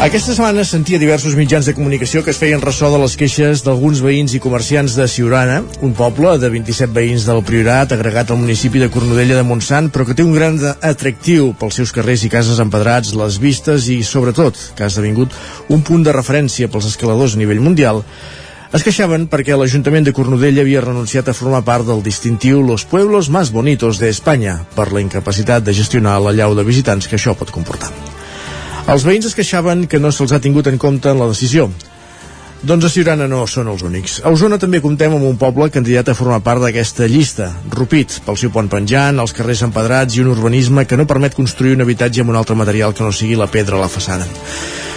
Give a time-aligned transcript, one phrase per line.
[0.00, 3.98] Aquesta setmana sentia diversos mitjans de comunicació que es feien ressò de les queixes d'alguns
[4.00, 8.80] veïns i comerciants de Siurana, un poble de 27 veïns del Priorat, agregat al municipi
[8.80, 12.62] de Cornudella de Montsant, però que té un gran atractiu pels seus carrers i cases
[12.64, 15.36] empedrats, les vistes i, sobretot, que ha esdevingut
[15.68, 18.00] un punt de referència pels escaladors a nivell mundial,
[18.72, 23.28] es queixaven perquè l'Ajuntament de Cornudella havia renunciat a formar part del distintiu Los Pueblos
[23.28, 27.36] Más Bonitos de España per la incapacitat de gestionar la llau de visitants que això
[27.36, 27.92] pot comportar.
[28.90, 31.68] Els veïns es queixaven que no se'ls ha tingut en compte en la decisió.
[32.66, 34.16] Doncs a Ciurana no són els únics.
[34.26, 37.52] A Osona també comptem amb un poble candidat a formar part d'aquesta llista.
[37.70, 41.78] Rupit, pel seu pont penjant, els carrers empedrats i un urbanisme que no permet construir
[41.78, 44.26] un habitatge amb un altre material que no sigui la pedra a la façana.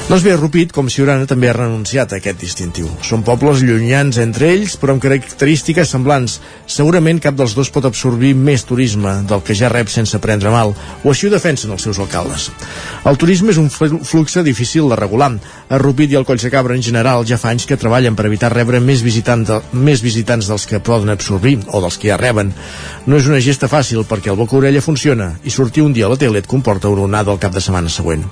[0.09, 2.89] No es ve Rupit, com Siurana també ha renunciat a aquest distintiu.
[3.07, 6.41] Són pobles llunyans entre ells, però amb característiques semblants.
[6.67, 10.73] Segurament cap dels dos pot absorbir més turisme del que ja rep sense prendre mal,
[10.75, 12.49] o així ho defensen els seus alcaldes.
[13.07, 15.31] El turisme és un flux difícil de regular.
[15.71, 18.27] A Rupit i al Coll de Cabra en general ja fa anys que treballen per
[18.27, 22.19] evitar rebre més, visitant de, més visitants dels que poden absorbir o dels que ja
[22.19, 22.51] reben.
[23.07, 26.19] No és una gesta fàcil perquè el boca-orella funciona i sortir un dia a la
[26.19, 28.27] tele et comporta una onada al cap de setmana següent.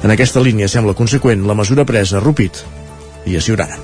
[0.00, 2.60] En aquesta línia sembla que conseqüent la mesura presa a Rupit
[3.26, 3.74] i a Siurana.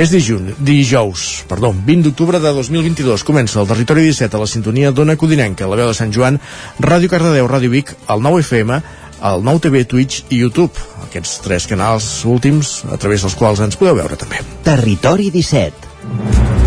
[0.00, 3.26] És dijun, dijous, perdó, 20 d'octubre de 2022.
[3.28, 6.40] Comença el Territori 17 a la sintonia d'Ona Codinenca, la veu de Sant Joan,
[6.80, 8.80] Ràdio Cardedeu, Ràdio Vic, el 9 FM,
[9.20, 10.72] el 9 TV, Twitch i YouTube.
[11.10, 14.40] Aquests tres canals últims a través dels quals ens podeu veure també.
[14.64, 16.61] Territori 17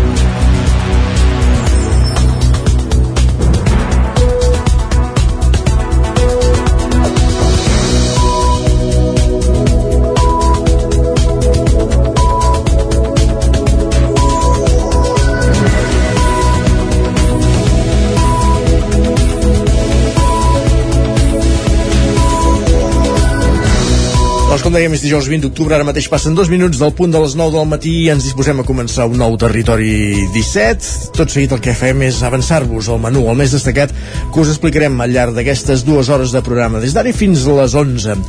[24.76, 27.54] dèiem, és dijous 20 d'octubre, ara mateix passen dos minuts del punt de les 9
[27.54, 31.10] del matí i ens disposem a començar un nou territori 17.
[31.16, 33.94] Tot seguit el que fem és avançar-vos al menú, el més destacat,
[34.32, 37.76] que us explicarem al llarg d'aquestes dues hores de programa, des d'ara fins a les
[37.86, 38.20] 11.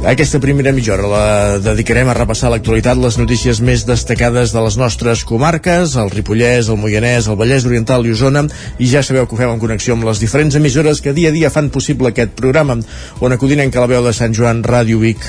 [0.00, 1.24] Aquesta primera mitja hora la
[1.60, 6.80] dedicarem a repassar l'actualitat, les notícies més destacades de les nostres comarques, el Ripollès, el
[6.80, 8.46] Moianès, el Vallès Oriental i Osona,
[8.80, 11.36] i ja sabeu que ho fem en connexió amb les diferents emissores que dia a
[11.36, 12.78] dia fan possible aquest programa,
[13.20, 15.28] on acudinen que la veu de Sant Joan, Ràdio Vic,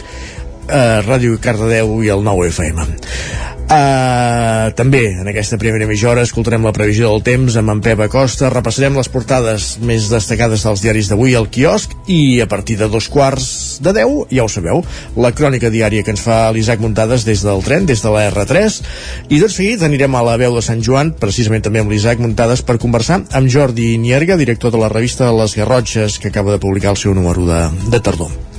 [0.67, 2.89] eh, Ràdio Cardedeu i el 9 FM.
[3.71, 8.01] Uh, també en aquesta primera mitja hora escoltarem la previsió del temps amb en Pep
[8.03, 12.89] Acosta, repassarem les portades més destacades dels diaris d'avui al quiosc i a partir de
[12.91, 14.83] dos quarts de 10, ja ho sabeu,
[15.15, 18.81] la crònica diària que ens fa l'Isaac Muntades des del tren, des de la R3
[19.31, 22.67] i tot seguit anirem a la veu de Sant Joan precisament també amb l'Isaac Muntades
[22.67, 26.91] per conversar amb Jordi Nierga, director de la revista Les Garrotxes que acaba de publicar
[26.91, 28.50] el seu número de, de tardor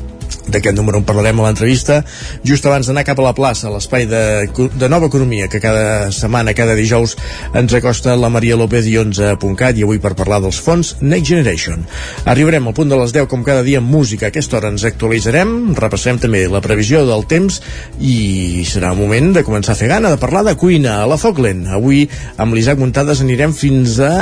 [0.49, 2.03] d'aquest número en parlarem a l'entrevista.
[2.45, 6.55] Just abans d'anar cap a la plaça l'espai de, de Nova Economia que cada setmana,
[6.55, 7.17] cada dijous
[7.55, 11.87] ens acosta la Maria López i 11.cat i avui per parlar dels fons Next Generation.
[12.27, 14.29] Arribarem al punt de les 10 com cada dia amb música.
[14.29, 17.61] Aquesta hora ens actualitzarem repassarem també la previsió del temps
[18.01, 21.19] i serà un moment de començar a fer gana de parlar de cuina a la
[21.21, 22.07] Foclen avui
[22.41, 24.13] amb l'Isaac Muntades anirem fins a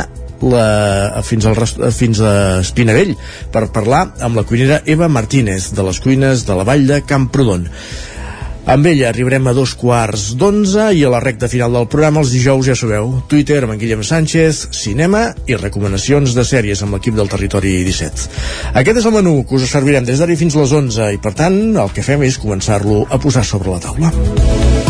[0.46, 1.58] la, fins, al,
[1.92, 3.16] fins a Espinavell
[3.52, 7.68] per parlar amb la cuinera Eva Martínez de les cuines de la vall de Camprodon.
[8.70, 12.30] Amb ella arribarem a dos quarts d'onze i a la recta final del programa els
[12.30, 17.16] dijous, ja sabeu, Twitter amb en Guillem Sánchez, cinema i recomanacions de sèries amb l'equip
[17.16, 18.28] del Territori 17.
[18.84, 21.34] Aquest és el menú que us servirem des d'ara fins a les 11 i per
[21.40, 24.89] tant el que fem és començar-lo a posar sobre la taula.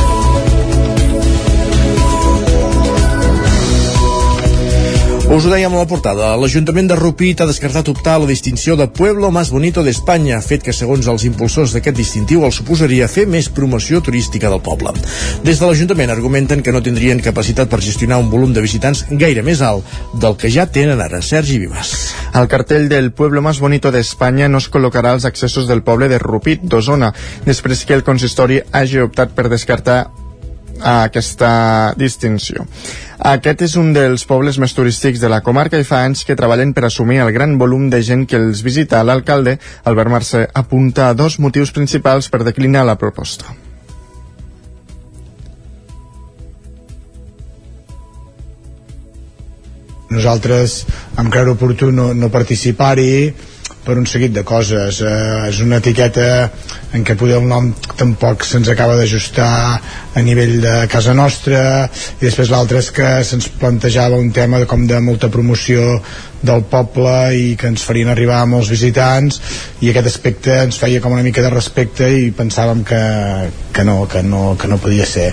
[5.30, 6.32] Us ho dèiem a la portada.
[6.34, 10.64] L'Ajuntament de Rupit ha descartat optar a la distinció de Pueblo Más Bonito d'Espanya, fet
[10.66, 14.90] que, segons els impulsors d'aquest distintiu, el suposaria fer més promoció turística del poble.
[15.46, 19.44] Des de l'Ajuntament argumenten que no tindrien capacitat per gestionar un volum de visitants gaire
[19.46, 19.86] més alt
[20.18, 21.22] del que ja tenen ara.
[21.22, 21.92] Sergi Vivas.
[22.34, 26.18] El cartell del Pueblo Más Bonito d'Espanya no es col·locarà als accessos del poble de
[26.18, 27.12] Rupit d'Osona,
[27.46, 30.00] després que el consistori hagi optat per descartar
[30.80, 32.66] a aquesta distinció.
[33.20, 36.70] Aquest és un dels pobles més turístics de la comarca i fa anys que treballen
[36.72, 39.02] per assumir el gran volum de gent que els visita.
[39.04, 43.52] L'alcalde, Albert Mercè, apunta a dos motius principals per declinar la proposta.
[50.08, 50.86] Nosaltres
[51.18, 53.12] vam creure oportú no, no participar-hi
[53.84, 55.00] per un seguit de coses.
[55.00, 56.50] Eh, és una etiqueta
[56.96, 59.52] en què poder el nom tampoc se'ns acaba d'ajustar
[60.14, 61.62] a nivell de casa nostra
[62.18, 66.00] i després l'altre és que se'ns plantejava un tema com de molta promoció
[66.42, 69.40] del poble i que ens farien arribar molts visitants
[69.80, 73.00] i aquest aspecte ens feia com una mica de respecte i pensàvem que,
[73.72, 75.30] que, no, que, no, que no podia ser.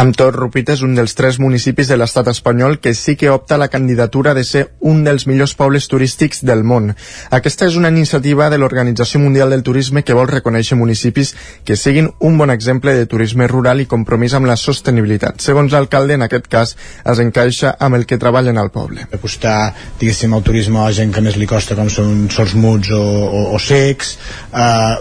[0.00, 3.58] Amb tot, Rupit és un dels tres municipis de l'estat espanyol que sí que opta
[3.58, 6.92] la candidatura de ser un dels millors pobles turístics del món.
[7.30, 11.34] Aquesta és una iniciativa de l'Organització Mundial del Turisme que vol reconèixer municipis
[11.64, 15.42] que siguin un bon exemple de turisme rural i compromís amb la sostenibilitat.
[15.42, 19.06] Segons l'alcalde, en aquest cas, es encaixa amb el que treballen al poble.
[19.12, 23.00] Apostar, diguéssim, turisme a la gent que més li costa com són sols muts o,
[23.00, 24.16] o, o secs
[24.52, 24.94] eh,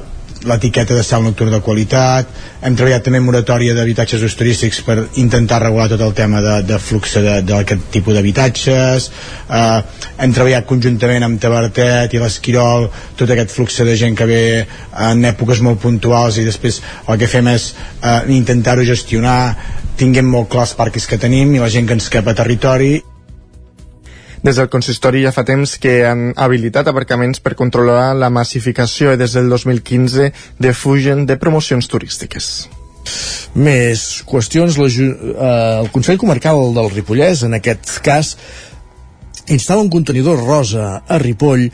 [0.44, 2.28] l'etiqueta de sal nocturn de qualitat
[2.64, 6.80] hem treballat també moratòria d'habitatges ús turístics per intentar regular tot el tema de, de
[6.80, 7.16] flux
[7.48, 9.80] d'aquest tipus d'habitatges eh,
[10.18, 14.44] hem treballat conjuntament amb Tabertet i l'Esquirol tot aquest flux de gent que ve
[15.10, 19.40] en èpoques molt puntuals i després el que fem és eh, intentar-ho gestionar
[20.00, 22.98] tinguem molt clar els parcs que tenim i la gent que ens cap a territori
[24.44, 29.20] des del consistori ja fa temps que han habilitat aparcaments per controlar la massificació i
[29.20, 32.50] des del 2015 defugen de promocions turístiques.
[33.56, 34.78] Més qüestions.
[34.80, 38.36] La, eh, el Consell Comarcal del Ripollès, en aquest cas,
[39.48, 41.70] instal·la un contenidor rosa a Ripoll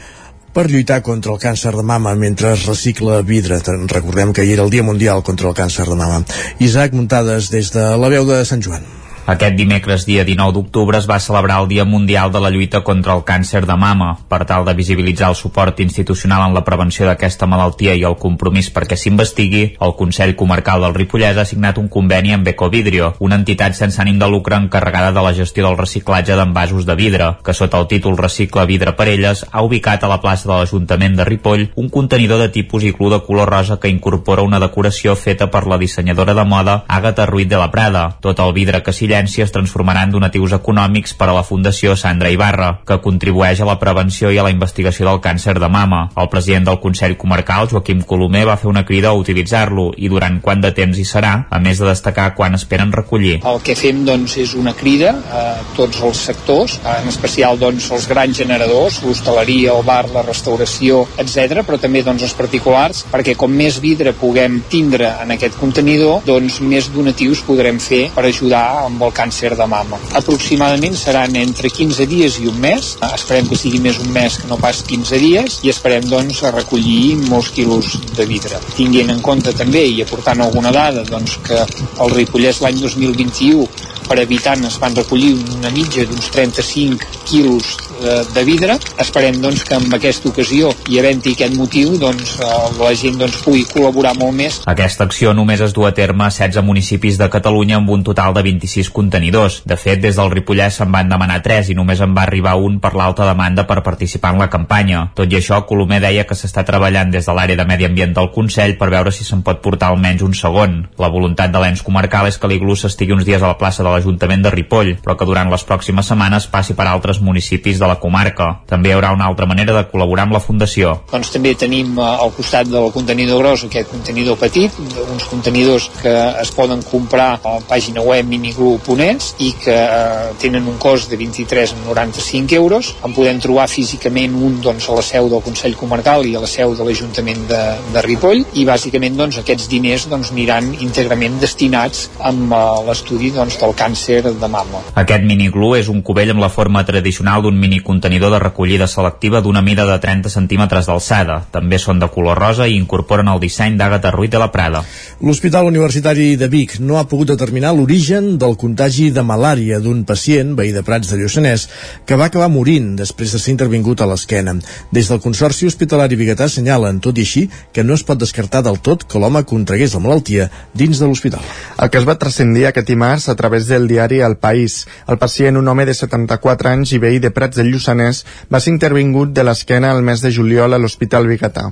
[0.54, 3.62] per lluitar contra el càncer de mama mentre es recicla vidre.
[3.66, 6.24] Recordem que ahir era el Dia Mundial contra el càncer de mama.
[6.60, 8.86] Isaac Muntades des de la veu de Sant Joan.
[9.30, 13.14] Aquest dimecres, dia 19 d'octubre, es va celebrar el Dia Mundial de la lluita contra
[13.14, 14.08] el càncer de mama.
[14.28, 18.72] Per tal de visibilitzar el suport institucional en la prevenció d'aquesta malaltia i el compromís
[18.74, 23.78] perquè s'investigui, el Consell Comarcal del Ripollès ha signat un conveni amb Ecovidrio, una entitat
[23.78, 27.78] sense ànim de lucre encarregada de la gestió del reciclatge d'envasos de vidre, que sota
[27.78, 31.68] el títol Recicle Vidre per elles ha ubicat a la plaça de l'Ajuntament de Ripoll
[31.76, 35.78] un contenidor de tipus iglú de color rosa que incorpora una decoració feta per la
[35.78, 38.18] dissenyadora de moda Àgata Ruiz de la Prada.
[38.26, 42.30] Tot el vidre que s'hi llicència es transformaran donatius econòmics per a la Fundació Sandra
[42.32, 46.10] Ibarra, que contribueix a la prevenció i a la investigació del càncer de mama.
[46.16, 50.40] El president del Consell Comarcal, Joaquim Colomer, va fer una crida a utilitzar-lo i durant
[50.42, 53.42] quant de temps hi serà, a més de destacar quan esperen recollir.
[53.44, 55.44] El que fem doncs, és una crida a
[55.76, 61.66] tots els sectors, en especial doncs, els grans generadors, l'hostaleria, el bar, la restauració, etc,
[61.68, 66.62] però també doncs, els particulars, perquè com més vidre puguem tindre en aquest contenidor, doncs
[66.64, 70.00] més donatius podrem fer per ajudar amb el el càncer de mama.
[70.20, 74.50] Aproximadament seran entre 15 dies i un mes, esperem que sigui més un mes que
[74.50, 78.62] no pas 15 dies i esperem doncs a recollir molts quilos de vidre.
[78.78, 83.68] Tinguent en compte també i aportant alguna dada doncs, que el Ripollès l'any 2021
[84.10, 88.76] per habitant es van recollir una mitja d'uns 35 quilos de, de vidre.
[89.00, 92.50] Esperem doncs, que amb aquesta ocasió i havent-hi aquest motiu doncs, eh,
[92.80, 94.60] la gent doncs, pugui col·laborar molt més.
[94.72, 98.34] Aquesta acció només es du a terme a 16 municipis de Catalunya amb un total
[98.34, 99.62] de 26 contenidors.
[99.70, 102.80] De fet, des del Ripollès se'n van demanar 3 i només en va arribar un
[102.82, 105.06] per l'alta demanda per participar en la campanya.
[105.16, 108.32] Tot i això, Colomer deia que s'està treballant des de l'àrea de Medi Ambient del
[108.34, 110.82] Consell per veure si se'n pot portar almenys un segon.
[110.98, 113.90] La voluntat de l'ens comarcal és que l'iglú s'estigui uns dies a la plaça de
[113.92, 117.89] la l'Ajuntament de Ripoll, però que durant les pròximes setmanes passi per altres municipis de
[117.90, 118.52] la comarca.
[118.70, 120.96] També hi haurà una altra manera de col·laborar amb la Fundació.
[121.12, 124.76] Doncs també tenim eh, al costat del contenidor gros aquest contenidor petit,
[125.06, 130.68] uns contenidors que es poden comprar a la pàgina web miniglu.es i que eh, tenen
[130.68, 132.94] un cost de 23,95 euros.
[133.06, 136.50] En podem trobar físicament un doncs, a la seu del Consell Comarcal i a la
[136.50, 137.62] seu de l'Ajuntament de,
[137.94, 143.60] de Ripoll i bàsicament doncs, aquests diners doncs, aniran íntegrament destinats amb uh, l'estudi doncs,
[143.62, 144.84] del càncer de mama.
[145.00, 149.62] Aquest miniglu és un cubell amb la forma tradicional d'un minicontenidor de recollida selectiva d'una
[149.62, 151.40] mida de 30 centímetres d'alçada.
[151.52, 154.84] També són de color rosa i incorporen el disseny d'Àgata Ruiz de la Prada.
[155.22, 160.54] L'Hospital Universitari de Vic no ha pogut determinar l'origen del contagi de malària d'un pacient,
[160.56, 161.68] veí de Prats de Lluçanès,
[162.06, 164.54] que va acabar morint després de ser intervingut a l'esquena.
[164.92, 168.80] Des del Consorci Hospitalari Biguetà assenyalen, tot i així, que no es pot descartar del
[168.86, 171.42] tot que l'home contragués la malaltia dins de l'hospital.
[171.80, 174.86] El que es va transcendir aquest dimarts a través de del diari El País.
[175.08, 179.34] El pacient, un home de 74 anys i veí de Prats Lluçanès, va ser intervingut
[179.34, 181.70] de l'esquena el mes de juliol a l'Hospital Bigatà.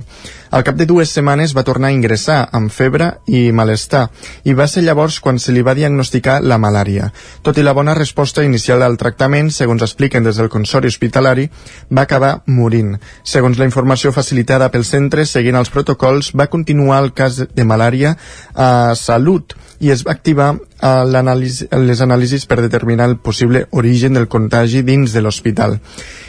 [0.50, 4.06] Al cap de dues setmanes va tornar a ingressar amb febre i malestar
[4.48, 7.10] i va ser llavors quan se li va diagnosticar la malària.
[7.44, 11.48] Tot i la bona resposta inicial al tractament, segons expliquen des del Consori Hospitalari,
[11.92, 12.96] va acabar morint.
[13.24, 18.16] Segons la informació facilitada pel centre, seguint els protocols, va continuar el cas de malària
[18.54, 24.28] a Salut i es va activar eh, les anàlisis per determinar el possible origen del
[24.28, 25.78] contagi dins de l'hospital.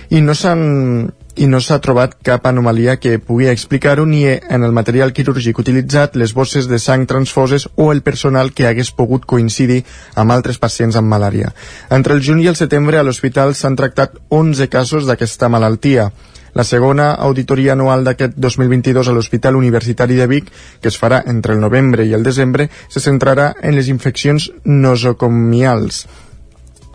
[0.10, 4.74] I no s'han i no s'ha trobat cap anomalia que pugui explicar-ho ni en el
[4.75, 9.86] material quirúrgic utilitzat, les bosses de sang transfoses o el personal que hagués pogut coincidir
[10.20, 11.53] amb altres pacients amb malària.
[11.89, 16.10] Entre el juny i el setembre a l'hospital s'han tractat 11 casos d'aquesta malaltia.
[16.53, 20.50] La segona auditoria anual d'aquest 2022 a l'Hospital Universitari de Vic,
[20.82, 26.06] que es farà entre el novembre i el desembre, se centrarà en les infeccions nosocomials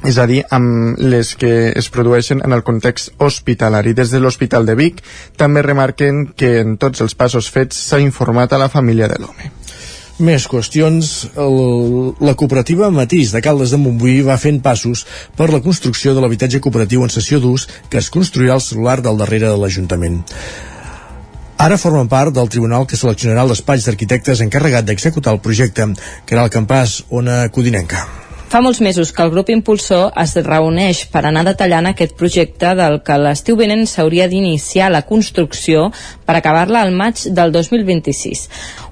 [0.04, 3.94] és a dir, amb les que es produeixen en el context hospitalari.
[3.96, 5.00] Des de l'Hospital de Vic
[5.40, 9.63] també remarquen que en tots els passos fets s'ha informat a la família de l'home.
[10.22, 11.08] Més qüestions.
[11.34, 11.56] El,
[12.22, 15.02] la cooperativa Matís de Caldes de Montbui va fent passos
[15.34, 19.18] per la construcció de l'habitatge cooperatiu en sessió d'ús que es construirà al celular del
[19.18, 20.22] darrere de l'Ajuntament.
[21.58, 23.54] Ara formen part del tribunal que seleccionarà el
[23.86, 25.90] d'arquitectes encarregat d'executar el projecte,
[26.26, 28.23] que era el campàs Ona Codinenca.
[28.48, 33.00] Fa molts mesos que el grup impulsor es reuneix per anar detallant aquest projecte del
[33.06, 35.88] que l'estiu vinent s'hauria d'iniciar la construcció
[36.26, 38.44] per acabar-la al maig del 2026.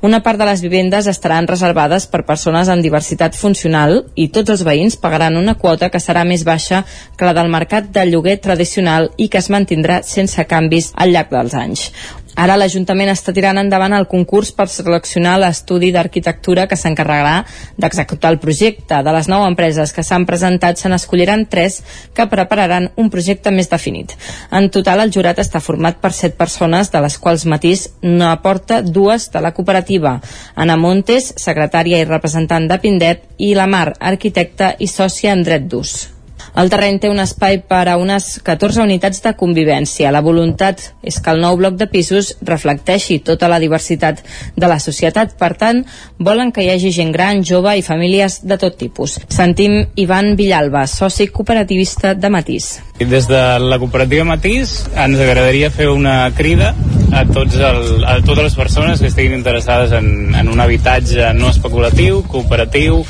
[0.02, 4.64] Una part de les vivendes estaran reservades per persones amb diversitat funcional i tots els
[4.66, 6.82] veïns pagaran una quota que serà més baixa
[7.16, 11.30] que la del mercat de lloguer tradicional i que es mantindrà sense canvis al llarg
[11.30, 11.92] dels anys.
[12.32, 17.42] Ara l'Ajuntament està tirant endavant el concurs per seleccionar l'estudi d'arquitectura que s'encarregarà
[17.76, 19.02] d'executar el projecte.
[19.04, 21.82] De les nou empreses que s'han presentat se n'escolliran tres
[22.16, 24.16] que prepararan un projecte més definit.
[24.50, 28.80] En total el jurat està format per set persones, de les quals Matís no aporta
[28.82, 30.18] dues de la cooperativa.
[30.56, 35.68] Ana Montes, secretària i representant de Pindet, i la Mar, arquitecta i sòcia en dret
[35.68, 36.21] d'ús.
[36.52, 40.10] El terreny té un espai per a unes 14 unitats de convivència.
[40.12, 44.20] La voluntat és que el nou bloc de pisos reflecteixi tota la diversitat
[44.52, 45.32] de la societat.
[45.40, 45.80] Per tant,
[46.20, 49.16] volen que hi hagi gent gran, jove i famílies de tot tipus.
[49.32, 52.74] Sentim Ivan Villalba, soci cooperativista de Matís.
[53.00, 56.74] Des de la cooperativa Matís ens agradaria fer una crida
[57.16, 61.48] a, tots el, a totes les persones que estiguin interessades en, en un habitatge no
[61.48, 63.00] especulatiu, cooperatiu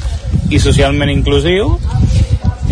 [0.55, 1.75] i socialment inclusiu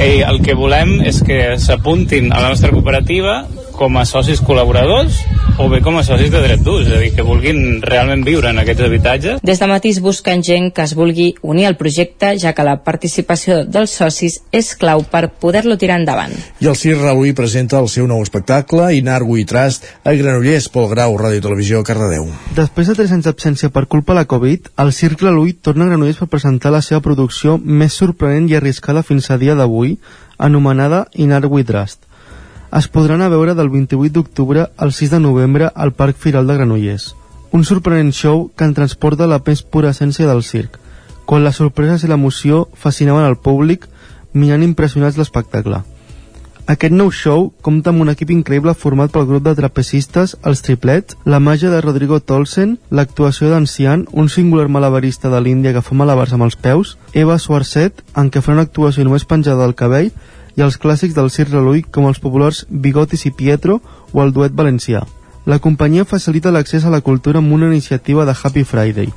[0.00, 3.42] Ei, el que volem és que s'apuntin a la nostra cooperativa
[3.81, 5.23] com a socis col·laboradors
[5.61, 8.51] o bé com a socis de dret d'ús, és a dir, que vulguin realment viure
[8.53, 9.41] en aquests habitatges.
[9.45, 13.63] Des de Matís busquen gent que es vulgui unir al projecte, ja que la participació
[13.65, 16.33] dels socis és clau per poder-lo tirar endavant.
[16.61, 20.91] I el CIR Reluí presenta el seu nou espectacle, Inargo i Trast, a Granollers, Pol
[20.93, 22.29] Grau, Ràdio Televisió, Cardedeu.
[22.57, 25.93] Després de 3 anys d'absència per culpa de la Covid, el Circ Reluí torna a
[25.93, 29.99] Granollers per presentar la seva producció més sorprenent i arriscada fins a dia d'avui,
[30.41, 32.10] anomenada Inargo i Trast
[32.73, 36.55] es podran a veure del 28 d'octubre al 6 de novembre al Parc Firal de
[36.55, 37.15] Granollers.
[37.50, 40.79] Un sorprenent show que en transporta la més pura essència del circ,
[41.27, 43.89] quan les sorpreses i l'emoció fascinaven al públic
[44.33, 45.83] mirant impressionats l'espectacle.
[46.71, 51.17] Aquest nou show compta amb un equip increïble format pel grup de trapecistes, els triplets,
[51.25, 56.37] la màgia de Rodrigo Tolsen, l'actuació d'Ancian, un singular malabarista de l'Índia que fa malabars
[56.37, 60.12] amb els peus, Eva Suarcet, en què fa una actuació només penjada del cabell,
[60.57, 63.80] i els clàssics del Cirque Reluí com els populars Bigotis i Pietro
[64.12, 65.04] o el duet valencià.
[65.47, 69.09] La companyia facilita l'accés a la cultura amb una iniciativa de Happy Friday,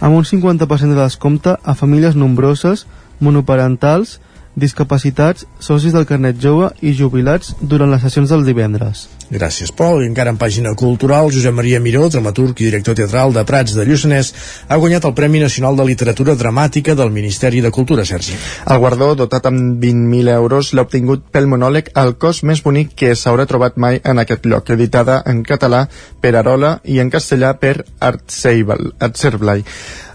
[0.00, 2.86] amb un 50% de descompte a famílies nombroses,
[3.20, 4.20] monoparentals,
[4.54, 9.08] discapacitats, socis del carnet jove i jubilats durant les sessions del divendres.
[9.28, 10.00] Gràcies, Pol.
[10.00, 13.84] I encara en pàgina cultural, Josep Maria Miró, dramaturg i director teatral de Prats de
[13.84, 14.32] Lluçanès,
[14.68, 18.38] ha guanyat el Premi Nacional de Literatura Dramàtica del Ministeri de Cultura, Sergi.
[18.64, 23.12] El guardó, dotat amb 20.000 euros, l'ha obtingut pel monòleg El cos més bonic que
[23.12, 25.84] s'haurà trobat mai en aquest lloc, editada en català
[26.22, 29.64] per Arola i en castellà per Artserblai.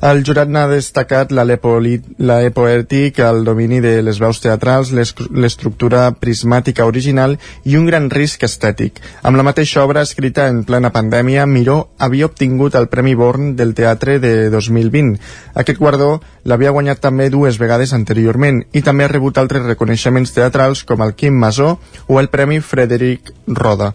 [0.04, 7.38] El jurat n'ha destacat l'e poètic, el domini de les veus teatrals, l'estructura prismàtica original
[7.64, 9.00] i un gran risc estètic.
[9.24, 13.72] Amb la mateixa obra escrita en plena pandèmia, Miró havia obtingut el Premi Born del
[13.80, 15.16] Teatre de 2020.
[15.64, 20.84] Aquest guardó l'havia guanyat també dues vegades anteriorment i també ha rebut altres reconeixements teatrals
[20.84, 23.94] com el Quim Masó o el Premi Frederic Roda.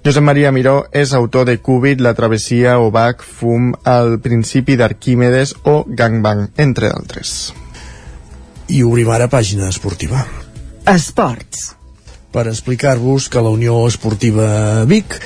[0.00, 5.82] Josep Maria Miró és autor de Cúbit, La travessia, Obac, Fum, El principi d'Arquímedes o
[5.84, 7.52] Gangbang, entre d'altres.
[8.72, 10.22] I obrim ara pàgina esportiva.
[10.88, 11.74] Esports.
[12.32, 15.18] Per explicar-vos que la Unió Esportiva Vic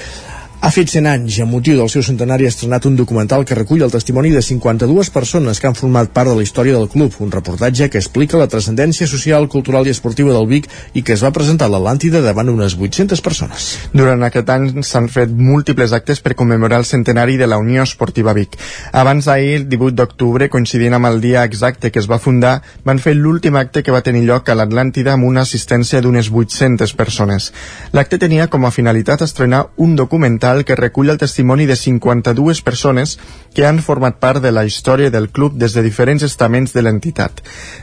[0.64, 3.82] Ha fet 100 anys amb motiu del seu centenari ha estrenat un documental que recull
[3.84, 7.32] el testimoni de 52 persones que han format part de la història del club, un
[7.34, 11.34] reportatge que explica la transcendència social, cultural i esportiva del Vic i que es va
[11.36, 13.66] presentar a l'Atlàntida davant unes 800 persones.
[13.92, 18.32] Durant aquest any s'han fet múltiples actes per commemorar el centenari de la Unió Esportiva
[18.32, 18.56] Vic.
[19.02, 22.54] Abans d'ahir, el 18 d'octubre, coincidint amb el dia exacte que es va fundar,
[22.88, 26.96] van fer l'últim acte que va tenir lloc a l'Atlàntida amb una assistència d'unes 800
[26.96, 27.52] persones.
[27.92, 33.16] L'acte tenia com a finalitat estrenar un documental que recull el testimoni de 52 persones
[33.54, 37.42] que han format part de la història del club des de diferents estaments de l'entitat.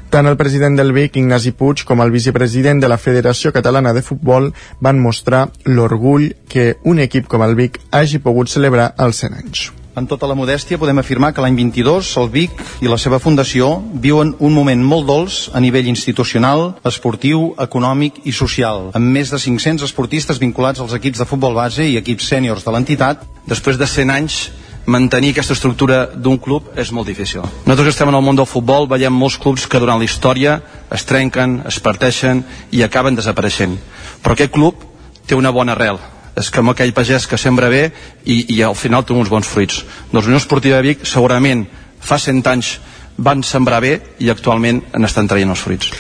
[0.10, 4.06] Tant el president del Vic, Ignasi Puig, com el vicepresident de la Federació Catalana de
[4.08, 9.40] Futbol van mostrar l'orgull que un equip com el Vic hagi pogut celebrar els 100
[9.44, 9.81] anys.
[9.92, 13.74] En tota la modèstia podem afirmar que l'any 22 el Vic i la seva fundació
[14.04, 19.40] viuen un moment molt dolç a nivell institucional, esportiu, econòmic i social, amb més de
[19.44, 23.26] 500 esportistes vinculats als equips de futbol base i equips sèniors de l'entitat.
[23.52, 24.38] Després de 100 anys
[24.86, 27.44] mantenir aquesta estructura d'un club és molt difícil.
[27.66, 30.62] Nosaltres que estem en el món del futbol veiem molts clubs que durant la història
[30.88, 33.76] es trenquen, es parteixen i acaben desapareixent.
[34.24, 34.88] Però aquest club
[35.28, 36.00] té una bona arrel,
[36.38, 37.90] és com aquell pagès que sembra bé
[38.26, 39.84] i, i al final té uns bons fruits.
[40.12, 41.66] Doncs Unió Esportiva de Vic segurament
[42.02, 42.78] fa 100 anys
[43.22, 45.92] van sembrar bé i actualment en estan traient els fruits.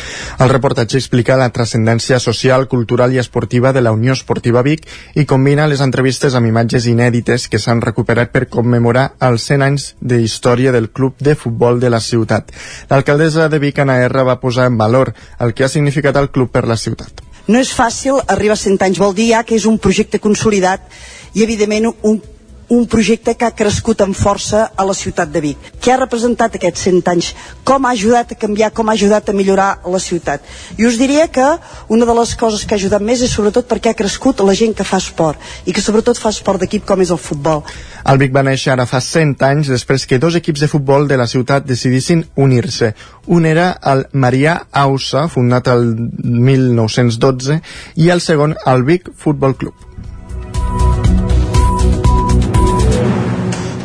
[0.41, 5.27] El reportatge explica la transcendència social, cultural i esportiva de la Unió Esportiva Vic i
[5.29, 10.21] combina les entrevistes amb imatges inèdites que s'han recuperat per commemorar els 100 anys de
[10.21, 12.51] història del club de futbol de la ciutat.
[12.89, 16.51] L'alcaldessa de Vic, Ana R, va posar en valor el que ha significat el club
[16.51, 17.20] per la ciutat.
[17.51, 20.85] No és fàcil arribar a 100 anys, vol dir ja que és un projecte consolidat
[21.35, 22.21] i evidentment un
[22.71, 25.65] un projecte que ha crescut amb força a la ciutat de Vic.
[25.83, 27.31] Què ha representat aquests 100 anys?
[27.67, 30.45] Com ha ajudat a canviar, com ha ajudat a millorar la ciutat?
[30.79, 31.47] I us diria que
[31.91, 34.71] una de les coses que ha ajudat més és sobretot perquè ha crescut la gent
[34.77, 37.65] que fa esport i que sobretot fa esport d'equip com és el futbol.
[38.07, 41.19] El Vic va néixer ara fa 100 anys després que dos equips de futbol de
[41.19, 42.93] la ciutat decidissin unir-se.
[43.27, 45.91] Un era el Marià Ausa, fundat el
[46.23, 47.59] 1912,
[47.99, 49.91] i el segon el Vic Futbol Club.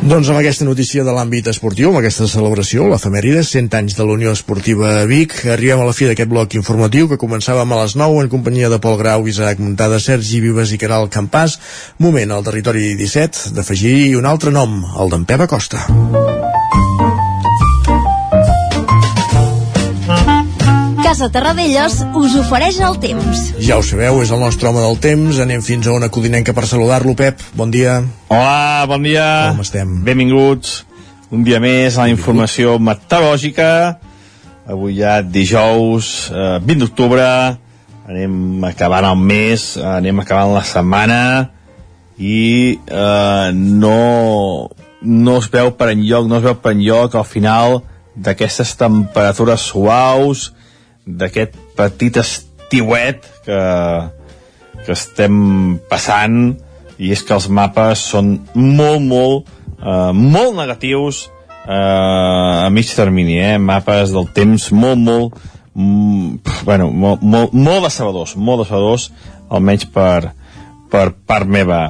[0.07, 4.13] Doncs amb aquesta notícia de l'àmbit esportiu, amb aquesta celebració, l'efemèride, 100 anys de la
[4.15, 8.23] Unió Esportiva Vic, arribem a la fi d'aquest bloc informatiu que començàvem a les 9
[8.23, 11.57] en companyia de Pol Grau, Isaac Montada, Sergi Vives i Caral Campàs.
[11.99, 15.83] Moment al territori 17 d'afegir un altre nom, el d'en Pep Acosta.
[21.07, 23.41] Casa Terradellos us ofereix el temps.
[23.63, 25.37] Ja ho sabeu, és el nostre home del temps.
[25.39, 27.39] Anem fins a una codinenca per saludar-lo, Pep.
[27.55, 28.01] Bon dia.
[28.27, 29.27] Hola, bon dia.
[29.53, 29.93] Com estem?
[30.03, 30.73] Benvinguts.
[31.31, 33.69] Un dia més a la informació meteorològica.
[34.67, 37.29] Avui ja dijous, eh, 20 d'octubre.
[38.11, 41.21] Anem acabant el mes, anem acabant la setmana
[42.19, 44.67] i eh, no,
[44.99, 47.79] no es veu per enlloc, no es veu per enlloc al final
[48.11, 50.49] d'aquestes temperatures suaus,
[51.07, 53.61] d'aquest petit estiuet que,
[54.83, 56.55] que estem passant
[56.97, 61.27] i és que els mapes són molt, molt, eh, molt negatius
[61.67, 63.57] eh, a mig termini, eh?
[63.57, 65.37] mapes del temps molt, molt,
[65.75, 69.11] mm, bueno, molt, molt, molt decebedors, molt decebedors,
[69.49, 70.33] almenys per,
[70.91, 71.85] per part meva.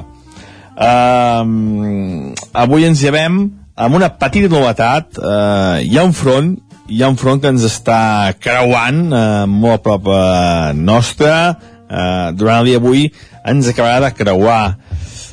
[0.78, 3.40] Uh, avui ens llevem
[3.74, 5.18] amb una petita novetat.
[5.18, 6.52] Uh, hi ha un front
[6.88, 12.30] hi ha un front que ens està creuant eh, molt a prop eh, nostra eh,
[12.32, 13.10] durant el dia d'avui
[13.48, 14.62] ens acabarà de creuar.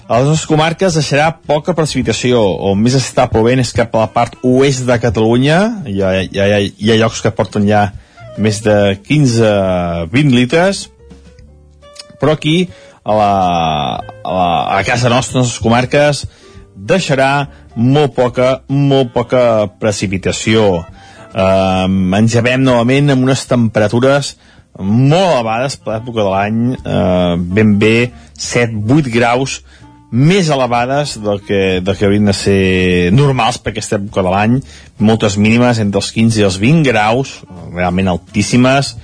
[0.06, 2.42] A les nostres comarques deixarà poca precipitació.
[2.70, 5.60] On més està plovent és cap a la part oest de Catalunya.
[5.90, 7.88] Hi ha, hi ha, hi ha llocs que porten ja
[8.38, 8.76] més de
[9.08, 10.86] 15-20 litres.
[12.22, 12.68] Però aquí
[13.02, 13.32] a la,
[14.22, 16.26] a la, a casa nostra, a les nostres comarques
[16.76, 19.42] deixarà molt poca, molt poca
[19.82, 20.86] precipitació
[21.36, 24.36] eh, ens llevem novament amb unes temperatures
[24.80, 29.62] molt elevades per l'època de l'any, eh, ben bé 7-8 graus
[30.16, 34.60] més elevades del que, del que haurien de ser normals per aquesta època de l'any,
[35.00, 37.40] moltes mínimes entre els 15 i els 20 graus,
[37.74, 38.96] realment altíssimes,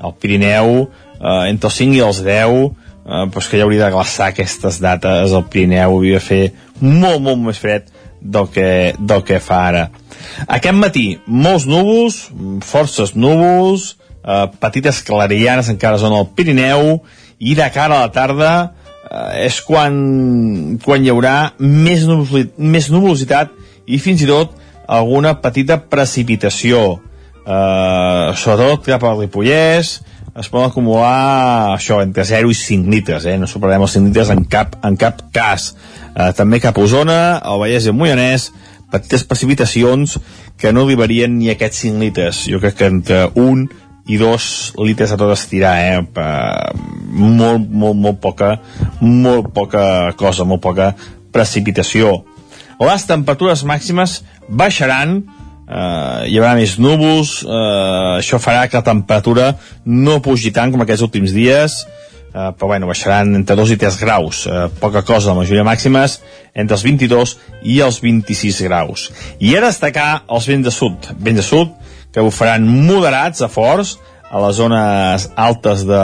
[0.00, 3.94] al Pirineu eh, entre els 5 i els 10, eh, però que ja hauria de
[3.94, 6.42] glaçar aquestes dates, el Pirineu hauria de fer
[6.80, 9.86] molt, molt més fred del que, del que fa ara.
[10.46, 12.20] Aquest matí, molts núvols,
[12.66, 17.00] forces núvols, eh, petites clarianes encara són al Pirineu,
[17.40, 18.52] i de cara a la tarda
[19.10, 19.94] eh, és quan,
[20.84, 23.54] quan hi haurà més, nuvolositat, més nuvolositat
[23.88, 24.52] i fins i tot
[24.90, 26.98] alguna petita precipitació,
[27.46, 30.00] eh, sobretot cap al Ripollès,
[30.38, 33.36] es poden acumular això, entre 0 i 5 litres, eh?
[33.38, 35.72] no superarem els 5 litres en cap, en cap cas.
[36.14, 38.50] Eh, també cap a Osona, el Vallès i el Moianès,
[38.90, 40.18] petites precipitacions
[40.60, 42.44] que no arribarien ni aquests 5 litres.
[42.50, 43.66] Jo crec que entre 1
[44.10, 44.48] i 2
[44.86, 46.00] litres a tot estirar, eh?
[46.14, 46.74] Per
[47.10, 48.56] molt, molt, molt poca,
[49.00, 49.84] molt poca
[50.18, 50.92] cosa, molt poca
[51.34, 52.20] precipitació.
[52.80, 55.20] Les temperatures màximes baixaran,
[55.70, 59.54] eh, hi haurà més núvols, eh, això farà que la temperatura
[59.86, 61.80] no pugi tant com aquests últims dies,
[62.34, 66.20] eh, però bueno, baixaran entre 2 i 3 graus, eh, poca cosa, la majoria màximes
[66.54, 69.10] entre els 22 i els 26 graus.
[69.38, 71.74] I a destacar els vents de sud, vents de sud
[72.10, 73.98] que bufaran moderats a forts
[74.30, 76.02] a les zones altes de,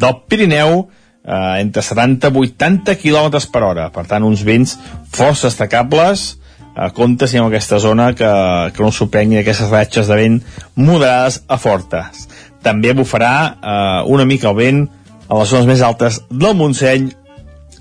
[0.00, 0.88] del Pirineu,
[1.24, 4.76] eh, entre 70 i 80 km per hora, per tant uns vents
[5.12, 6.39] força destacables,
[6.80, 8.28] a compte si en aquesta zona que,
[8.72, 10.38] que no sorprengui aquestes ratxes de vent
[10.80, 12.24] moderades a fortes.
[12.64, 14.80] També bufarà eh, una mica el vent
[15.28, 17.10] a les zones més altes del Montseny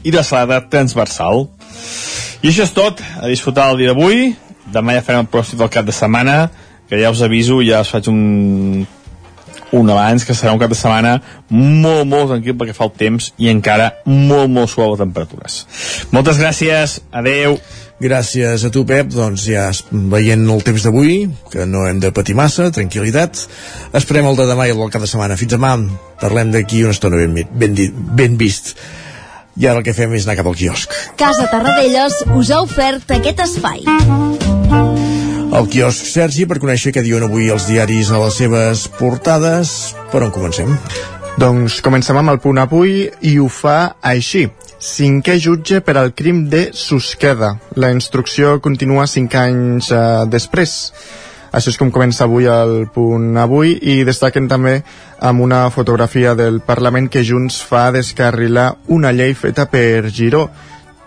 [0.03, 1.47] i de Salada transversal.
[2.43, 4.33] I això és tot, a disfrutar el dia d'avui.
[4.69, 6.49] Demà ja farem el pròstic del cap de setmana,
[6.91, 8.85] que ja us aviso, ja us faig un
[9.71, 13.27] un abans, que serà un cap de setmana molt, molt tranquil perquè fa el temps
[13.37, 15.59] i encara molt, molt suau de temperatures.
[16.15, 17.59] Moltes gràcies, adeu.
[17.99, 19.09] Gràcies a tu, Pep.
[19.11, 23.43] Doncs ja veient el temps d'avui, que no hem de patir massa, tranquil·litat.
[23.99, 25.35] Esperem el de demà i el del cap de setmana.
[25.39, 25.75] Fins demà.
[26.21, 27.75] Parlem d'aquí una estona ben, ben,
[28.15, 28.75] ben vist.
[29.59, 30.95] I ara el que fem és anar cap al quiosc.
[31.19, 33.83] Casa Tarradellas us ha ofert aquest espai.
[35.49, 39.75] El quiosc Sergi per conèixer què diuen avui els diaris a les seves portades.
[40.13, 40.71] Per on comencem?
[41.39, 44.47] Doncs comencem amb el punt avui i ho fa així.
[44.79, 47.49] Cinquè jutge per al crim de Susqueda.
[47.75, 49.99] La instrucció continua cinc anys eh,
[50.31, 50.75] després.
[51.51, 54.77] Això és com comença avui el punt avui i destaquen també
[55.19, 60.45] amb una fotografia del Parlament que Junts fa descarrilar una llei feta per Giró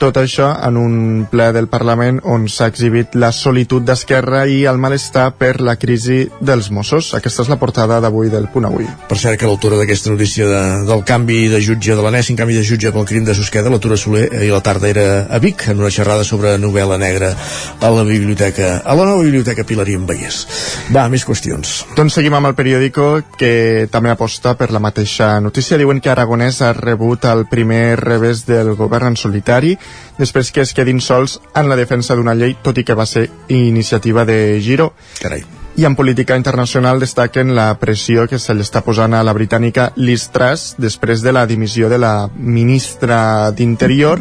[0.03, 0.95] tot això en un
[1.31, 6.25] ple del Parlament on s'ha exhibit la solitud d'Esquerra i el malestar per la crisi
[6.43, 7.13] dels Mossos.
[7.15, 8.89] Aquesta és la portada d'avui del Punt Avui.
[9.07, 12.65] Per cert, que l'autora d'aquesta notícia de, del canvi de jutge, de l'anèssim canvi de
[12.67, 15.93] jutge pel crim de Susqueda, l'autora Soler, i la tarda era a Vic, en una
[15.95, 17.31] xerrada sobre novel·la negra
[17.79, 20.43] a la biblioteca, a la nova biblioteca Pilarí en Vallès.
[20.91, 21.77] Va, més qüestions.
[21.95, 25.79] Doncs seguim amb el periòdico que també aposta per la mateixa notícia.
[25.79, 29.77] Diuen que Aragonès ha rebut el primer revés del govern en solitari
[30.19, 33.29] després que es quedin sols en la defensa d'una llei, tot i que va ser
[33.49, 34.93] iniciativa de Giro.
[35.21, 35.45] Carai.
[35.77, 39.91] I en política internacional destaquen la pressió que se li està posant a la britànica
[39.97, 44.21] Liz Truss després de la dimissió de la ministra d'Interior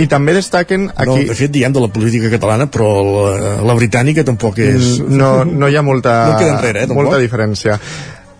[0.00, 1.06] i també destaquen aquí...
[1.06, 4.96] No, de fet, diem de la política catalana, però la, la britànica tampoc és...
[5.06, 7.78] No, no hi ha molta, no enrere, eh, molta diferència.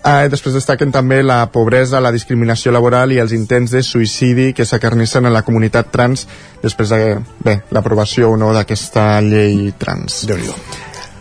[0.00, 4.64] Eh, després destaquen també la pobresa, la discriminació laboral i els intents de suïcidi que
[4.64, 6.24] s'acarnissen en la comunitat trans
[6.62, 10.24] després de, bé, l'aprovació o no d'aquesta llei trans.
[10.26, 10.54] déu nhi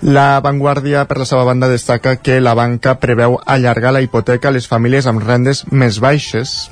[0.02, 4.56] La Vanguardia, per la seva banda, destaca que la banca preveu allargar la hipoteca a
[4.56, 6.72] les famílies amb rendes més baixes,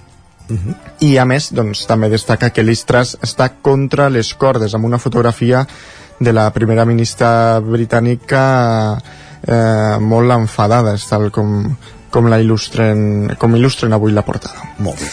[0.50, 0.76] Uh -huh.
[1.00, 5.68] i a més doncs, també destaca que l'Istras està contra les cordes amb una fotografia
[6.20, 8.98] de la primera ministra britànica
[9.46, 11.76] eh, molt enfadada tal com,
[12.12, 14.76] com la il·lustren, com il·lustren avui la portada.
[14.80, 15.12] Molt bé.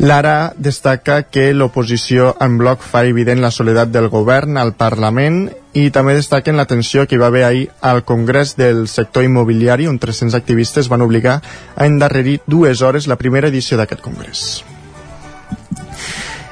[0.00, 5.90] Lara destaca que l'oposició en bloc fa evident la soledat del govern al Parlament i
[5.92, 10.00] també destaquen la tensió que hi va haver ahir al Congrés del sector immobiliari on
[10.00, 11.42] 300 activistes van obligar
[11.76, 14.64] a endarrerir dues hores la primera edició d'aquest congrés.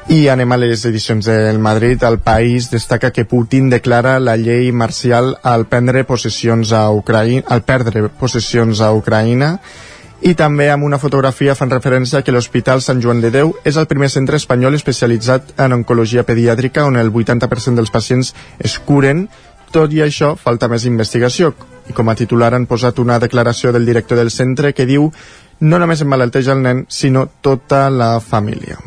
[0.09, 2.03] I anem a les edicions del Madrid.
[2.03, 7.61] El país destaca que Putin declara la llei marcial al prendre possessions a Ucraïna, al
[7.68, 9.59] perdre possessions a Ucraïna
[10.21, 13.87] i també amb una fotografia fan referència que l'Hospital Sant Joan de Déu és el
[13.87, 19.27] primer centre espanyol especialitzat en oncologia pediàtrica on el 80% dels pacients es curen
[19.71, 21.53] tot i això, falta més investigació.
[21.88, 25.11] I com a titular han posat una declaració del director del centre que diu
[25.61, 28.79] no només emmalalteix el nen, sinó tota la família.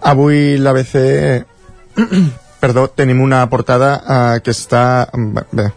[0.00, 0.94] Avui l'ABC
[2.60, 5.08] perdó, tenim una portada eh, que està
[5.52, 5.68] bé,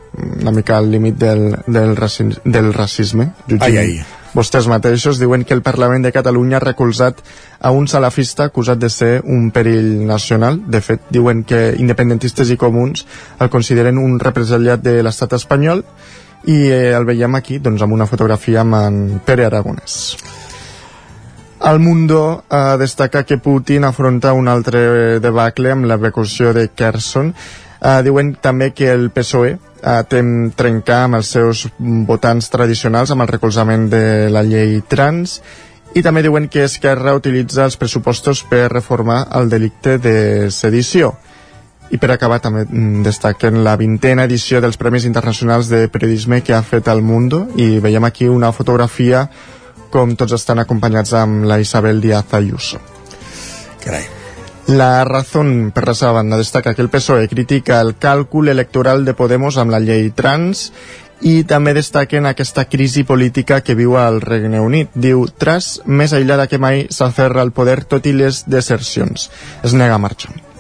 [0.42, 3.94] una mica al límit del, del, raci del racisme ai, ai.
[4.34, 7.22] vostès mateixos diuen que el Parlament de Catalunya ha recolzat
[7.60, 10.62] a un salafista acusat de ser un perill nacional.
[10.66, 13.06] De fet diuen que independentistes i comuns
[13.40, 15.86] el consideren un represaliat de l'estat espanyol
[16.50, 20.16] i eh, el veiem aquí doncs, amb una fotografia amb en Pere Aragonès
[21.63, 27.34] el Mundo eh, destaca que Putin afronta un altre debacle amb l'evacuació de Kherson.
[27.82, 31.63] Uh, diuen també que el PSOE uh, tem trencar amb els seus
[32.06, 35.39] votants tradicionals amb el recolzament de la llei trans
[35.97, 41.15] i també diuen que Esquerra utilitza els pressupostos per reformar el delicte de sedició.
[41.89, 46.54] I per acabar també mm, destaquen la vintena edició dels Premis Internacionals de Periodisme que
[46.54, 49.26] ha fet el Mundo i veiem aquí una fotografia
[49.91, 52.82] com tots estan acompanyats amb la Isabel Díaz Ayuso.
[53.84, 54.04] Carai.
[54.67, 59.15] La Razón, per la seva banda, destaca que el PSOE critica el càlcul electoral de
[59.17, 60.69] Podemos amb la llei trans
[61.21, 64.93] i també destaquen aquesta crisi política que viu al Regne Unit.
[64.93, 69.30] Diu, Tras, més aïllada que mai, s'aferra al poder tot i les desercions.
[69.63, 70.51] Es nega a marxar.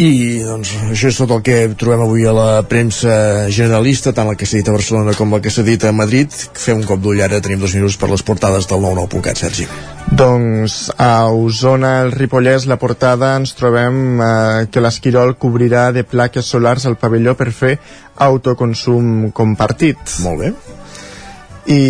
[0.00, 4.36] I doncs això és tot el que trobem avui a la premsa generalista, tant la
[4.38, 6.32] que s'ha dit a Barcelona com la que s'ha dit a Madrid.
[6.56, 9.68] Fem un cop d'ull ara, tenim dos minuts per les portades del 99.cat, Sergi.
[10.08, 16.48] Doncs a Osona, el Ripollès, la portada, ens trobem eh, que l'Esquirol cobrirà de plaques
[16.48, 17.76] solars el pavelló per fer
[18.30, 20.00] autoconsum compartit.
[20.24, 20.54] Molt bé.
[21.68, 21.80] I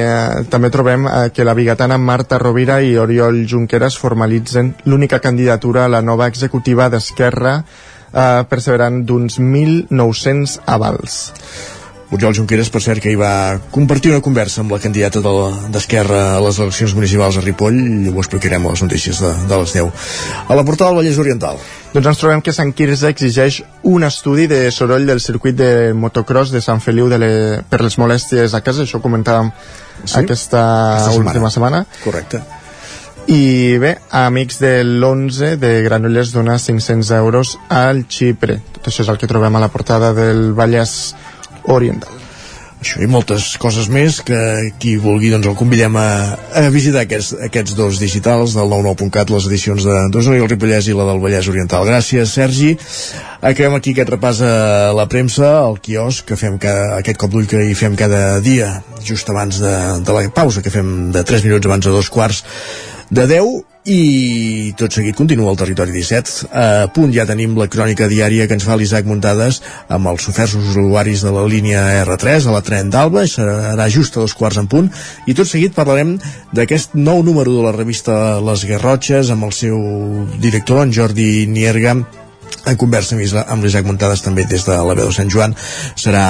[0.00, 5.84] eh, també trobem eh, que la bigatana Marta Rovira i Oriol Junqueras formalitzen l'única candidatura
[5.84, 11.18] a la nova executiva d'Esquerra eh, perseverant d'uns 1.900 avals.
[12.12, 16.36] Oriol Junqueras, per cert, que hi va compartir una conversa amb la candidata de- d'Esquerra
[16.36, 19.72] a les eleccions municipals a Ripoll i ho explicarem a les notícies de, de les
[19.72, 19.90] 10.
[20.48, 21.56] A la portada del Vallès Oriental.
[21.94, 26.52] Doncs ens trobem que Sant Quirze exigeix un estudi de soroll del circuit de motocross
[26.52, 27.30] de Sant Feliu de le...
[27.68, 29.50] per les molèsties a casa, això ho comentàvem
[30.04, 30.16] Sí?
[30.18, 30.60] aquesta,
[30.98, 31.30] Aquesta setmana.
[31.30, 31.86] última setmana.
[32.04, 32.40] Correcte.
[33.28, 38.58] I bé, amics de l'11 de Granollers dona 500 euros al Xipre.
[38.74, 41.14] Tot això és el que trobem a la portada del Vallès
[41.64, 42.22] Oriental.
[42.82, 44.38] Això i moltes coses més que
[44.82, 46.06] qui vulgui doncs el convidem a,
[46.58, 50.90] a visitar aquests, aquests dos digitals del 99.cat, les edicions de d'Osona i el Ripollès
[50.90, 51.86] i la del Vallès Oriental.
[51.86, 52.72] Gràcies, Sergi.
[53.38, 54.54] Acabem aquí aquest repàs a
[54.98, 58.74] la premsa, al quiosc, que fem cada, aquest cop d'ull que hi fem cada dia,
[59.06, 62.42] just abans de, de la pausa, que fem de 3 minuts abans de dos quarts
[63.14, 68.06] de 10 i tot seguit continua el Territori 17 a punt ja tenim la crònica
[68.06, 69.58] diària que ens fa l'Isaac Muntades
[69.90, 74.22] amb els oferts usuaris de la línia R3 a la tren d'Alba, serà just a
[74.22, 74.90] dos quarts en punt.
[75.26, 76.14] I tot seguit parlarem
[76.54, 79.78] d'aquest nou número de la revista Les Garrotxes amb el seu
[80.38, 81.98] director en Jordi Nierga
[82.66, 85.54] en conversa amb l'Isaac Muntades també des de la veu de Sant Joan.
[85.98, 86.24] Serà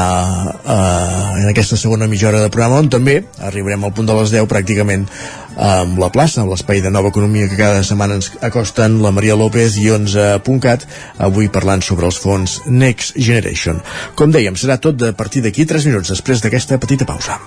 [0.63, 4.35] eh, en aquesta segona mitja hora de programa on també arribarem al punt de les
[4.35, 5.09] 10 pràcticament
[5.57, 9.37] amb la plaça, amb l'espai de nova economia que cada setmana ens acosten la Maria
[9.37, 10.87] López i 11.cat
[11.29, 13.83] avui parlant sobre els fons Next Generation.
[14.17, 17.39] Com dèiem, serà tot de partir d'aquí 3 minuts després d'aquesta petita pausa.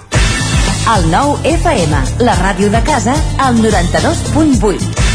[0.85, 5.14] El nou FM, la ràdio de casa, al 92.8.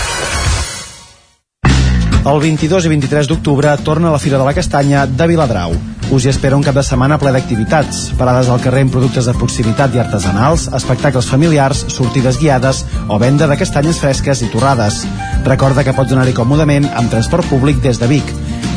[2.21, 5.71] El 22 i 23 d'octubre torna la Fira de la Castanya de Viladrau.
[6.13, 9.33] Us hi espera un cap de setmana ple d'activitats, parades al carrer amb productes de
[9.33, 15.01] proximitat i artesanals, espectacles familiars, sortides guiades o venda de castanyes fresques i torrades.
[15.47, 18.29] Recorda que pots anar-hi còmodament amb transport públic des de Vic.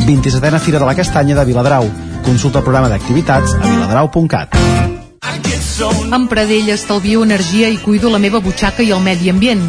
[0.09, 1.91] 27a Fira de la Castanya de Viladrau.
[2.25, 4.57] Consulta el programa d'activitats a viladrau.cat.
[6.15, 9.69] Amb Pradell estalvio energia i cuido la meva butxaca i el medi ambient.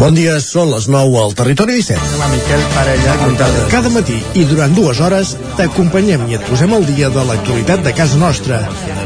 [0.00, 2.00] Bon dia, són les 9 al Territori 17.
[2.16, 3.12] Hola, Miquel Parella.
[3.70, 7.92] Cada matí i durant dues hores t'acompanyem i et posem al dia de l'actualitat de
[7.94, 8.62] casa nostra.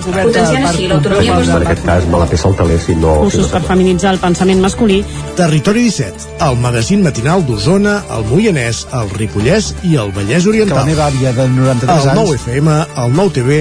[0.06, 3.16] Potenciant així l'autonomia En aquest cas me la peça el teler si no...
[3.24, 5.00] Cursos per feminitzar el pensament masculí.
[5.36, 10.78] Territori 17, el magazín matinal d'Osona, el Moianès, el Ripollès i el Vallès Que Oriental.
[10.84, 12.22] la meva àvia de 93 El anys...
[12.22, 13.60] 9 FM, el 9 TV,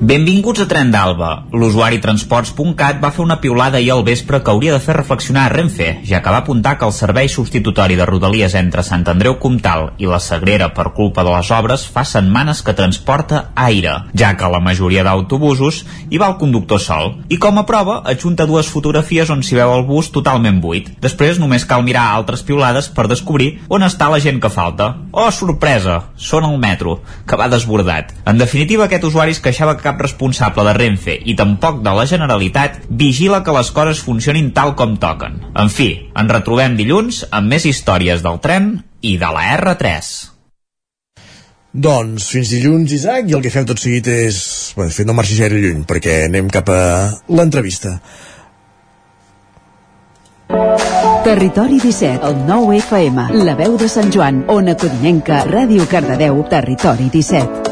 [0.00, 1.26] Benvinguts a Tren d'Alba.
[1.52, 5.50] L'usuari Transports.cat va fer una piulada ahir al vespre que hauria de fer reflexionar a
[5.52, 9.90] Renfe, ja que va apuntar que el servei substitutori de Rodalies entre Sant Andreu Comtal
[10.00, 14.48] i la Sagrera per culpa de les obres fa setmanes que transporta aire, ja que
[14.48, 17.12] la majoria d'autobusos hi va el conductor sol.
[17.28, 20.88] I com a prova, adjunta dues fotografies on s'hi veu el bus totalment buit.
[21.04, 24.94] Després només cal mirar altres piulades per descobrir on està la gent que falta.
[25.12, 26.00] Oh, sorpresa!
[26.16, 28.16] Són al metro, que va desbordat.
[28.24, 32.06] En definitiva, aquest usuari es queixava que cap responsable de Renfe i tampoc de la
[32.06, 35.40] Generalitat vigila que les coses funcionin tal com toquen.
[35.58, 40.10] En fi, ens retrobem dilluns amb més històries del tren i de la R3.
[41.70, 44.40] Doncs fins dilluns, Isaac, i el que fem tot seguit és...
[44.78, 46.82] Bé, de fet, no marxi gaire lluny, perquè anem cap a
[47.30, 47.98] l'entrevista.
[51.22, 57.06] Territori 17, el 9 FM, la veu de Sant Joan, Ona Codinenca, Ràdio Cardedeu, Territori
[57.12, 57.69] 17.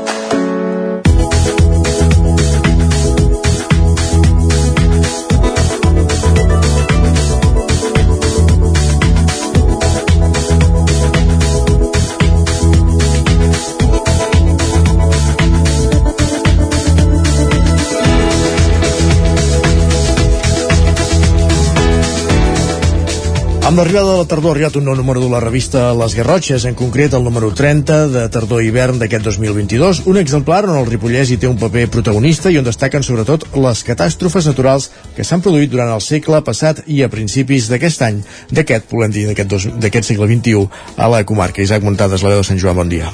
[23.69, 26.65] Amb l'arribada de la tardor ha arribat un nou número de la revista Les Garrotxes,
[26.65, 31.37] en concret el número 30 de tardor-hivern d'aquest 2022, un exemplar on el Ripollès hi
[31.37, 35.93] té un paper protagonista i on destaquen sobretot les catàstrofes naturals que s'han produït durant
[35.93, 40.65] el segle passat i a principis d'aquest any, d'aquest, volem dir, d'aquest segle XXI,
[40.97, 41.61] a la comarca.
[41.61, 43.13] Isaac Montades, la veu de Sant Joan, bon dia.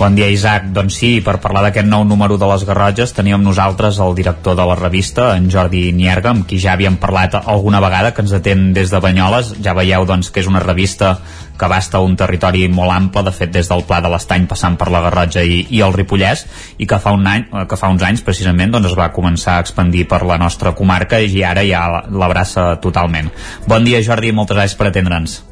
[0.00, 0.70] Bon dia, Isaac.
[0.72, 4.64] Doncs sí, per parlar d'aquest nou número de les Garrotges teníem nosaltres el director de
[4.64, 8.70] la revista, en Jordi Nierga, amb qui ja havíem parlat alguna vegada, que ens atén
[8.72, 9.50] des de Banyoles.
[9.60, 11.18] Ja veieu doncs, que és una revista
[11.52, 14.88] que abasta un territori molt ample, de fet des del Pla de l'Estany passant per
[14.88, 16.46] la Garrotja i, i el Ripollès,
[16.80, 19.58] i que fa, un any, eh, que fa uns anys precisament doncs, es va començar
[19.58, 23.28] a expandir per la nostra comarca i ara ja l'abraça totalment.
[23.68, 25.42] Bon dia, Jordi, moltes gràcies per atendre'ns.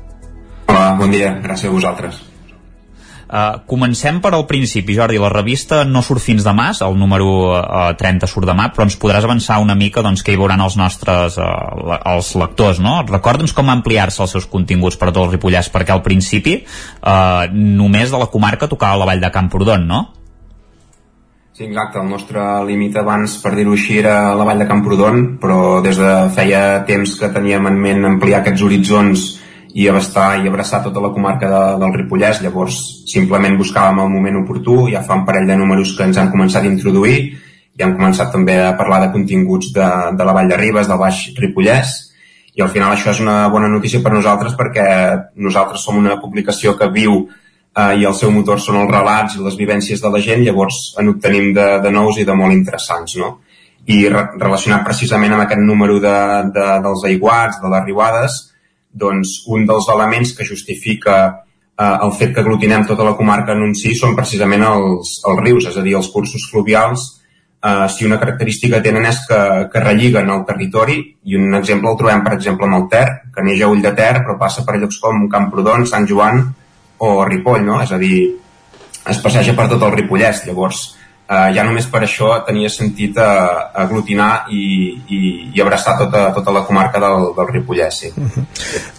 [0.73, 2.28] Hola, bon dia, gràcies a vosaltres.
[3.29, 5.19] Uh, comencem per al principi, Jordi.
[5.21, 9.27] La revista no surt fins demà, el número uh, 30 surt demà, però ens podràs
[9.27, 11.49] avançar una mica doncs, que hi veuran els nostres uh,
[11.91, 13.03] la, els lectors, no?
[13.05, 17.45] Recorda'ns com ampliar-se els seus continguts per a tot el Ripollès, perquè al principi uh,
[17.53, 20.07] només de la comarca tocava la vall de Camprodon, no?
[21.59, 25.83] Sí, exacte, el nostre límit abans, per dir-ho així, era la vall de Camprodon, però
[25.85, 29.29] des de feia temps que teníem en ment ampliar aquests horitzons
[29.75, 32.79] i abastar i abraçar tota la comarca de, del Ripollès, llavors
[33.11, 36.65] simplement buscàvem el moment oportú, ja fa un parell de números que ens han començat
[36.65, 37.19] a introduir,
[37.79, 41.01] i hem començat també a parlar de continguts de, de la Vall de Ribes, del
[41.01, 41.97] Baix Ripollès,
[42.59, 44.87] i al final això és una bona notícia per nosaltres perquè
[45.39, 47.21] nosaltres som una publicació que viu
[47.79, 50.81] eh, i el seu motor són els relats i les vivències de la gent, llavors
[50.99, 53.37] en obtenim de, de nous i de molt interessants, no?
[53.89, 56.17] I re relacionat precisament amb aquest número de,
[56.57, 58.41] de, dels aiguats, de les riuades,
[58.99, 61.19] doncs un dels elements que justifica
[61.79, 65.45] eh, el fet que aglutinem tota la comarca en un sí són precisament els, els
[65.45, 67.07] rius, és a dir, els cursos fluvials,
[67.63, 69.41] eh, si una característica tenen és que,
[69.73, 73.47] que relliguen el territori, i un exemple el trobem, per exemple, amb el Ter, que
[73.47, 76.45] neix a Ull de Ter, però passa per llocs com Camprodon, Sant Joan
[76.99, 77.81] o Ripoll, no?
[77.83, 78.23] És a dir,
[79.09, 80.45] es passeja per tot el Ripollès.
[80.49, 80.98] Llavors,
[81.29, 83.25] eh, ja només per això tenia sentit eh,
[83.83, 84.63] aglutinar i,
[85.13, 85.19] i,
[85.55, 88.01] i abraçar tota, tota la comarca del, del Ripollès.
[88.01, 88.13] Sí.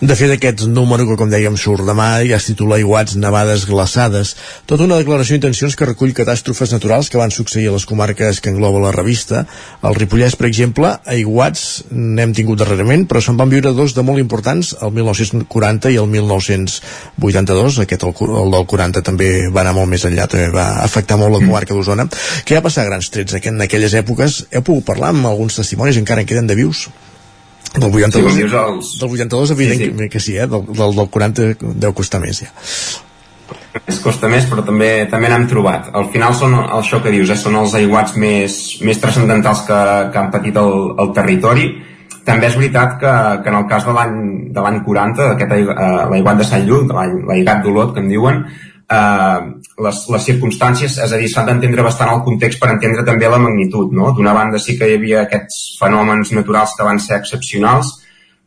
[0.02, 4.36] De fet, aquest número que, com dèiem, surt demà ja es titula Aiguats, nevades, glaçades.
[4.70, 8.54] Tota una declaració d'intencions que recull catàstrofes naturals que van succeir a les comarques que
[8.54, 9.46] engloba la revista.
[9.84, 14.22] El Ripollès, per exemple, aiguats n'hem tingut darrerament, però se'n van viure dos de molt
[14.22, 17.82] importants, el 1940 i el 1982.
[17.86, 21.38] Aquest, el, el del 40, també va anar molt més enllà, també va afectar molt
[21.38, 22.06] la comarca d'Osona.
[22.46, 24.44] Què va passar a grans trets en aquelles èpoques?
[24.52, 26.88] Heu pogut parlar amb alguns testimonis, encara en queden de vius?
[27.76, 28.96] Del 82, Sí, els...
[28.98, 30.48] del 82 evident Sí, sí, que sí, eh?
[30.48, 32.50] del, del, del 40 deu costar més ja.
[33.90, 35.90] Es costa més, però també també n'hem trobat.
[35.98, 37.38] Al final són això que dius, eh?
[37.38, 39.80] són els aiguats més, més transcendentals que,
[40.14, 41.70] que han patit el, el territori.
[42.26, 43.14] També és veritat que,
[43.44, 44.18] que en el cas de l'any
[44.54, 45.62] de l'any 40, aquest eh,
[46.14, 48.44] l'aiguat de Sant Lluc, l'aigat d'Olot, que en diuen,
[48.92, 49.40] eh,
[49.86, 53.42] les, les circumstàncies, és a dir, s'ha d'entendre bastant el context per entendre també la
[53.42, 54.12] magnitud, no?
[54.18, 57.98] D'una banda sí que hi havia aquests fenòmens naturals que van ser excepcionals,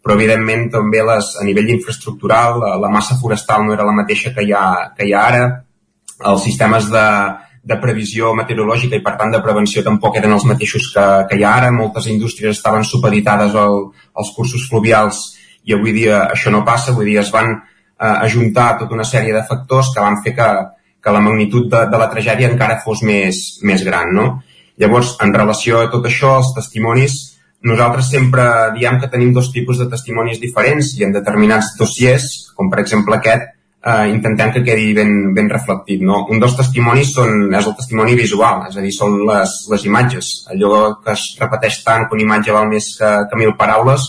[0.03, 4.35] però evidentment també les, a nivell infraestructural la, la massa forestal no era la mateixa
[4.35, 4.67] que hi ha,
[4.97, 5.45] que hi ha ara,
[6.33, 7.07] els sistemes de,
[7.63, 11.45] de previsió meteorològica i per tant de prevenció tampoc eren els mateixos que, que hi
[11.47, 13.79] ha ara, moltes indústries estaven supeditades al,
[14.19, 15.23] als cursos fluvials
[15.63, 17.55] i avui dia això no passa, avui dia es van
[18.03, 20.49] eh, ajuntar tota una sèrie de factors que van fer que,
[21.03, 24.13] que la magnitud de, de la tragèdia encara fos més, més gran.
[24.17, 24.27] No?
[24.83, 27.19] Llavors, en relació a tot això, els testimonis,
[27.63, 28.45] nosaltres sempre
[28.75, 33.19] diem que tenim dos tipus de testimonis diferents i en determinats dossiers, com per exemple
[33.19, 36.03] aquest, eh, intentem que quedi ben, ben reflectit.
[36.03, 36.25] No?
[36.31, 40.33] Un dels testimonis són, és el testimoni visual, és a dir, són les, les imatges.
[40.55, 40.73] Allò
[41.05, 44.09] que es repeteix tant que una imatge val més que, que mil paraules,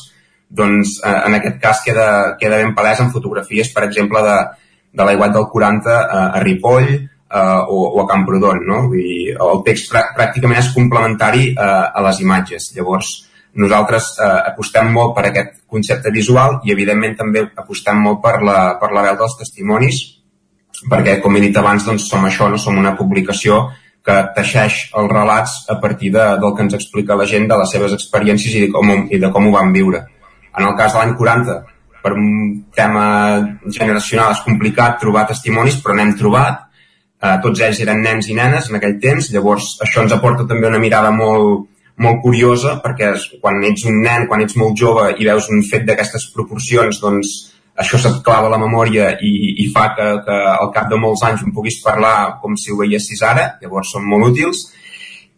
[0.54, 2.08] doncs eh, en aquest cas queda,
[2.40, 4.38] queda ben palès en fotografies, per exemple, de,
[4.94, 8.64] de l'aiguat del 40 a, a Ripoll eh, o, o a Camprodon.
[8.70, 8.82] No?
[8.94, 12.72] Vull dir, el text prà- pràcticament és complementari eh, a les imatges.
[12.78, 13.14] Llavors,
[13.60, 18.60] nosaltres eh, apostem molt per aquest concepte visual i evidentment també apostem molt per la,
[18.82, 20.04] per la veu dels testimonis
[20.90, 22.58] perquè com he dit abans doncs som això, no?
[22.58, 23.68] som una publicació
[24.04, 27.72] que teixeix els relats a partir de, del que ens explica la gent de les
[27.72, 30.04] seves experiències i de com, i de com ho van viure.
[30.58, 31.58] En el cas de l'any 40,
[32.04, 32.30] per un
[32.76, 33.06] tema
[33.72, 36.66] generacional és complicat trobar testimonis, però n'hem trobat.
[37.24, 40.68] Eh, tots ells eren nens i nenes en aquell temps, llavors això ens aporta també
[40.68, 41.70] una mirada molt,
[42.04, 45.88] molt curiosa, perquè quan ets un nen, quan ets molt jove i veus un fet
[45.88, 47.34] d'aquestes proporcions, doncs
[47.80, 49.32] això se't clava la memòria i,
[49.64, 52.78] i fa que, que al cap de molts anys en puguis parlar com si ho
[52.82, 54.68] veiessis ara, llavors són molt útils.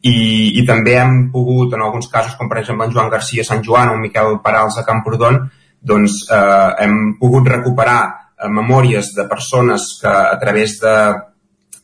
[0.05, 0.17] I,
[0.59, 3.93] i també hem pogut, en alguns casos, com per exemple en Joan Garcia Sant Joan
[3.93, 5.39] o Miquel Parals a Camprodon,
[5.85, 10.95] doncs eh, hem pogut recuperar eh, memòries de persones que a través de,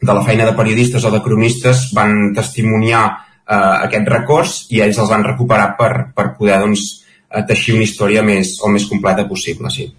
[0.02, 3.56] de la feina de periodistes o de cronistes van testimoniar eh,
[3.88, 6.86] aquest records i ells els van recuperar per, per poder doncs,
[7.30, 9.90] eh, teixir una història més, el més completa possible, sí.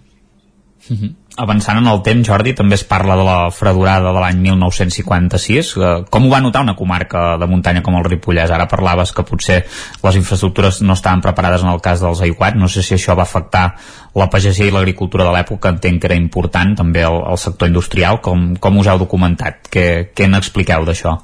[1.33, 5.71] Avançant en el temps, Jordi, també es parla de la fredurada de l'any 1956.
[5.81, 8.53] Eh, Com ho va notar una comarca de muntanya com el Ripollès?
[8.53, 9.63] Ara parlaves que potser
[10.03, 12.59] les infraestructures no estaven preparades en el cas dels aiguats.
[12.59, 13.65] No sé si això va afectar
[14.13, 18.21] la pagesia i l'agricultura de l'època, entenc que era important, també el, el sector industrial.
[18.21, 19.71] Com, com us heu documentat?
[19.73, 21.17] Què, què n'expliqueu d'això?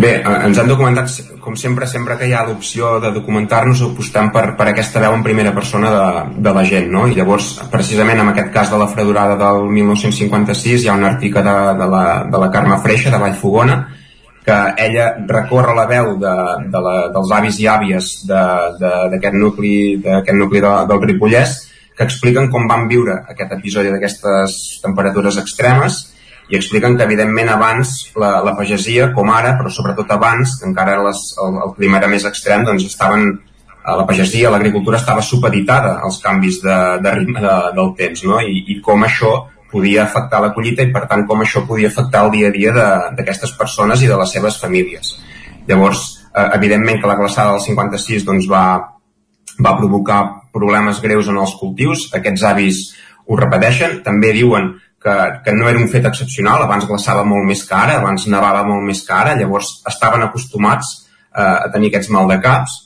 [0.00, 1.12] Bé, eh, ens han documentat,
[1.42, 5.24] com sempre, sempre que hi ha l'opció de documentar-nos, apostem per, per aquesta veu en
[5.26, 7.06] primera persona de, de la gent, no?
[7.08, 11.42] I llavors, precisament en aquest cas de la fredurada del 1956, hi ha un article
[11.46, 13.80] de, de, la, de la Carme Freixa, de Vallfogona,
[14.44, 16.36] que ella recorre la veu de,
[16.72, 21.58] de la, dels avis i àvies d'aquest nucli, nucli de, del Ripollès,
[21.96, 26.00] que expliquen com van viure aquest episodi d'aquestes temperatures extremes
[26.50, 30.98] i expliquen que evidentment abans la, la pagesia, com ara, però sobretot abans, que encara
[31.04, 33.30] les, el, el clima era més extrem, doncs estaven
[33.80, 38.40] a la pagesia, l'agricultura estava supeditada als canvis de, de ritme de, del temps, no?
[38.42, 39.32] I, i com això
[39.70, 42.72] podia afectar la collita i per tant com això podia afectar el dia a dia
[42.74, 45.14] d'aquestes persones i de les seves famílies.
[45.68, 46.02] Llavors,
[46.34, 48.64] eh, evidentment que la glaçada del 56 doncs, va,
[49.62, 50.20] va provocar
[50.52, 52.82] problemes greus en els cultius, aquests avis
[53.30, 54.72] ho repeteixen, també diuen
[55.02, 58.62] que, que no era un fet excepcional, abans glaçava molt més que ara, abans nevava
[58.68, 62.76] molt més que ara, llavors estaven acostumats eh, a tenir aquests maldecaps,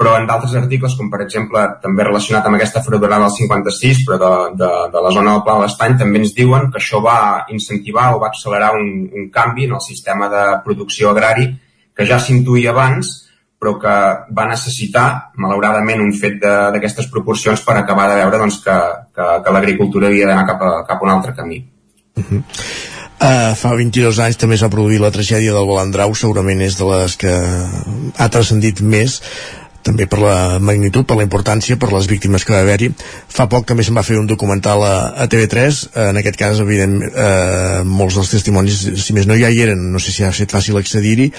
[0.00, 4.16] però en d'altres articles, com per exemple també relacionat amb aquesta fredurada del 56, però
[4.22, 4.30] de,
[4.62, 7.18] de, de la zona del Pla de l'Estany, també ens diuen que això va
[7.52, 11.50] incentivar o va accelerar un, un canvi en el sistema de producció agrari
[11.92, 13.12] que ja s'intuïa abans,
[13.60, 13.94] però que
[14.36, 15.06] va necessitar,
[15.36, 18.76] malauradament, un fet d'aquestes proporcions per acabar de veure doncs, que,
[19.12, 21.60] que, que l'agricultura havia d'anar cap, a, cap a un altre camí.
[23.20, 26.88] Uh, fa 22 anys també es va produir la tragèdia del Balandrau, segurament és de
[26.88, 27.34] les que
[28.16, 29.20] ha transcendit més
[29.84, 32.90] també per la magnitud, per la importància, per les víctimes que va haver-hi.
[33.32, 35.80] Fa poc també se'n va fer un documental a, a TV3,
[36.10, 40.02] en aquest cas, evident, eh, molts dels testimonis, si més no ja hi eren, no
[40.02, 41.30] sé si ha estat fàcil accedir-hi,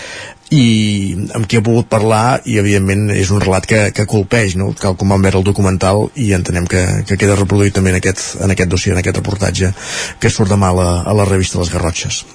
[0.52, 4.74] i amb qui ha pogut parlar, i evidentment és un relat que, que colpeix, no?
[4.76, 8.36] cal com vam veure el documental, i entenem que, que queda reproduït també en aquest,
[8.44, 9.72] en aquest dossier, en aquest reportatge,
[10.20, 12.26] que surt demà a la, a la revista Les Garrotxes.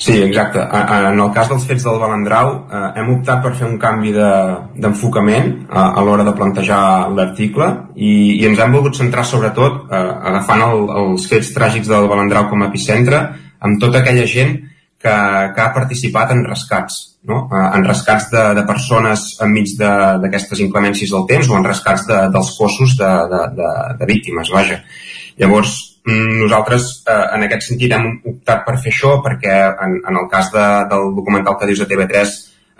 [0.00, 0.62] Sí, exacte.
[0.64, 5.50] En el cas dels fets del Balandrau eh, hem optat per fer un canvi d'enfocament
[5.50, 6.80] de, a, a l'hora de plantejar
[7.12, 10.00] l'article i, i ens hem volgut centrar sobretot eh,
[10.32, 13.20] agafant el, els fets tràgics del Balandrau com a epicentre
[13.60, 14.56] amb tota aquella gent
[15.00, 15.14] que,
[15.54, 16.98] que ha participat en rescats,
[17.28, 17.44] no?
[17.48, 22.24] Eh, en rescats de, de persones enmig d'aquestes inclemències del temps o en rescats de,
[22.34, 23.70] dels cossos de, de, de,
[24.00, 24.82] de víctimes, vaja.
[25.40, 30.16] Llavors, Mm, nosaltres eh, en aquest sentit hem optat per fer això perquè en, en
[30.16, 32.30] el cas de, del documental que dius de TV3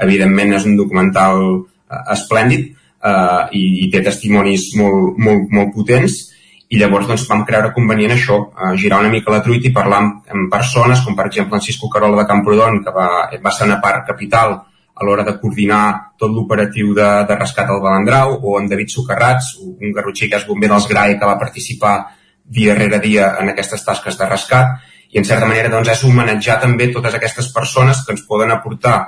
[0.07, 6.16] evidentment és un documental eh, esplèndid eh, i, i té testimonis molt, molt, molt potents
[6.71, 9.99] i llavors doncs, vam creure convenient això, eh, girar una mica la truita i parlar
[10.05, 13.09] amb, amb persones com per exemple en Cisco Carola de Camprodon que va,
[13.43, 14.61] va ser una part capital
[15.01, 19.55] a l'hora de coordinar tot l'operatiu de, de rescat al Balandrau o en David Socarrats,
[19.64, 21.95] un garrotxer que és bomber dels GRAE que va participar
[22.45, 24.77] dia rere dia en aquestes tasques de rescat.
[25.11, 28.99] I en certa manera doncs, és homenatjar també totes aquestes persones que ens poden aportar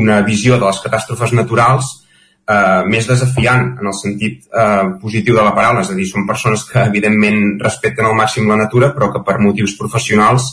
[0.00, 1.90] una visió de les catàstrofes naturals
[2.50, 6.26] eh, més desafiant en el sentit eh, positiu de la paraula, és a dir, són
[6.28, 10.48] persones que evidentment respecten al màxim la natura però que per motius professionals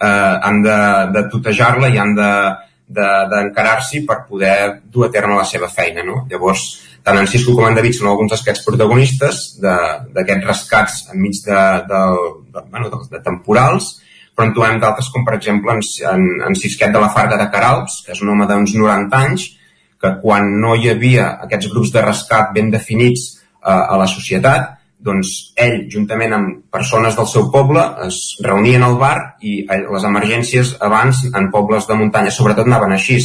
[0.00, 0.78] eh, han de,
[1.16, 6.04] de tutejar-la i han d'encarar-s'hi de, de, per poder dur a terme la seva feina.
[6.06, 6.24] No?
[6.30, 6.68] Llavors,
[7.04, 12.02] tant en Cisco com en David són alguns d'aquests protagonistes d'aquests rescats enmig de, de,
[12.54, 13.96] de, bueno, de, de temporals,
[14.32, 17.50] però en trobem d'altres com per exemple en, en, en Cisquet de la Farga de
[17.52, 19.50] Caralps, que és un home d'uns 90 anys,
[20.02, 24.72] que quan no hi havia aquests grups de rescat ben definits eh, a la societat,
[25.02, 30.76] doncs ell, juntament amb persones del seu poble, es reunien al bar i les emergències
[30.88, 33.18] abans en pobles de muntanya sobretot anaven així.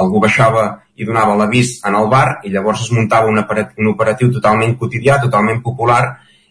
[0.00, 0.64] Algú baixava
[0.94, 4.76] i donava l'avís en el bar i llavors es muntava un operatiu, un operatiu totalment
[4.78, 6.02] quotidià, totalment popular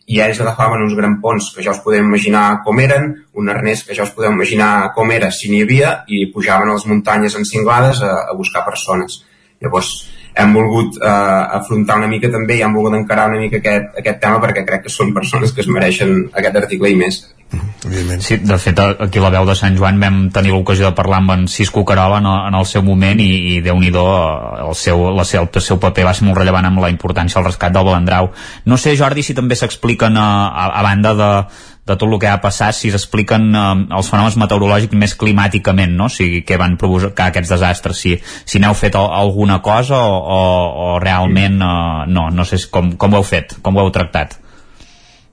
[0.09, 3.95] i ells agafaven uns grampons que ja us podem imaginar com eren, un arnès que
[3.95, 8.01] ja us podem imaginar com era si n'hi havia i pujaven a les muntanyes encinglades
[8.01, 9.21] a, a buscar persones.
[9.59, 9.91] Llavors
[10.39, 11.09] hem volgut eh,
[11.59, 14.85] afrontar una mica també i hem volgut encarar una mica aquest, aquest tema perquè crec
[14.85, 17.19] que són persones que es mereixen aquest article i més.
[17.83, 18.21] Evidentment.
[18.21, 21.21] Sí, de fet, aquí a la veu de Sant Joan vam tenir l'ocasió de parlar
[21.23, 24.05] amb en Cisco Carola en, en el seu moment i, i déu-n'hi-do,
[24.67, 27.49] el, seu, la seu, el seu paper va ser molt rellevant amb la importància del
[27.49, 28.31] rescat del Balandrau.
[28.69, 31.31] No sé, Jordi, si també s'expliquen a, a, a banda de,
[31.89, 33.67] de tot el que ha passat, si s'expliquen eh,
[33.97, 36.09] els fenòmens meteorològics més climàticament, no?
[36.09, 40.43] O sigui, què van provocar aquests desastres, si, si n'heu fet alguna cosa o, o,
[40.85, 44.39] o realment eh, no, no sé com, com ho heu fet, com ho heu tractat.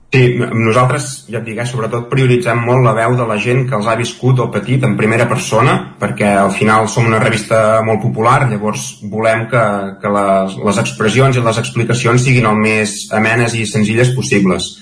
[0.07, 3.75] Sí, nosaltres, ja et dic, eh, sobretot prioritzem molt la veu de la gent que
[3.75, 7.99] els ha viscut o patit en primera persona, perquè al final som una revista molt
[8.05, 9.63] popular, llavors volem que,
[9.99, 14.77] que les, les expressions i les explicacions siguin el més amenes i senzilles possibles.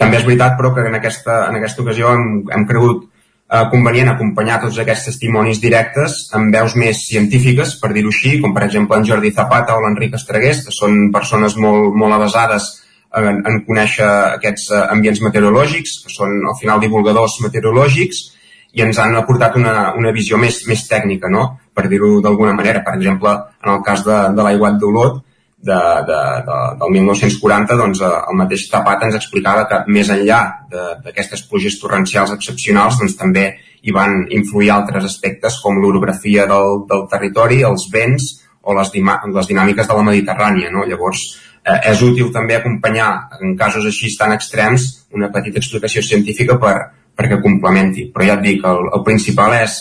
[0.00, 2.26] També és veritat, però, que en aquesta, en aquesta ocasió hem,
[2.56, 8.12] hem cregut eh, convenient acompanyar tots aquests testimonis directes amb veus més científiques, per dir-ho
[8.14, 12.16] així, com per exemple en Jordi Zapata o l'Enric Estregués, que són persones molt, molt
[12.16, 12.70] avasades
[13.16, 18.28] en, en conèixer aquests eh, ambients meteorològics, que són al final divulgadors meteorològics,
[18.72, 21.48] i ens han aportat una, una visió més, més tècnica, no?
[21.74, 22.84] per dir-ho d'alguna manera.
[22.86, 23.32] Per exemple,
[23.64, 25.24] en el cas de, de l'aiguat d'Olot,
[25.62, 30.40] de, de, de, del 1940, doncs, eh, el mateix Tapat ens explicava que més enllà
[30.70, 33.50] d'aquestes pluges torrencials excepcionals, doncs, també
[33.82, 38.30] hi van influir altres aspectes com l'orografia del, del territori, els vents
[38.62, 40.72] o les, les dinàmiques de la Mediterrània.
[40.72, 40.84] No?
[40.88, 41.26] Llavors,
[41.64, 46.76] eh, és útil també acompanyar en casos així tan extrems una petita explicació científica per,
[47.16, 48.08] perquè complementi.
[48.12, 49.80] Però ja et dic, el, el principal és,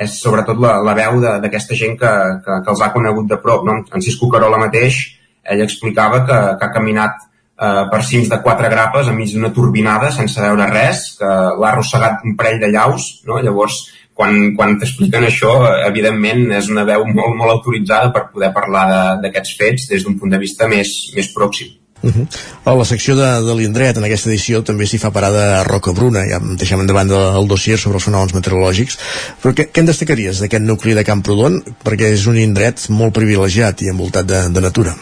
[0.00, 2.12] és sobretot la, la veu d'aquesta gent que,
[2.44, 3.66] que, que els ha conegut de prop.
[3.68, 3.80] No?
[3.92, 5.00] En Cisco Carola mateix,
[5.44, 10.12] ell explicava que, que ha caminat eh, per cims de quatre grapes enmig d'una turbinada
[10.16, 13.40] sense veure res, que l'ha arrossegat un parell de llaus, no?
[13.44, 13.82] llavors
[14.20, 15.52] quan, quan t'expliquen això,
[15.86, 18.86] evidentment és una veu molt, molt autoritzada per poder parlar
[19.22, 21.79] d'aquests fets des d'un punt de vista més, més pròxim.
[22.02, 22.26] Uh -huh.
[22.64, 25.92] A la secció de, de l'indret, en aquesta edició, també s'hi fa parada a Roca
[25.92, 28.98] Bruna, ja deixem endavant el dossier sobre els fenòmens meteorològics,
[29.42, 31.62] però què, què en destacaries d'aquest nucli de Camprodon?
[31.84, 34.96] Perquè és un indret molt privilegiat i envoltat de, de natura.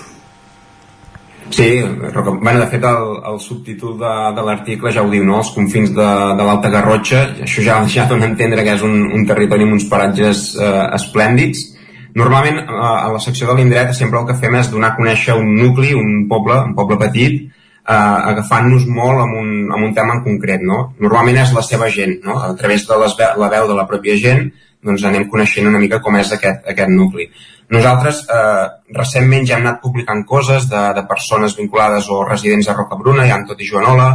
[1.51, 5.39] Sí, bueno, de fet el, el subtítol de, de l'article ja ho diu, no?
[5.39, 9.07] els confins de, de l'Alta Garrotxa, això ja, ja dona a entendre que és un,
[9.17, 11.78] un territori amb uns paratges eh, esplèndids.
[12.19, 15.55] Normalment a la secció de l'indret sempre el que fem és donar a conèixer un
[15.59, 17.95] nucli, un poble, un poble petit, eh,
[18.33, 20.65] agafant-nos molt amb un, amb un tema en concret.
[20.65, 20.81] No?
[21.05, 22.39] Normalment és la seva gent, no?
[22.49, 24.49] a través de les, la veu de la pròpia gent,
[24.85, 27.29] doncs anem coneixent una mica com és aquest, aquest nucli.
[27.75, 28.67] Nosaltres eh,
[28.97, 33.35] recentment ja hem anat publicant coses de, de persones vinculades o residents a Rocabruna, hi
[33.35, 34.09] ha en Tot i Joanola,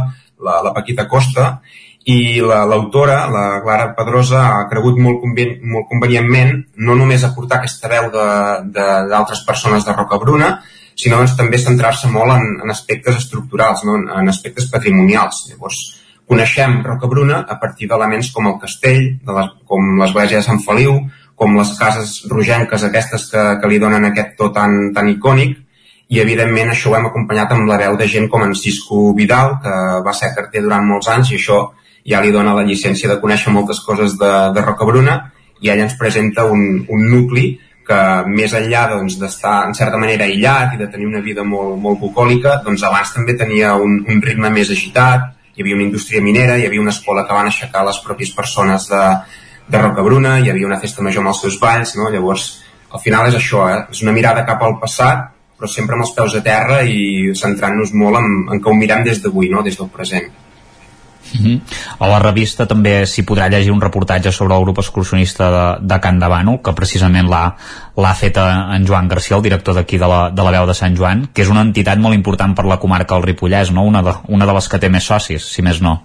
[0.44, 1.60] la, la Paquita Costa,
[2.04, 7.62] i l'autora, la, la Clara Pedrosa, ha cregut molt, conven, molt convenientment no només aportar
[7.62, 10.50] aquesta veu d'altres persones de Rocabruna,
[11.00, 13.96] sinó doncs, també centrar-se molt en, en aspectes estructurals, no?
[13.98, 15.46] en, en aspectes patrimonials.
[15.48, 15.80] Llavors,
[16.28, 20.98] coneixem Rocabruna a partir d'elements com el castell, de les, com l'església de Sant Feliu,
[21.34, 25.56] com les cases rogenques aquestes que, que li donen aquest to tan, tan icònic,
[26.12, 29.56] i evidentment això ho hem acompanyat amb la veu de gent com en Cisco Vidal,
[29.64, 29.72] que
[30.04, 31.62] va ser carter durant molts anys i això
[32.04, 35.18] ja li dona la llicència de conèixer moltes coses de, de Rocabruna
[35.64, 40.00] i ella ens presenta un, un nucli que més enllà doncs, d'estar doncs, en certa
[40.00, 43.98] manera aïllat i de tenir una vida molt, molt bucòlica, doncs abans també tenia un,
[44.08, 47.50] un ritme més agitat, hi havia una indústria minera, hi havia una escola que van
[47.50, 49.02] aixecar les pròpies persones de,
[49.68, 52.08] de Rocabruna, hi havia una festa major amb els seus balls, no?
[52.12, 52.48] llavors
[52.94, 53.82] al final és això, eh?
[53.92, 55.28] és una mirada cap al passat,
[55.58, 59.04] però sempre amb els peus a terra i centrant-nos molt en, en que ho mirem
[59.06, 59.62] des d'avui, no?
[59.66, 60.32] des del present.
[61.34, 61.60] Uh -huh.
[61.98, 66.00] A la revista també s'hi podrà llegir un reportatge sobre el grup excursionista de, de
[66.00, 70.42] Can Bànol, que precisament l'ha fet en Joan Garcia, el director d'aquí de, la, de
[70.42, 73.24] la veu de Sant Joan, que és una entitat molt important per la comarca del
[73.24, 73.82] Ripollès, no?
[73.82, 76.02] una, de, una de les que té més socis, si més no.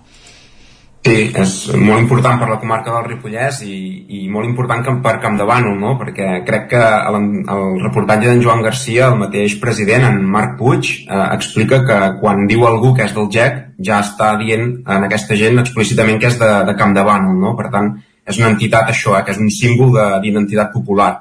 [0.99, 3.75] Sí, és molt important per la comarca del Ripollès i,
[4.17, 5.93] i molt important Camp de Bànol, no?
[5.99, 7.15] perquè crec que el,
[7.55, 12.43] el reportatge d'en Joan Garcia, el mateix president, en Marc Puig, eh, explica que quan
[12.51, 16.37] diu algú que és del GEC ja està dient en aquesta gent explícitament que és
[16.41, 17.39] de, de Camp de Bànol.
[17.45, 17.55] No?
[17.55, 17.93] Per tant,
[18.27, 21.13] és una entitat això, eh, que és un símbol d'identitat popular.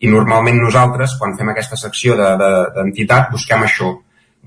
[0.00, 3.92] I normalment nosaltres, quan fem aquesta secció d'entitat, de, de, busquem això,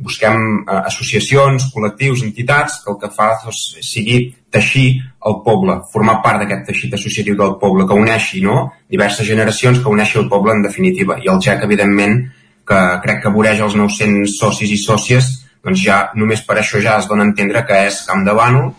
[0.03, 4.19] busquem eh, associacions, col·lectius, entitats, que el que fa doncs, sigui
[4.51, 4.87] teixir
[5.27, 8.71] el poble, formar part d'aquest teixit associatiu del poble, que uneixi no?
[8.91, 11.19] diverses generacions, que uneixi el poble en definitiva.
[11.21, 12.19] I el GEC, evidentment,
[12.67, 15.31] que crec que voreja els 900 socis i sòcies,
[15.63, 18.71] doncs ja només per això ja es dona a entendre que és Camp de Bànol,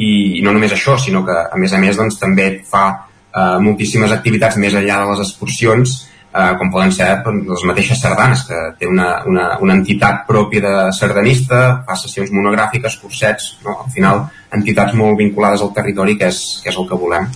[0.00, 4.12] i no només això, sinó que a més a més doncs, també fa eh, moltíssimes
[4.16, 5.98] activitats més enllà de les excursions
[6.34, 10.62] eh, com poden ser doncs, les mateixes sardanes, que té una, una, una entitat pròpia
[10.64, 13.80] de sardanista, fa sessions monogràfiques, cursets, no?
[13.84, 17.28] al final entitats molt vinculades al territori, que és, que és el que volem.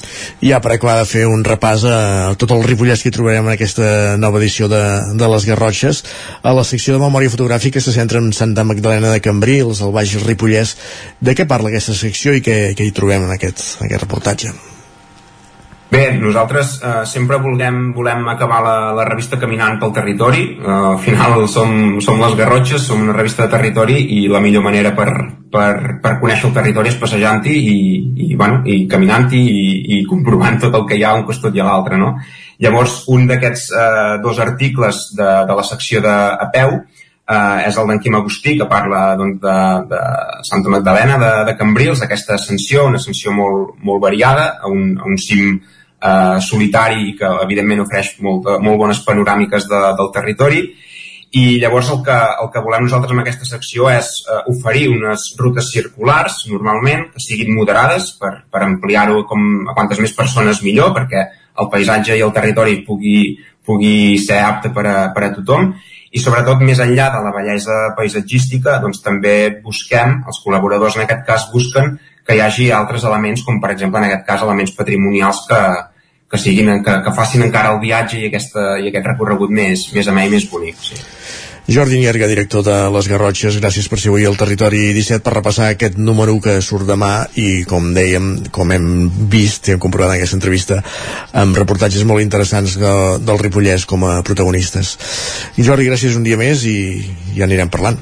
[0.42, 1.98] Ja per acabar de fer un repàs a
[2.40, 4.82] tot el Ripollès que trobarem en aquesta nova edició de,
[5.14, 6.02] de les Garrotxes,
[6.42, 10.18] a la secció de memòria fotogràfica se centra en Santa Magdalena de Cambrils, el Baix
[10.26, 10.76] Ripollès.
[11.22, 14.73] De què parla aquesta secció i què, què hi trobem en aquest, en aquest reportatge?
[15.94, 20.40] Bé, nosaltres eh, sempre volem, volem acabar la, la revista caminant pel territori.
[20.58, 24.64] Eh, al final som, som les Garrotxes, som una revista de territori i la millor
[24.64, 25.06] manera per,
[25.54, 27.76] per, per conèixer el territori és passejant-hi i,
[28.24, 31.62] i, bueno, i caminant-hi i, i comprovant tot el que hi ha un costat i
[31.62, 32.00] a l'altre.
[32.02, 32.16] No?
[32.66, 37.78] Llavors, un d'aquests eh, dos articles de, de la secció de a peu eh, és
[37.78, 39.56] el d'en Quim Agustí, que parla doncs, de,
[39.94, 40.02] de
[40.50, 45.06] Santa Magdalena de, de Cambrils, aquesta ascensió, una ascensió molt, molt variada, a un, a
[45.06, 45.60] un cim
[46.04, 50.64] eh, solitari i que evidentment ofereix molt, molt bones panoràmiques de, del territori.
[51.34, 55.32] I llavors el que, el que volem nosaltres amb aquesta secció és eh, oferir unes
[55.40, 61.24] rutes circulars, normalment, que siguin moderades per, per ampliar-ho a quantes més persones millor, perquè
[61.58, 63.34] el paisatge i el territori pugui,
[63.66, 65.72] pugui ser apte per a, per a tothom.
[66.14, 71.24] I sobretot més enllà de la bellesa paisatgística doncs també busquem, els col·laboradors en aquest
[71.26, 75.42] cas busquen que hi hagi altres elements com per exemple en aquest cas elements patrimonials
[75.48, 75.58] que,
[76.34, 80.08] que, siguin, que, que facin encara el viatge i, aquesta, i aquest recorregut més, més
[80.10, 80.80] amè i més bonic.
[80.82, 80.98] Sí.
[81.64, 85.70] Jordi Nierga, director de Les Garrotxes, gràcies per ser avui al Territori 17 per repassar
[85.72, 88.88] aquest número que surt demà i, com dèiem, com hem
[89.32, 90.82] vist i hem comprovat en aquesta entrevista,
[91.32, 92.92] amb reportatges molt interessants de,
[93.24, 94.92] del Ripollès com a protagonistes.
[95.56, 96.76] I Jordi, gràcies un dia més i
[97.38, 97.96] ja anirem parlant.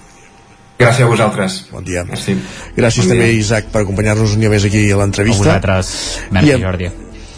[0.80, 1.60] Gràcies a vosaltres.
[1.70, 2.02] Bon dia.
[2.08, 2.34] Merci.
[2.74, 3.44] Gràcies bon també, dia.
[3.44, 5.44] Isaac, per acompanyar-nos un dia més aquí a l'entrevista.
[5.44, 5.96] A vosaltres.
[6.34, 6.92] Merci, Jordi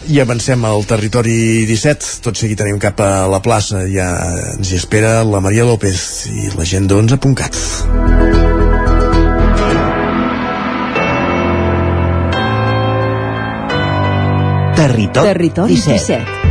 [0.07, 3.85] i avancem al territori 17 tot seguit tenim cap a la plaça.
[3.89, 4.07] Ja
[4.55, 7.55] ens hi espera la Maria López i la gent d'11.cat
[14.75, 16.23] Territori, Territori 17.
[16.23, 16.45] 17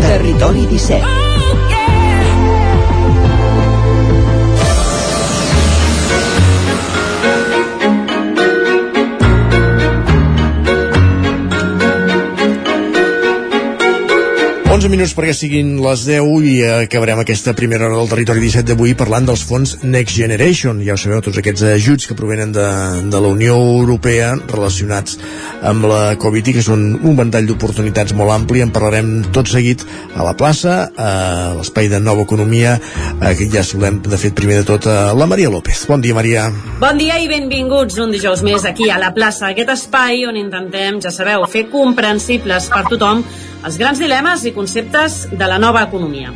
[0.00, 1.19] Territori 17
[14.70, 19.26] minuts perquè siguin les 10 i acabarem aquesta primera hora del territori 17 d'avui parlant
[19.26, 20.78] dels fons Next Generation.
[20.86, 22.66] Ja ho sabeu, tots aquests ajuts que provenen de,
[23.10, 25.18] de la Unió Europea relacionats
[25.66, 28.62] amb la Covid i que són un ventall d'oportunitats molt ampli.
[28.62, 29.82] En parlarem tot seguit
[30.14, 31.10] a la plaça, a
[31.58, 32.78] l'espai de Nova Economia,
[33.18, 35.82] que ja saludem, de fet, primer de tot, a la Maria López.
[35.90, 36.46] Bon dia, Maria.
[36.78, 41.02] Bon dia i benvinguts un dijous més aquí a la plaça, aquest espai on intentem,
[41.02, 43.26] ja sabeu, fer comprensibles per tothom
[43.64, 46.32] els grans dilemes i conceptes de la nova economia.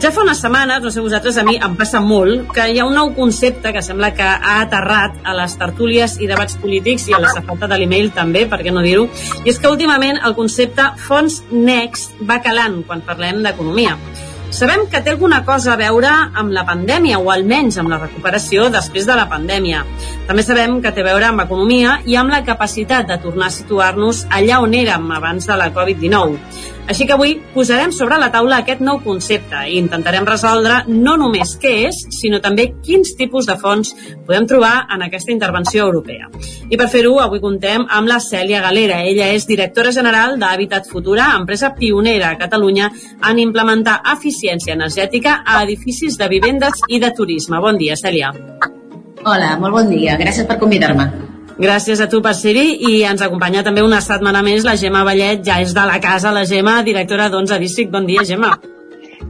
[0.00, 2.86] Ja fa unes setmanes, no sé vosaltres, a mi em passa molt, que hi ha
[2.88, 7.12] un nou concepte que sembla que ha aterrat a les tertúlies i debats polítics i
[7.12, 9.10] a la safata de l'email també, per què no dir-ho,
[9.44, 13.98] i és que últimament el concepte fons next va calant quan parlem d'economia.
[14.50, 18.66] Sabem que té alguna cosa a veure amb la pandèmia, o almenys amb la recuperació
[18.74, 19.84] després de la pandèmia.
[20.26, 23.54] També sabem que té a veure amb economia i amb la capacitat de tornar a
[23.54, 26.34] situar-nos allà on érem abans de la Covid-19.
[26.90, 31.52] Així que avui posarem sobre la taula aquest nou concepte i intentarem resoldre no només
[31.62, 33.92] què és, sinó també quins tipus de fons
[34.26, 36.26] podem trobar en aquesta intervenció europea.
[36.66, 39.04] I per fer-ho, avui contem amb la Cèlia Galera.
[39.06, 42.90] Ella és directora general d'Habitat Futura, empresa pionera a Catalunya
[43.30, 47.62] en implementar eficiència energètica a edificis de vivendes i de turisme.
[47.62, 48.34] Bon dia, Cèlia.
[49.22, 50.18] Hola, molt bon dia.
[50.18, 51.10] Gràcies per convidar-me.
[51.60, 55.42] Gràcies a tu per ser-hi i ens acompanya també una setmana més la Gemma Vallet,
[55.44, 57.90] ja és de la casa la Gemma, directora d'11 District.
[57.92, 58.54] Bon dia, Gemma.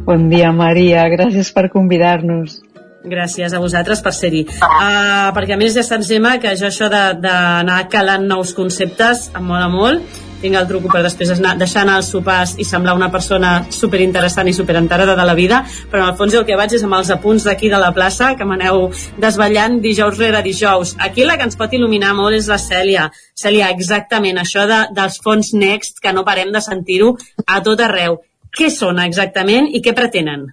[0.07, 1.09] Bon dia, Maria.
[1.11, 2.61] Gràcies per convidar-nos.
[3.03, 4.45] Gràcies a vosaltres per ser-hi.
[4.63, 9.51] Uh, perquè a més ja saps, Gemma, que jo això d'anar calant nous conceptes em
[9.51, 13.11] mola molt tinc el truco per després anar, deixar anar els sopars i semblar una
[13.13, 16.85] persona superinteressant i superenterada de la vida, però en el fons el que vaig és
[16.87, 18.89] amb els apunts d'aquí de la plaça, que m'aneu
[19.21, 20.95] desvetllant dijous rere dijous.
[20.99, 23.11] Aquí la que ens pot il·luminar molt és la Cèlia.
[23.35, 27.15] Cèlia, exactament, això de, dels fons Next, que no parem de sentir-ho
[27.47, 28.21] a tot arreu.
[28.51, 30.49] Què són exactament i què pretenen?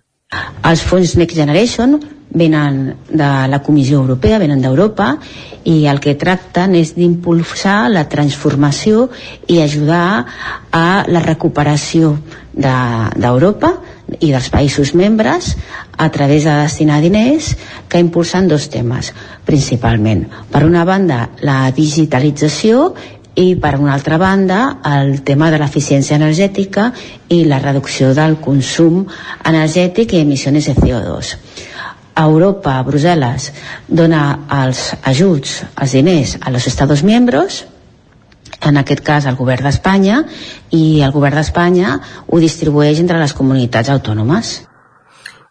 [0.68, 1.94] Els fons Next Generation
[2.38, 5.14] venen de la Comissió Europea, venen d'Europa
[5.72, 9.06] i el que tracten és d'impulsar la transformació
[9.48, 10.26] i ajudar
[10.76, 12.18] a la recuperació
[12.52, 15.54] d'Europa de, i dels països membres
[15.98, 17.54] a través de destinar diners
[17.88, 19.14] que impulsen dos temes
[19.48, 20.26] principalment.
[20.52, 22.94] Per una banda, la digitalització
[23.38, 24.60] i per una altra banda
[24.98, 26.92] el tema de l'eficiència energètica
[27.30, 29.04] i la reducció del consum
[29.46, 31.36] energètic i emissions de CO2
[32.18, 33.52] Europa, Brussel·les,
[33.88, 34.22] dona
[34.64, 37.66] els ajuts, els diners a los Estados miembros,
[38.66, 40.24] en aquest cas el govern d'Espanya,
[40.74, 44.56] i el govern d'Espanya ho distribueix entre les comunitats autònomes.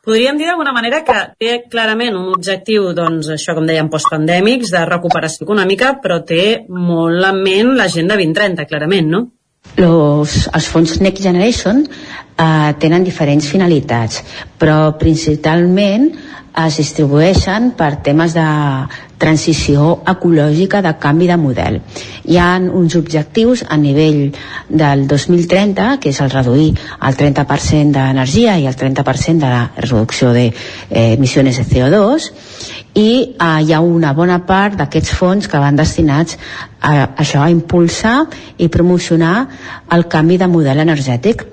[0.07, 4.85] Podríem dir d'alguna manera que té clarament un objectiu, doncs, això com dèiem, postpandèmics, de
[4.87, 9.25] recuperació econòmica, però té molt en ment l'agenda 2030, clarament, no?
[9.83, 14.23] Los, els fons Next Generation eh, tenen diferents finalitats,
[14.63, 16.07] però principalment
[16.63, 18.47] es distribueixen per temes de
[19.19, 21.81] transició ecològica de canvi de model.
[22.29, 24.33] Hi ha uns objectius a nivell
[24.69, 30.33] del 2030, que és el reduir el 30% d'energia i el 30% de la reducció
[30.37, 32.31] d'emissions de, eh, de CO2,
[32.97, 36.39] i eh, hi ha una bona part d'aquests fons que van destinats
[36.81, 38.27] a això, a impulsar
[38.59, 39.49] i promocionar
[39.93, 41.45] el canvi de model energètic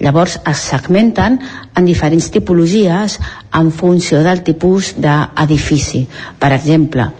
[0.00, 1.40] Llavors es segmenten
[1.76, 3.18] en diferents tipologies
[3.58, 6.06] en funció del tipus d'edifici.
[6.38, 7.10] Per exemple,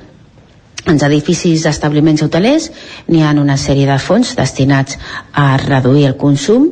[0.83, 2.65] els edificis d'establiments hotelers
[3.07, 4.97] n'hi ha una sèrie de fons destinats
[5.39, 6.65] a reduir el consum,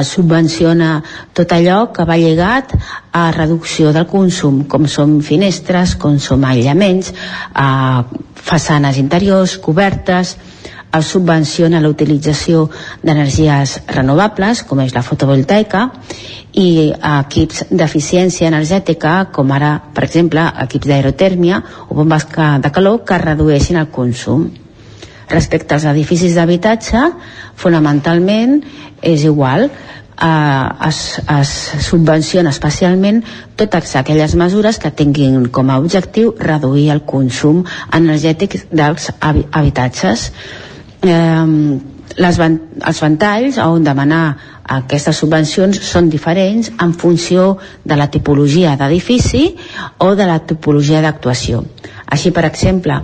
[0.00, 1.02] es subvenciona
[1.36, 2.72] tot allò que va lligat
[3.12, 7.12] a reducció del consum, com són finestres, com són aïllaments,
[8.48, 10.36] façanes interiors, cobertes,
[10.96, 12.68] es subvenciona la utilització
[13.02, 15.88] d'energies renovables, com és la fotovoltaica,
[16.58, 23.20] i equips d'eficiència energètica, com ara, per exemple, equips d'aerotèrmia o bombes de calor que
[23.20, 24.48] redueixin el consum.
[25.28, 27.04] Respecte als edificis d'habitatge,
[27.60, 28.62] fonamentalment
[29.04, 31.52] és igual, eh, es, es
[31.84, 33.20] subvenciona especialment
[33.56, 37.60] totes aquelles mesures que tinguin com a objectiu reduir el consum
[37.92, 40.30] energètic dels habitatges
[41.02, 41.80] eh,
[42.18, 42.56] les van,
[42.90, 44.22] els ventalls on demanar
[44.78, 49.44] aquestes subvencions són diferents en funció de la tipologia d'edifici
[50.04, 51.62] o de la tipologia d'actuació.
[52.06, 52.98] Així, per exemple,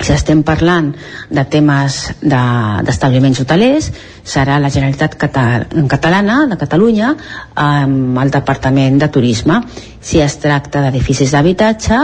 [0.00, 0.94] si estem parlant
[1.28, 3.90] de temes d'establiments de, hotelers,
[4.24, 7.12] serà la Generalitat Catal Catalana de Catalunya
[7.60, 9.60] amb el Departament de Turisme
[10.00, 11.96] Si es tracta d'edificis d'habitatge,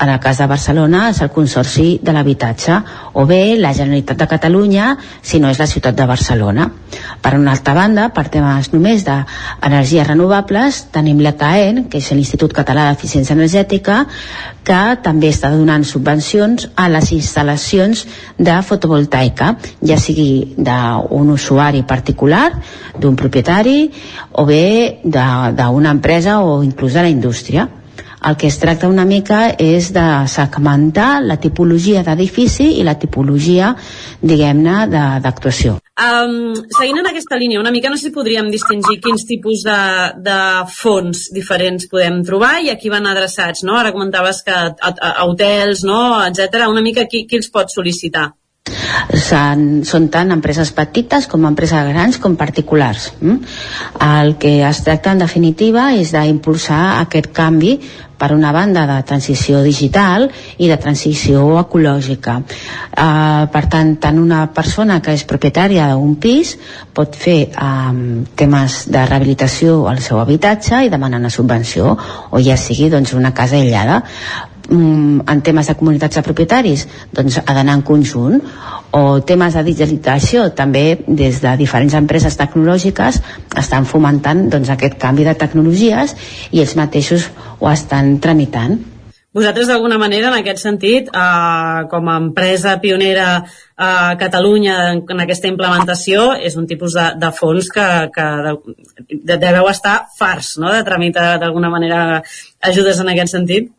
[0.00, 2.78] en el cas de Barcelona és el Consorci de l'Habitatge,
[3.12, 4.86] o bé la Generalitat de Catalunya,
[5.20, 6.70] si no és la ciutat de Barcelona.
[7.20, 12.88] Per una altra banda, per temes només d'energies renovables, tenim l'ECAEN, que és l'Institut Català
[12.88, 14.06] d'Eficiència Energètica,
[14.64, 18.06] que també està donant subvencions a les instal·lacions
[18.38, 22.48] de fotovoltaica, ja sigui d'un usuari particular,
[22.96, 23.90] d'un propietari,
[24.32, 27.41] o bé d'una empresa o inclús de la indústria.
[28.22, 33.72] El que es tracta una mica és de segmentar la tipologia d'edifici i la tipologia,
[34.22, 34.76] diguem-ne,
[35.24, 35.80] d'actuació.
[36.02, 39.80] Um, seguint en aquesta línia, una mica no sé si podríem distingir quins tipus de,
[40.22, 40.38] de
[40.70, 43.74] fons diferents podem trobar i a qui van adreçats, no?
[43.80, 46.68] Ara comentaves que a, a, a hotels, no?, etc.
[46.70, 48.30] Una mica qui, qui els pot sol·licitar?
[49.18, 53.10] Són, són tant empreses petites com empreses grans com particulars.
[53.20, 53.40] Mm?
[54.06, 57.74] El que es tracta en definitiva és d'impulsar aquest canvi
[58.22, 60.28] per una banda de transició digital
[60.62, 62.36] i de transició ecològica.
[62.38, 66.54] Uh, per tant, tant una persona que és propietària d'un pis
[66.94, 71.96] pot fer um, temes de rehabilitació al seu habitatge i demanar una subvenció,
[72.30, 74.04] o ja sigui doncs, una casa aïllada
[74.72, 78.40] mm, en temes de comunitats de propietaris doncs ha d'anar en conjunt
[78.92, 83.20] o temes de digitalització també des de diferents empreses tecnològiques
[83.58, 86.16] estan fomentant doncs, aquest canvi de tecnologies
[86.50, 87.28] i ells mateixos
[87.60, 88.80] ho estan tramitant
[89.32, 93.28] vosaltres d'alguna manera en aquest sentit eh, com a empresa pionera
[93.76, 98.56] a Catalunya en, en aquesta implementació és un tipus de, de fons que, que de,
[99.16, 100.72] de, deveu estar farts no?
[100.72, 102.20] de tramitar d'alguna manera
[102.60, 103.72] ajudes en aquest sentit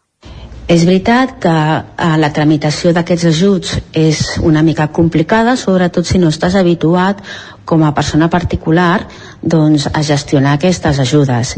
[0.68, 6.32] és veritat que eh, la tramitació d'aquests ajuts és una mica complicada, sobretot si no
[6.32, 7.20] estàs habituat
[7.66, 9.08] com a persona particular
[9.42, 11.56] doncs, a gestionar aquestes ajudes.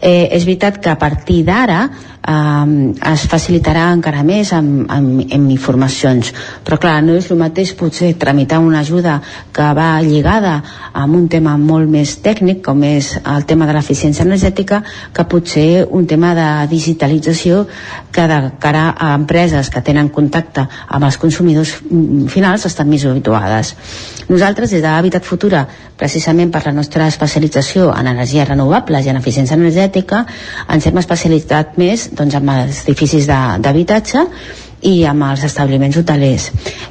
[0.00, 1.88] Eh, és veritat que a partir d'ara
[2.24, 6.32] eh, es facilitarà encara més amb, amb, amb informacions,
[6.64, 9.20] però clar, no és el mateix potser tramitar una ajuda
[9.54, 10.56] que va lligada
[10.92, 14.82] amb un tema molt més tècnic, com és el tema de l'eficiència energètica,
[15.14, 17.64] que potser un tema de digitalització
[18.14, 21.76] que de cara a empreses que tenen contacte amb els consumidors
[22.30, 23.74] finals estan més habituades.
[24.28, 25.66] Nosaltres, des d'Habitat Futura,
[26.00, 30.22] precisament per la nostra especialització en energies renovables i en eficiència energètica,
[30.72, 34.22] ens hem especialitzat més doncs, amb els edificis d'habitatge
[34.88, 36.46] i amb els establiments hotelers.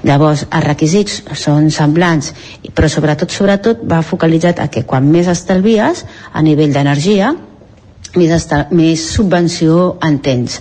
[0.05, 2.29] Llavors, els requisits són semblants,
[2.77, 7.33] però sobretot, sobretot va focalitzat a que quan més estalvies a nivell d'energia,
[8.15, 10.59] més, més subvenció en temps.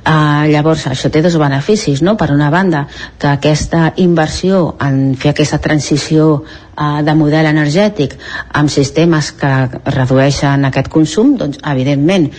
[0.00, 2.16] Uh, llavors, això té dos beneficis, no?
[2.16, 2.86] Per una banda,
[3.18, 8.16] que aquesta inversió en fer aquesta transició uh, de model energètic
[8.56, 9.52] amb sistemes que
[9.92, 12.30] redueixen aquest consum, doncs, evidentment,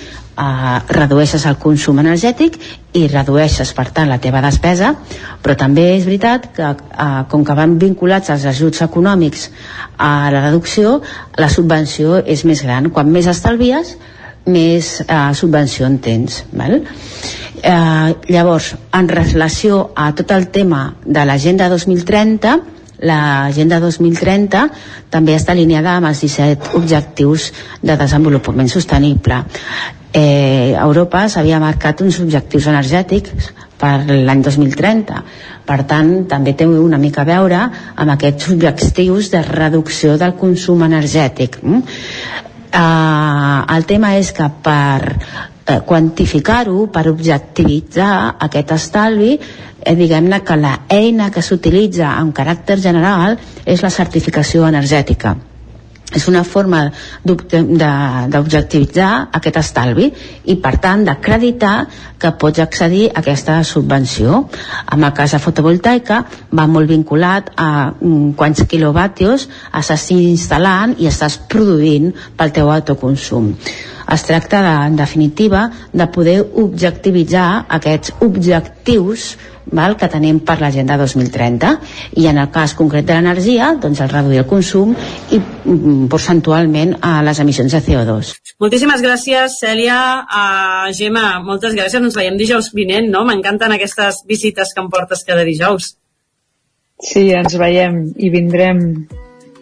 [0.41, 2.57] uh, redueixes el consum energètic
[2.97, 4.95] i redueixes, per tant, la teva despesa,
[5.43, 9.49] però també és veritat que, uh, com que van vinculats els ajuts econòmics
[9.97, 10.97] a la reducció,
[11.37, 12.89] la subvenció és més gran.
[12.89, 13.95] Quan més estalvies,
[14.45, 16.81] més eh, subvenció en tens val?
[17.61, 22.59] Eh, llavors en relació a tot el tema de l'agenda 2030
[23.01, 24.63] l'agenda 2030
[25.13, 27.49] també està alineada amb els 17 objectius
[27.81, 29.41] de desenvolupament sostenible
[30.13, 35.21] eh, Europa s'havia marcat uns objectius energètics per l'any 2030
[35.65, 37.61] per tant també té una mica a veure
[37.95, 41.83] amb aquests objectius de reducció del consum energètic mm?
[42.71, 50.57] Eh, el tema és que per eh, quantificar-ho, per objectivitzar aquest estalvi, eh, diguem-ne que
[50.57, 55.35] la eina que s'utilitza en caràcter general és la certificació energètica
[56.15, 56.83] és una forma
[57.23, 60.09] d'objectivitzar aquest estalvi
[60.51, 61.75] i per tant d'acreditar
[62.21, 64.43] que pots accedir a aquesta subvenció.
[64.91, 71.07] En el cas de fotovoltaica va molt vinculat a mm, quants quilowatios estàs instal·lant i
[71.09, 73.55] estàs produint pel teu autoconsum
[74.11, 79.31] es tracta de, en definitiva de poder objectivitzar aquests objectius
[79.71, 81.71] val, que tenim per l'agenda 2030
[82.19, 84.93] i en el cas concret de l'energia doncs el reduir el consum
[85.31, 92.01] i mm, percentualment a les emissions de CO2 Moltíssimes gràcies Cèlia uh, Gemma, moltes gràcies
[92.01, 93.23] ens veiem dijous vinent, no?
[93.25, 95.95] M'encanten aquestes visites que em portes cada dijous
[97.01, 98.81] Sí, ens veiem i vindrem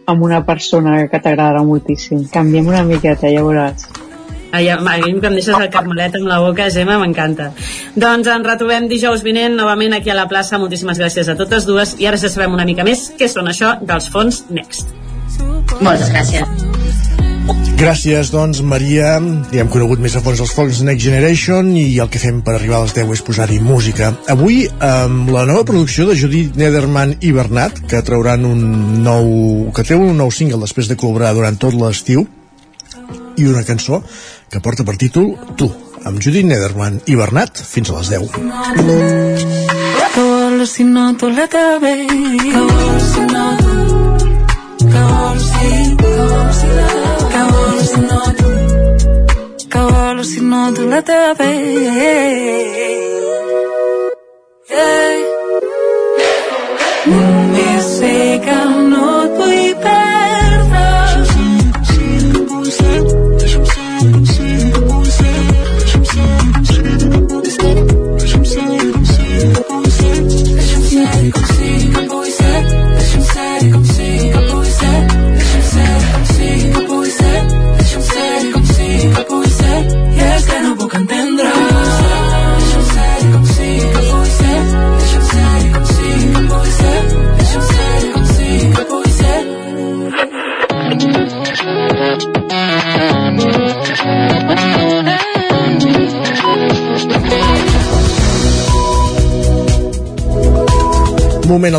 [0.09, 2.25] amb una persona que t'agradarà moltíssim.
[2.33, 4.08] Canviem una miqueta, ja veuràs.
[4.51, 7.51] Ai, a mi que em deixes el carmelet amb la boca, Gemma, m'encanta.
[7.95, 10.57] Doncs ens retrobem dijous vinent novament aquí a la plaça.
[10.57, 13.75] Moltíssimes gràcies a totes dues i ara ja sabem una mica més què són això
[13.81, 14.89] dels fons Next.
[15.79, 16.65] Moltes gràcies.
[17.79, 19.13] Gràcies, doncs, Maria.
[19.53, 22.57] Ja hem conegut més a fons els focs Next Generation i el que fem per
[22.57, 24.11] arribar a les 10 és posar-hi música.
[24.33, 28.65] Avui, amb la nova producció de Judith Nederman i Bernat, que trauran un
[29.05, 29.31] nou...
[29.77, 32.25] que treu un nou single després de col·laborar durant tot l'estiu,
[33.39, 34.01] i una cançó
[34.51, 35.67] que porta per títol Tu,
[36.05, 38.31] amb Judith Nederman i Bernat fins a les 10.
[40.13, 41.89] Que vols si no tu la Que Que
[58.39, 58.58] que la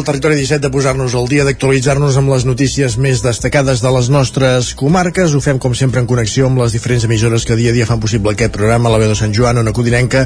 [0.00, 4.06] Al territori 17 de posar-nos al dia, d'actualitzar-nos amb les notícies més destacades de les
[4.08, 5.34] nostres comarques.
[5.36, 8.00] Ho fem, com sempre, en connexió amb les diferents emissores que dia a dia fan
[8.00, 10.22] possible aquest programa, la veu de Sant Joan, Ona Codinenca,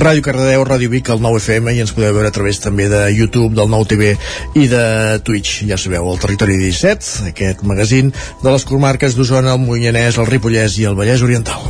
[0.00, 3.04] Ràdio Cardedeu, Ràdio Vic, el 9 FM, i ens podeu veure a través també de
[3.12, 4.14] YouTube, del nou TV
[4.56, 4.86] i de
[5.28, 5.66] Twitch.
[5.68, 10.80] Ja sabeu, el territori 17, aquest magazín de les comarques d'Osona, el Moianès, el Ripollès
[10.80, 11.68] i el Vallès Oriental.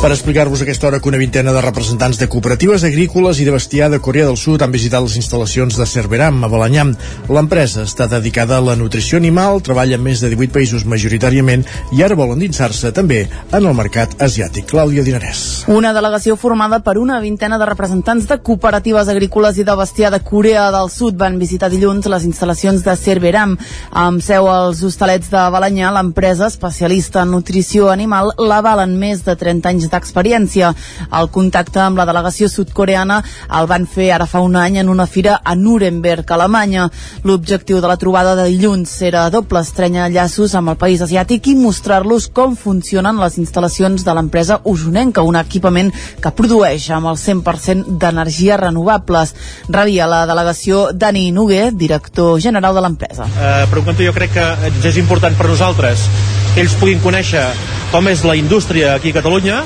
[0.00, 3.90] Per explicar-vos aquesta hora que una vintena de representants de cooperatives agrícoles i de bestiar
[3.92, 6.86] de Corea del Sud han visitat les instal·lacions de Cerveram a Balanyà.
[7.28, 12.00] L'empresa està dedicada a la nutrició animal, treballa en més de 18 països majoritàriament i
[12.00, 14.70] ara vol endinsar-se també en el mercat asiàtic.
[14.72, 15.66] Clàudia Dinarès.
[15.68, 20.22] Una delegació formada per una vintena de representants de cooperatives agrícoles i de bestiar de
[20.24, 23.58] Corea del Sud van visitar dilluns les instal·lacions de Cerveram.
[23.92, 29.68] Amb seu als hostalets de Balanyà, l'empresa especialista en nutrició animal l'avalen més de 30
[29.68, 30.72] anys d'experiència.
[31.20, 33.20] El contacte amb la delegació sud-coreana
[33.58, 36.88] el van fer ara fa un any en una fira a Nuremberg, Alemanya.
[37.24, 41.56] L'objectiu de la trobada de dilluns era doble estrenya llaços amb el país asiàtic i
[41.58, 47.98] mostrar-los com funcionen les instal·lacions de l'empresa usonenca, un equipament que produeix amb el 100%
[48.00, 49.34] d'energies renovables.
[49.68, 53.24] Rebia la delegació Dani Nugue, director general de l'empresa.
[53.40, 56.08] eh, per un cantó jo crec que és important per nosaltres
[56.54, 57.44] que ells puguin conèixer
[57.92, 59.62] com és la indústria aquí a Catalunya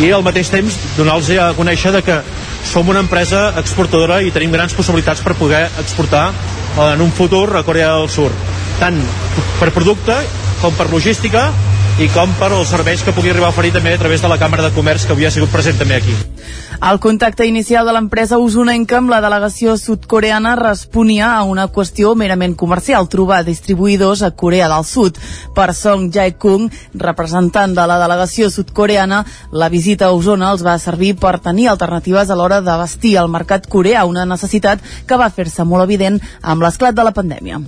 [0.00, 2.20] i al mateix temps donar-los a conèixer de que
[2.64, 6.30] som una empresa exportadora i tenim grans possibilitats per poder exportar
[6.92, 8.30] en un futur a Corea del Sur
[8.80, 8.98] tant
[9.60, 10.16] per producte
[10.62, 11.50] com per logística
[12.00, 14.38] i com per els serveis que pugui arribar a oferir també a través de la
[14.40, 16.14] Càmera de Comerç que avui ha sigut present també aquí.
[16.82, 22.56] El contacte inicial de l'empresa usonenca amb la delegació sud-coreana responia a una qüestió merament
[22.58, 25.20] comercial, trobar distribuïdors a Corea del Sud.
[25.54, 29.20] Per Song Jae-kung, representant de la delegació sud-coreana,
[29.52, 33.30] la visita a Osona els va servir per tenir alternatives a l'hora de vestir el
[33.30, 37.62] mercat coreà, una necessitat que va fer-se molt evident amb l'esclat de la pandèmia.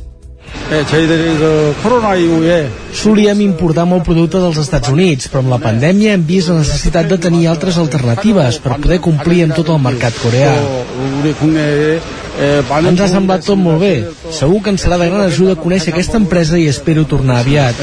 [0.69, 5.59] 네, 저희들이 그 코로나 이후에 Solíem importar molt producte dels Estats Units, però amb la
[5.61, 9.81] pandèmia hem vist la necessitat de tenir altres alternatives per poder complir amb tot el
[9.81, 10.53] mercat coreà.
[11.19, 11.99] 우리 국내에
[12.39, 14.05] 에, 많은 Ens ha semblat tot molt bé.
[14.29, 17.75] Segur que ens serà de gran ajuda conèixer aquesta empresa i espero tornar aviat.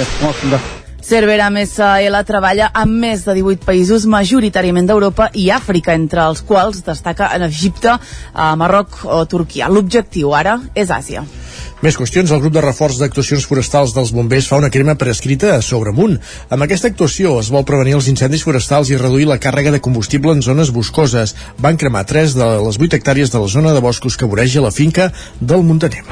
[1.02, 6.84] Cerveram SL treballa amb més de 18 països, majoritàriament d'Europa i Àfrica, entre els quals
[6.86, 7.97] destaca en Egipte,
[8.34, 9.70] a Marroc o Turquia.
[9.70, 11.26] L'objectiu ara és Àsia.
[11.82, 12.30] Més qüestions.
[12.30, 16.20] El grup de reforç d'actuacions forestals dels bombers fa una crema prescrita a Sobremunt.
[16.54, 20.38] Amb aquesta actuació es vol prevenir els incendis forestals i reduir la càrrega de combustible
[20.38, 21.34] en zones boscoses.
[21.58, 24.76] Van cremar 3 de les 8 hectàrees de la zona de boscos que voreja la
[24.76, 26.06] finca del Muntaner.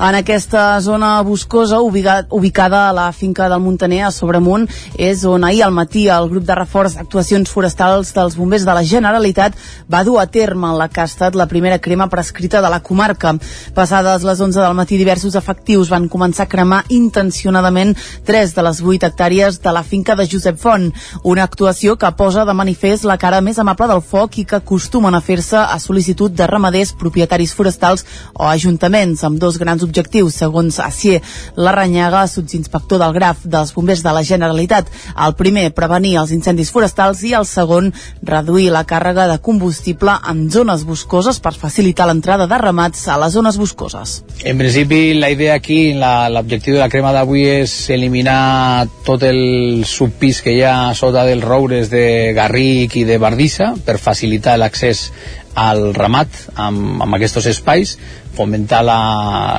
[0.00, 5.44] En aquesta zona boscosa, ubica- ubicada a la finca del Montaner, a Sobremunt, és on
[5.44, 9.52] ahir al matí el grup de reforç d'actuacions forestals dels bombers de la Generalitat
[9.92, 13.34] va dur a terme la que ha estat la primera crema prescrita de la comarca.
[13.74, 17.92] Passades les 11 del matí, diversos efectius van començar a cremar intencionadament
[18.24, 20.94] 3 de les 8 hectàrees de la finca de Josep Font,
[21.24, 25.14] una actuació que posa de manifest la cara més amable del foc i que acostumen
[25.14, 30.78] a fer-se a sol·licitud de ramaders, propietaris forestals o ajuntaments, amb dos grans l'objectiu, segons
[30.78, 31.20] Acier
[31.56, 34.86] Larranyaga, subinspector del Graf dels bombers de la Generalitat.
[35.18, 37.90] El primer, prevenir els incendis forestals i el segon,
[38.22, 43.34] reduir la càrrega de combustible en zones boscoses per facilitar l'entrada de ramats a les
[43.34, 44.20] zones boscoses.
[44.44, 50.40] En principi, la idea aquí, l'objectiu de la crema d'avui és eliminar tot el subpís
[50.44, 55.08] que hi ha sota dels roures de Garric i de Bardissa per facilitar l'accés
[55.54, 57.96] al ramat amb, amb aquests espais,
[58.34, 58.98] fomentar la,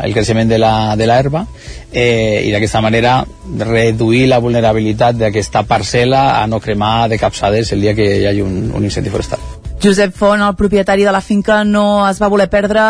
[0.04, 1.46] el creixement de la, de l'herba
[1.92, 3.20] eh, i d'aquesta manera
[3.60, 8.46] reduir la vulnerabilitat d'aquesta parcel·la a no cremar de capçades el dia que hi hagi
[8.46, 9.42] un, un incendi forestal.
[9.82, 12.84] Josep Font, el propietari de la finca, no es va voler perdre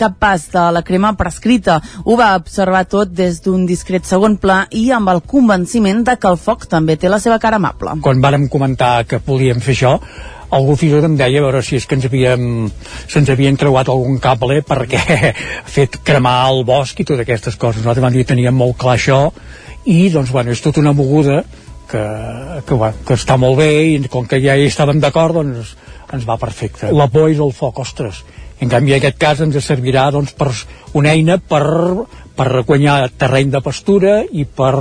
[0.00, 1.82] cap pas de la crema prescrita.
[2.04, 6.30] Ho va observar tot des d'un discret segon pla i amb el convenciment de que
[6.32, 7.98] el foc també té la seva cara amable.
[8.00, 9.98] quan vàrem comentar que podíem fer això
[10.50, 12.44] algú fins i tot em deia a veure si és que ens havíem
[13.06, 15.32] se'ns havien creuat algun cable perquè ha
[15.66, 17.82] fet cremar el bosc i totes aquestes coses.
[17.82, 19.22] Nosaltres vam dir que teníem molt clar això
[19.86, 21.42] i doncs bueno, és tota una moguda
[21.90, 22.02] que,
[22.66, 25.74] que, bueno, que està molt bé i com que ja hi estàvem d'acord doncs
[26.10, 26.90] ens va perfecte.
[26.94, 28.24] La por és el foc, ostres.
[28.60, 30.50] En canvi, en aquest cas ens servirà doncs, per
[30.98, 31.64] una eina per,
[32.36, 34.74] per guanyar terreny de pastura i per,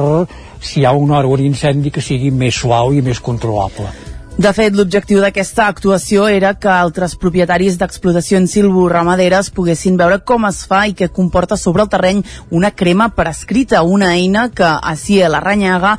[0.59, 4.08] si hi ha un hora un incendi, que sigui més suau i més controlable.
[4.39, 10.61] De fet, l'objectiu d'aquesta actuació era que altres propietaris d'explotacions silvoramaderes poguessin veure com es
[10.69, 12.21] fa i què comporta sobre el terreny
[12.55, 15.97] una crema prescrita, una eina que Acier Larranyaga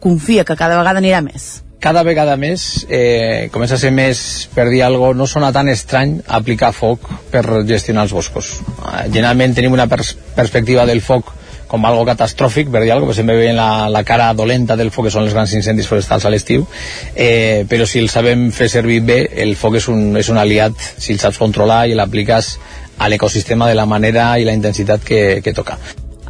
[0.00, 1.50] confia que cada vegada anirà més.
[1.82, 6.20] cada vegada més eh, comença a ser més, per dir alguna no sona tan estrany
[6.28, 8.54] aplicar foc per gestionar els boscos.
[8.62, 11.34] Eh, generalment tenim una pers perspectiva del foc
[11.72, 15.08] com algo catastròfic, per dir alguna cosa, sempre veiem la, la cara dolenta del foc,
[15.08, 16.66] que són els grans incendis forestals a l'estiu,
[17.16, 20.76] eh, però si el sabem fer servir bé, el foc és un, és un aliat,
[20.76, 22.54] si el saps controlar i l'apliques
[23.00, 25.80] a l'ecosistema de la manera i la intensitat que, que toca.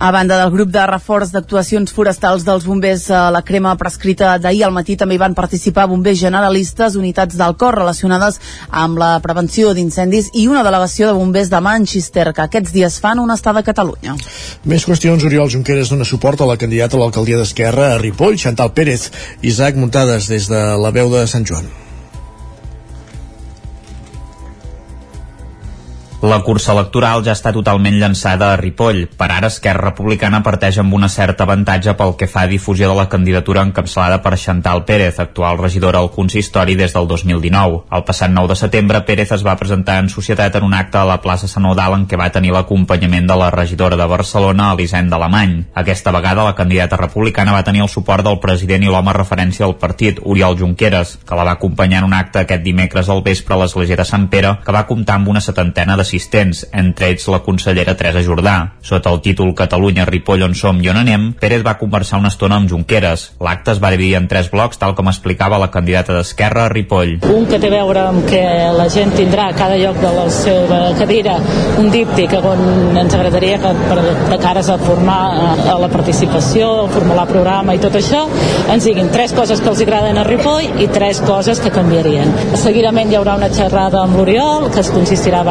[0.03, 4.65] A banda del grup de reforç d'actuacions forestals dels bombers a la crema prescrita d'ahir
[4.67, 8.41] al matí també hi van participar bombers generalistes, unitats del cor relacionades
[8.83, 13.23] amb la prevenció d'incendis i una delegació de bombers de Manchester que aquests dies fan
[13.23, 14.17] una estada a Catalunya.
[14.67, 18.75] Més qüestions, Oriol Junqueras dona suport a la candidata a l'alcaldia d'Esquerra a Ripoll, Chantal
[18.75, 19.07] Pérez.
[19.47, 21.71] Isaac Muntades, des de la veu de Sant Joan.
[26.23, 29.09] La cursa electoral ja està totalment llançada a Ripoll.
[29.19, 32.95] Per ara, Esquerra Republicana parteix amb una certa avantatge pel que fa a difusió de
[32.95, 37.81] la candidatura encapçalada per Chantal Pérez, actual regidora al consistori des del 2019.
[37.91, 41.09] El passat 9 de setembre, Pérez es va presentar en societat en un acte a
[41.09, 45.59] la plaça Sant en què va tenir l'acompanyament de la regidora de Barcelona, Elisenda Alemany.
[45.75, 49.75] Aquesta vegada, la candidata republicana va tenir el suport del president i l'home referència al
[49.75, 53.63] partit, Oriol Junqueras, que la va acompanyar en un acte aquest dimecres al vespre a
[53.65, 57.41] l'església de Sant Pere, que va comptar amb una setantena de assistents, entre ells la
[57.41, 58.77] consellera Teresa Jordà.
[58.85, 62.59] Sota el títol Catalunya, Ripoll, on som i on anem, Pérez va conversar una estona
[62.61, 63.31] amb Junqueras.
[63.41, 67.17] L'acte es va dividir en tres blocs, tal com explicava la candidata d'Esquerra Ripoll.
[67.33, 68.43] Un que té a veure amb que
[68.77, 71.39] la gent tindrà a cada lloc de la seva cadira
[71.81, 76.69] un díptic on ens agradaria que per, de cares a formar eh, a la participació,
[76.85, 78.27] a formular programa i tot això,
[78.73, 82.37] ens diguin tres coses que els agraden a Ripoll i tres coses que canviarien.
[82.61, 85.43] Seguidament hi haurà una xerrada amb l'Oriol que es consistirà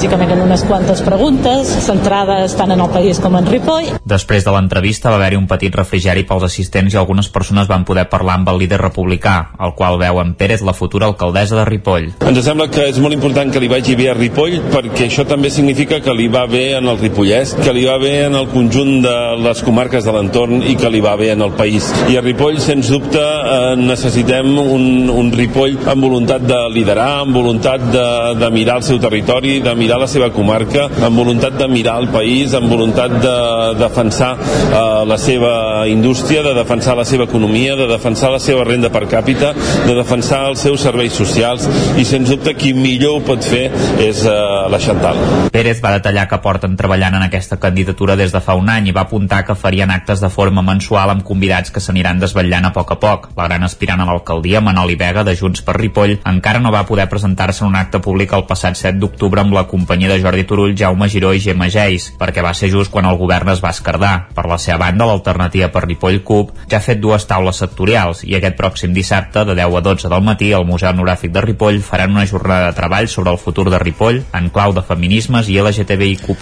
[0.00, 4.52] bàsicament en unes quantes preguntes centrades tant en el país com en Ripoll Després de
[4.54, 8.48] l'entrevista va haver-hi un petit refrigeri pels assistents i algunes persones van poder parlar amb
[8.48, 12.06] el líder republicà, el qual veu en Pérez la futura alcaldessa de Ripoll.
[12.24, 15.50] Ens sembla que és molt important que li vagi bé a Ripoll perquè això també
[15.52, 19.02] significa que li va bé en el Ripollès, que li va bé en el conjunt
[19.04, 21.90] de les comarques de l'entorn i que li va bé en el país.
[22.08, 27.36] I a Ripoll, sens dubte, eh, necessitem un, un Ripoll amb voluntat de liderar, amb
[27.36, 28.08] voluntat de,
[28.40, 32.10] de mirar el seu territori, de mirar la seva comarca, amb voluntat de mirar el
[32.12, 33.36] país, amb voluntat de
[33.80, 35.52] defensar eh, la seva
[35.88, 39.54] indústria, de defensar la seva economia, de defensar la seva renda per càpita,
[39.86, 41.66] de defensar els seus serveis socials
[41.98, 43.66] i sens dubte qui millor ho pot fer
[44.02, 44.36] és eh,
[44.70, 45.18] la Chantal.
[45.52, 48.96] Pérez va detallar que porten treballant en aquesta candidatura des de fa un any i
[48.96, 52.94] va apuntar que farien actes de forma mensual amb convidats que s'aniran desvetllant a poc
[52.94, 53.30] a poc.
[53.36, 57.08] La gran aspirant a l'alcaldia, Manoli Vega, de Junts per Ripoll, encara no va poder
[57.08, 60.74] presentar-se en un acte públic el passat 7 d'octubre amb la companyia de Jordi Turull,
[60.76, 64.26] Jaume Giró i Gemma Geis, perquè va ser just quan el govern es va escardar.
[64.34, 68.36] Per la seva banda, l'alternativa per Ripoll CUP ja ha fet dues taules sectorials i
[68.36, 72.18] aquest pròxim dissabte, de 10 a 12 del matí, al Museu Etnogràfic de Ripoll faran
[72.18, 76.34] una jornada de treball sobre el futur de Ripoll en clau de feminismes i LGTBIQ+.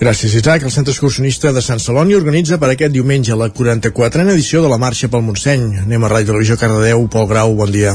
[0.00, 0.64] Gràcies, Isaac.
[0.66, 4.80] El Centre Excursionista de Sant Celoni organitza per aquest diumenge la 44a edició de la
[4.82, 5.70] Marxa pel Montseny.
[5.86, 7.06] Anem a Ràdio Televisió Cardedeu.
[7.08, 7.94] Pol Grau, bon dia.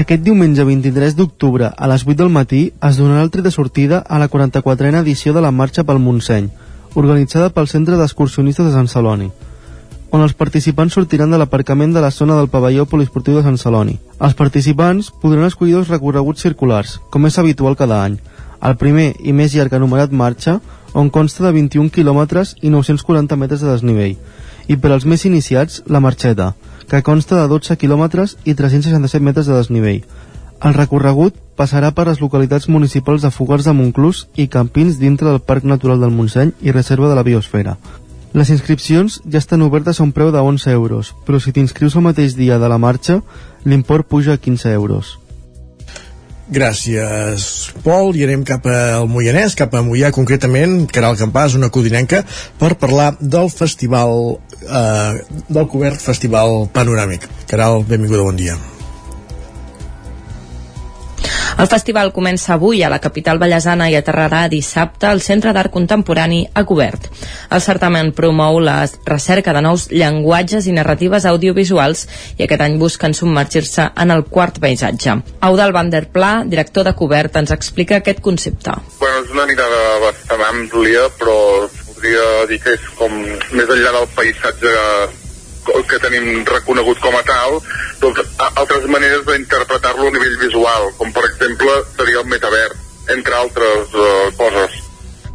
[0.00, 3.98] Aquest diumenge 23 d'octubre a les 8 del matí es donarà el tret de sortida
[4.00, 6.46] a la 44a edició de la Marxa pel Montseny,
[6.94, 9.28] organitzada pel Centre d'Excursionistes de Sant Celoni
[10.10, 13.98] on els participants sortiran de l'aparcament de la zona del pavelló poliesportiu de Sant Celoni.
[14.18, 18.16] Els participants podran escollir dos recorreguts circulars, com és habitual cada any.
[18.60, 20.58] El primer i més llarg anomenat marxa,
[20.92, 24.16] on consta de 21 quilòmetres i 940 metres de desnivell,
[24.66, 26.54] i per als més iniciats, la marxeta,
[26.90, 30.02] que consta de 12 quilòmetres i 367 metres de desnivell.
[30.60, 35.38] El recorregut passarà per les localitats municipals de Fogars de Montclús i Campins dintre del
[35.40, 37.76] Parc Natural del Montseny i Reserva de la Biosfera.
[38.34, 42.06] Les inscripcions ja estan obertes a un preu de 11 euros, però si t'inscrius el
[42.10, 43.20] mateix dia de la marxa,
[43.64, 45.19] l'import puja a 15 euros.
[46.50, 47.44] Gràcies,
[47.84, 48.10] Pol.
[48.18, 52.24] I anem cap al Moianès, cap a Moià concretament, Caral Campàs, una codinenca,
[52.58, 57.30] per parlar del festival, eh, del cobert Festival Panoràmic.
[57.46, 58.58] Caral, benvinguda, bon dia.
[61.60, 66.38] El festival comença avui a la capital ballesana i aterrarà dissabte al Centre d'Art Contemporani
[66.56, 67.10] a cobert.
[67.52, 72.06] El certamen promou la recerca de nous llenguatges i narratives audiovisuals
[72.38, 75.18] i aquest any busquen submergir-se en el quart paisatge.
[75.50, 78.80] Eudal van der Pla, director de cobert, ens explica aquest concepte.
[78.96, 81.38] Bueno, és una mirada bastant àmplia, però
[81.90, 84.78] podria dir que és com més enllà del paisatge
[85.64, 87.58] que tenim reconegut com a tal,
[88.02, 92.78] doncs altres maneres d'interpretar-lo a nivell visual, com per exemple seria el metavers,
[93.16, 94.78] entre altres eh, coses.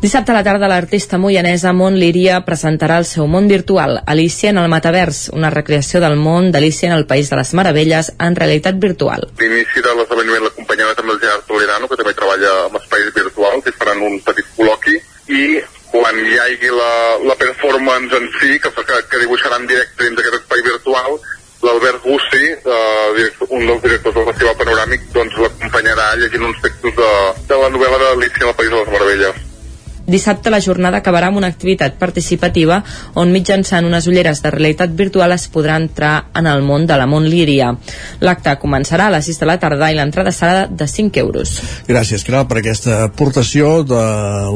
[0.06, 4.60] Dissabte a la tarda l'artista moianesa Mont Líria presentarà el seu món virtual, Alicia en
[4.62, 8.78] el metavers, una recreació del món d'Alicia en el País de les Meravelles en realitat
[8.84, 9.26] virtual.
[9.40, 13.74] L'inici de l'esdeveniment l'acompanyava també el Gerard Toledano, que també treballa amb espais virtuals, i
[13.80, 15.00] faran un petit col·loqui,
[15.32, 15.42] i
[15.96, 16.92] quan hi hagi la,
[17.24, 21.18] la performance en si, que, que, que dibuixarà en directe dins d'aquest espai virtual,
[21.66, 27.12] l'Albert Gussi, eh, un dels directors del Festival Panoràmic, doncs l'acompanyarà llegint uns textos de,
[27.50, 29.45] de la novel·la d'Alicia en el País de les Meravelles.
[30.08, 32.82] Dissabte la jornada acabarà amb una activitat participativa
[33.16, 37.08] on mitjançant unes ulleres de realitat virtual es podrà entrar en el món de la
[37.10, 37.72] Mont Líria.
[38.22, 41.56] L'acte començarà a les 6 de la tarda i l'entrada serà de 5 euros.
[41.88, 44.02] Gràcies, Caral, per aquesta aportació de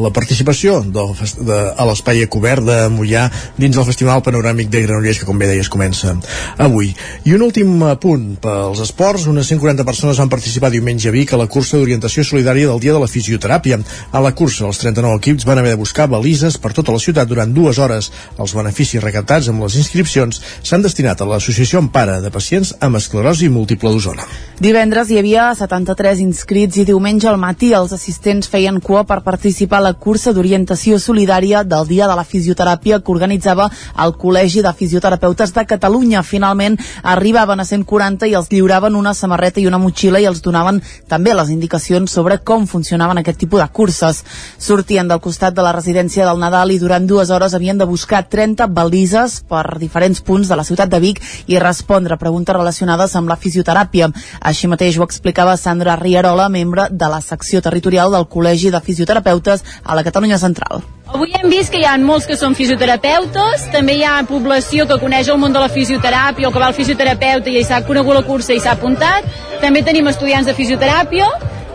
[0.03, 0.79] la participació
[1.17, 3.25] fes- de, a l'espai cobert de Mollà
[3.57, 6.15] dins del Festival Panoràmic de Granollers, que com bé deies comença
[6.57, 6.93] avui.
[7.25, 9.25] I un últim punt pels esports.
[9.29, 12.93] Unes 140 persones van participar diumenge a Vic a la cursa d'orientació solidària del Dia
[12.93, 13.79] de la Fisioteràpia.
[14.11, 17.27] A la cursa, els 39 equips van haver de buscar balises per tota la ciutat
[17.29, 18.11] durant dues hores.
[18.39, 23.49] Els beneficis recaptats amb les inscripcions s'han destinat a l'Associació Empara de Pacients amb Esclerosi
[23.49, 24.25] Múltiple d'Osona.
[24.59, 29.79] Divendres hi havia 73 inscrits i diumenge al matí els assistents feien cua per participar
[29.79, 33.69] a la cursa d'orientació solidària del Dia de la Fisioteràpia que organitzava
[34.03, 36.23] el Col·legi de Fisioterapeutes de Catalunya.
[36.23, 40.81] Finalment arribaven a 140 i els lliuraven una samarreta i una motxilla i els donaven
[41.07, 44.23] també les indicacions sobre com funcionaven aquest tipus de curses.
[44.57, 48.23] Sortien del costat de la residència del Nadal i durant dues hores havien de buscar
[48.33, 53.13] 30 balises per diferents punts de la ciutat de Vic i respondre a preguntes relacionades
[53.15, 54.09] amb la fisioteràpia.
[54.41, 59.63] Així mateix ho explicava Sandra Rierola, membre de la secció territorial del Col·legi de Fisioterapeutes
[59.83, 60.81] a la Catalunya Central.
[61.13, 64.97] Avui hem vist que hi ha molts que són fisioterapeutes, també hi ha població que
[65.01, 68.25] coneix el món de la fisioteràpia o que va al fisioterapeuta i s'ha conegut la
[68.25, 69.29] cursa i s'ha apuntat.
[69.61, 71.29] També tenim estudiants de fisioteràpia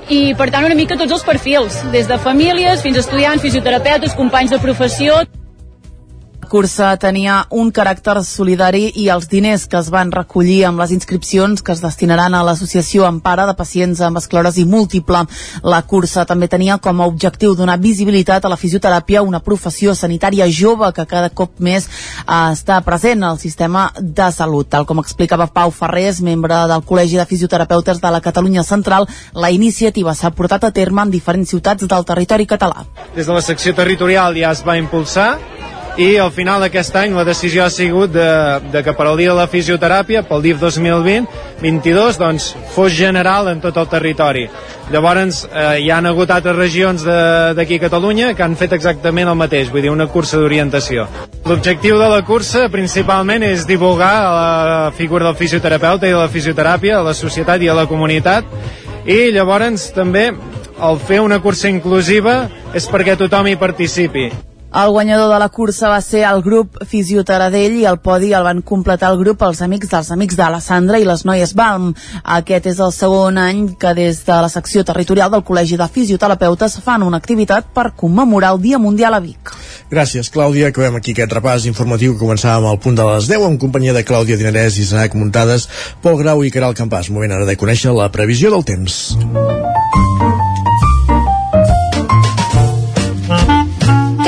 [0.09, 4.17] i, per tant, una mica tots els perfils, des de famílies fins a estudiants, fisioterapeutes,
[4.19, 5.23] companys de professió.
[6.55, 11.65] Cursa tenia un caràcter solidari i els diners que es van recollir amb les inscripcions
[11.67, 15.25] que es destinaran a l'Associació Empara de Pacients amb Esclerosi Múltiple.
[15.67, 20.47] La cursa també tenia com a objectiu donar visibilitat a la fisioteràpia, una professió sanitària
[20.47, 24.71] jove que cada cop més eh, està present al sistema de salut.
[24.71, 29.51] Tal com explicava Pau Ferrés, membre del Col·legi de Fisioterapeutes de la Catalunya Central, la
[29.51, 32.87] iniciativa s'ha portat a terme en diferents ciutats del territori català.
[33.19, 35.33] Des de la secció territorial ja es va impulsar
[35.97, 38.27] i al final d'aquest any la decisió ha sigut de,
[38.73, 43.61] de que per al dia de la fisioteràpia, pel DIF 2020-22, doncs fos general en
[43.63, 44.49] tot el territori.
[44.91, 49.39] Llavors eh, hi han hagut altres regions d'aquí a Catalunya que han fet exactament el
[49.39, 51.07] mateix, vull dir, una cursa d'orientació.
[51.47, 56.99] L'objectiu de la cursa principalment és divulgar la figura del fisioterapeuta i de la fisioteràpia
[56.99, 58.49] a la societat i a la comunitat
[59.07, 60.33] i llavors també
[60.83, 64.27] el fer una cursa inclusiva és perquè tothom hi participi.
[64.75, 68.59] El guanyador de la cursa va ser el grup Fisiotaradell i el podi el van
[68.67, 71.93] completar el grup els amics dels amics de la Sandra i les noies Balm.
[72.37, 76.81] Aquest és el segon any que des de la secció territorial del Col·legi de Fisioterapeutes
[76.83, 79.55] fan una activitat per commemorar el Dia Mundial a Vic.
[79.95, 80.73] Gràcies, Clàudia.
[80.75, 84.03] Acabem aquí aquest repàs informatiu que començàvem al punt de les 10 en companyia de
[84.03, 85.69] Clàudia Dinarès, Isaac Muntades,
[86.03, 87.13] Pol Grau i Caral Campàs.
[87.15, 89.15] Moment ara de conèixer la previsió del temps.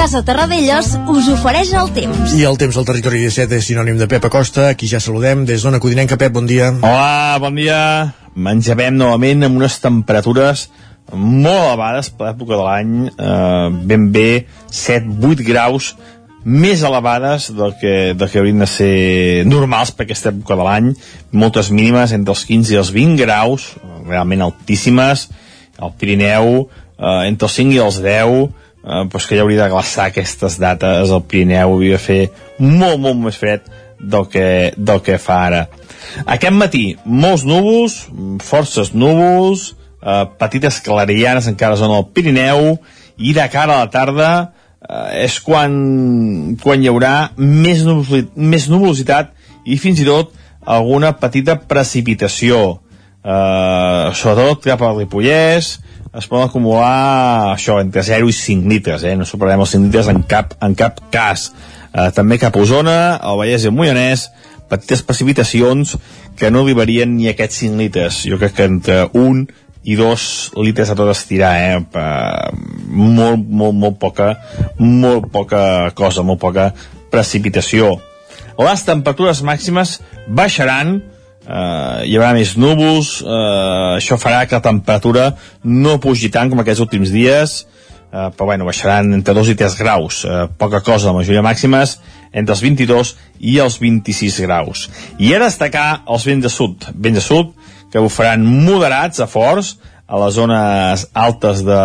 [0.07, 2.31] Casa Terradellos us ofereix el temps.
[2.39, 5.65] I el temps al territori 17 és sinònim de Pep Acosta, aquí ja saludem des
[5.67, 6.15] d'Ona Codinenca.
[6.15, 6.69] Pep, bon dia.
[6.79, 7.79] Hola, bon dia.
[8.39, 10.69] Menjavem novament amb unes temperatures
[11.11, 14.29] molt elevades per l'època de l'any, eh, ben bé
[14.71, 15.97] 7-8 graus
[16.45, 20.93] més elevades del que, del que haurien de ser normals per aquesta època de l'any,
[21.33, 23.73] moltes mínimes entre els 15 i els 20 graus,
[24.07, 25.27] realment altíssimes,
[25.83, 29.73] al Pirineu eh, entre els 5 i els 10, eh, doncs que ja hauria de
[29.73, 32.21] glaçar aquestes dates al Pirineu, hauria de fer
[32.59, 33.67] molt, molt més fred
[34.01, 34.47] del que,
[34.77, 35.65] del que fa ara.
[36.25, 37.99] Aquest matí, molts núvols,
[38.45, 39.73] forces núvols,
[40.03, 42.77] eh, petites clarianes encara a la zona del Pirineu,
[43.17, 44.31] i de cara a la tarda
[44.89, 49.33] eh, és quan, quan hi haurà més, nuvolositat, més nuvolositat
[49.67, 50.35] i fins i tot
[50.67, 52.81] alguna petita precipitació
[53.27, 55.77] eh, sobretot cap al Ripollès
[56.17, 59.17] es poden acumular això entre 0 i 5 litres eh?
[59.19, 61.51] no superarem els 5 litres en cap, en cap cas
[61.93, 64.29] eh, també cap a Osona el Vallès i el Moianès
[64.71, 65.97] petites precipitacions
[66.39, 69.47] que no arribarien ni aquests 5 litres jo crec que entre 1
[69.87, 70.27] i 2
[70.67, 71.77] litres a tot estirar eh?
[71.83, 72.51] eh
[72.87, 74.33] molt, molt, molt poca
[74.79, 76.71] molt poca cosa, molt poca
[77.11, 77.97] precipitació
[78.57, 79.99] les temperatures màximes
[80.33, 80.97] baixaran
[81.47, 85.31] eh, hi haurà més núvols eh, això farà que la temperatura
[85.65, 89.79] no pugi tant com aquests últims dies eh, però bueno, baixaran entre 2 i 3
[89.81, 91.99] graus eh, poca cosa, la majoria màximes
[92.37, 93.15] entre els 22
[93.49, 94.87] i els 26 graus.
[95.19, 97.55] I a destacar els vents de sud vents de sud
[97.93, 101.83] que bufaran moderats a forts a les zones altes de,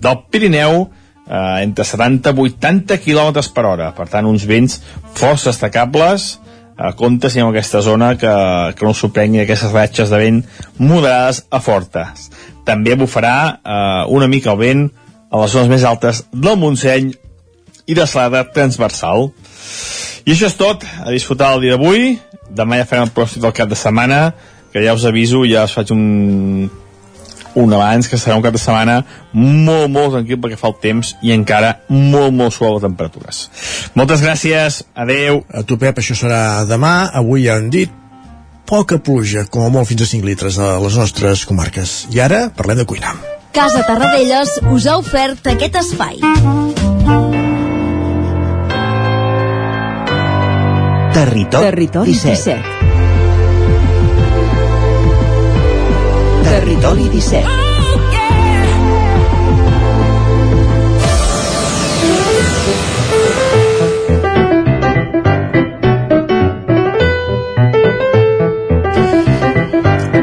[0.00, 3.90] del Pirineu eh, entre 70 i 80 km per hora.
[3.96, 4.78] Per tant uns vents
[5.16, 6.36] força destacables
[6.80, 8.32] a compte si aquesta zona que,
[8.76, 10.38] que no s'ho aquestes ratxes de vent
[10.78, 12.30] moderades a fortes.
[12.64, 14.86] També bufarà eh, una mica el vent
[15.30, 17.12] a les zones més altes del Montseny
[17.86, 19.28] i de Salada transversal.
[20.24, 22.16] I això és tot, a disfrutar el dia d'avui.
[22.50, 24.32] Demà ja farem el pròxim del cap de setmana,
[24.72, 26.70] que ja us aviso, ja us faig un
[27.54, 29.00] un abans, que serà un cap de setmana
[29.32, 33.46] molt, molt tranquil perquè fa el temps i encara molt, molt suau de temperatures.
[33.98, 35.42] Moltes gràcies, adeu.
[35.50, 37.10] A tu, Pep, això serà demà.
[37.14, 37.92] Avui ja han dit
[38.70, 42.04] poca pluja, com a molt fins a 5 litres a les nostres comarques.
[42.14, 43.16] I ara parlem de cuina.
[43.50, 46.20] Casa Tarradellas us ha ofert aquest espai.
[51.10, 52.54] Territori, Territori 17.
[52.54, 52.79] 17.
[56.60, 57.59] Territori 17.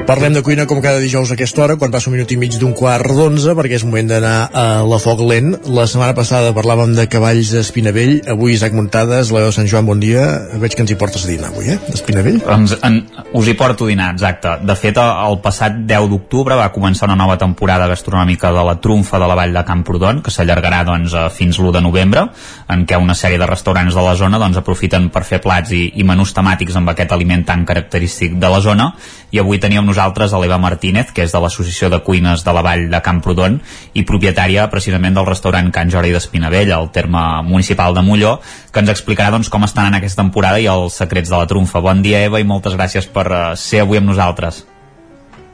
[0.07, 2.53] Parlem de cuina com cada dijous a aquesta hora, quan passa un minut i mig
[2.55, 5.49] d'un quart d'onze, perquè és moment d'anar a la Foc Lent.
[5.75, 10.23] La setmana passada parlàvem de cavalls d'Espinavell, avui Isaac Muntades, veu Sant Joan, bon dia.
[10.61, 12.37] Veig que ens hi portes a dinar avui, eh, d'Espinavell?
[12.55, 13.01] Ens, en,
[13.35, 14.53] us hi porto a dinar, exacte.
[14.63, 19.19] De fet, el passat 10 d'octubre va començar una nova temporada gastronòmica de la trumfa
[19.19, 22.29] de la Vall de Camprodon, que s'allargarà doncs, fins l'1 de novembre,
[22.71, 25.83] en què una sèrie de restaurants de la zona doncs, aprofiten per fer plats i,
[25.99, 28.93] i menús temàtics amb aquest aliment tan característic de la zona,
[29.35, 32.61] i avui teníem nosaltres a l'Eva Martínez, que és de l'Associació de Cuines de la
[32.61, 33.57] Vall de Camprodon
[33.97, 38.35] i propietària precisament del restaurant Can Jordi d'Espinavell, al terme municipal de Molló,
[38.71, 41.81] que ens explicarà doncs, com estan en aquesta temporada i els secrets de la trumfa.
[41.81, 44.67] Bon dia, Eva, i moltes gràcies per uh, ser avui amb nosaltres.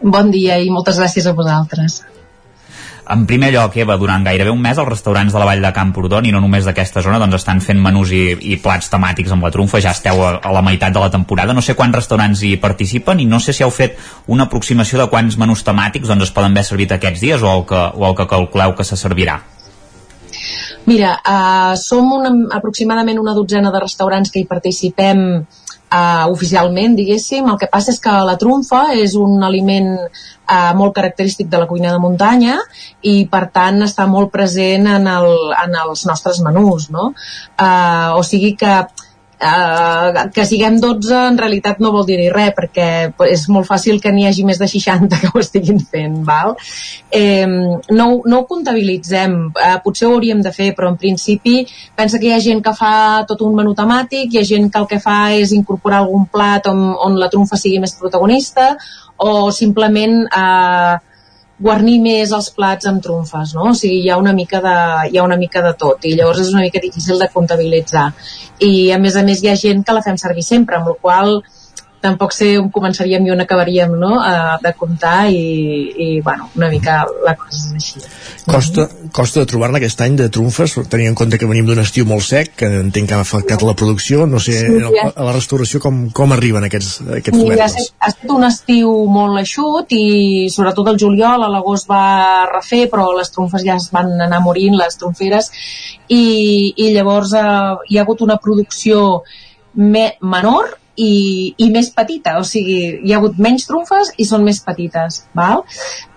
[0.03, 2.01] Bon dia i moltes gràcies a vosaltres.
[3.09, 6.23] En primer lloc, Eva, durant gairebé un mes els restaurants de la Vall de Camprodon
[6.23, 8.21] i no només d'aquesta zona doncs estan fent menús i,
[8.53, 11.55] i plats temàtics amb la trumfa, ja esteu a, a la meitat de la temporada,
[11.55, 13.99] no sé quants restaurants hi participen i no sé si heu fet
[14.31, 17.65] una aproximació de quants menús temàtics doncs, es poden haver servit aquests dies o el
[17.67, 19.41] que, o el que calculeu que se servirà.
[20.87, 25.43] Mira, uh, som una, aproximadament una dotzena de restaurants que hi participem
[25.93, 27.47] uh, oficialment, diguéssim.
[27.49, 31.69] El que passa és que la trumfa és un aliment uh, molt característic de la
[31.69, 32.57] cuina de muntanya
[33.01, 35.31] i, per tant, està molt present en, el,
[35.63, 37.11] en els nostres menús, no?
[37.57, 38.81] Uh, o sigui que
[39.43, 42.85] Uh, que siguem 12 en realitat no vol dir ni res perquè
[43.27, 46.53] és molt fàcil que n'hi hagi més de 60 que ho estiguin fent val?
[47.11, 51.65] Eh, no, no ho comptabilitzem uh, potser ho hauríem de fer però en principi
[51.97, 52.95] pensa que hi ha gent que fa
[53.27, 56.71] tot un menú temàtic hi ha gent que el que fa és incorporar algun plat
[56.71, 58.77] on, on la trumfa sigui més protagonista
[59.27, 60.95] o simplement eh,
[61.59, 63.69] guarnir més els plats amb trumfes, no?
[63.71, 64.77] O sigui, hi ha una mica de,
[65.11, 68.07] hi ha una mica de tot i llavors és una mica difícil de comptabilitzar.
[68.59, 70.97] I a més a més hi ha gent que la fem servir sempre, amb la
[71.01, 71.62] qual cosa
[72.03, 74.17] tampoc sé on començaríem i on acabaríem no?
[74.19, 75.39] a, de comptar i,
[76.05, 78.03] i bueno, una mica la cosa és així.
[78.43, 78.85] Costa,
[79.15, 82.25] costa de trobar-ne aquest any de trumfes, tenint en compte que venim d'un estiu molt
[82.27, 85.07] sec, que entenc que ha afectat la producció, no sé, Sí, ja.
[85.15, 87.77] a la restauració com, com arriben aquests, aquests Sí, ha, tubercles?
[87.79, 92.03] estat, ha estat un estiu molt eixut i sobretot el juliol, a l'agost va
[92.51, 95.49] refer, però les trumfes ja es van anar morint, les trumferes,
[96.11, 97.47] i, i llavors eh,
[97.89, 99.23] hi ha hagut una producció
[99.75, 104.45] me, menor i, i més petita, o sigui, hi ha hagut menys trumfes i són
[104.45, 105.65] més petites, val?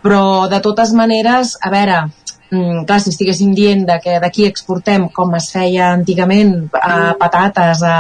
[0.04, 2.02] però de totes maneres, a veure,
[2.50, 7.82] mm, clar, si estiguéssim dient de que d'aquí exportem com es feia antigament a patates
[7.88, 7.96] a,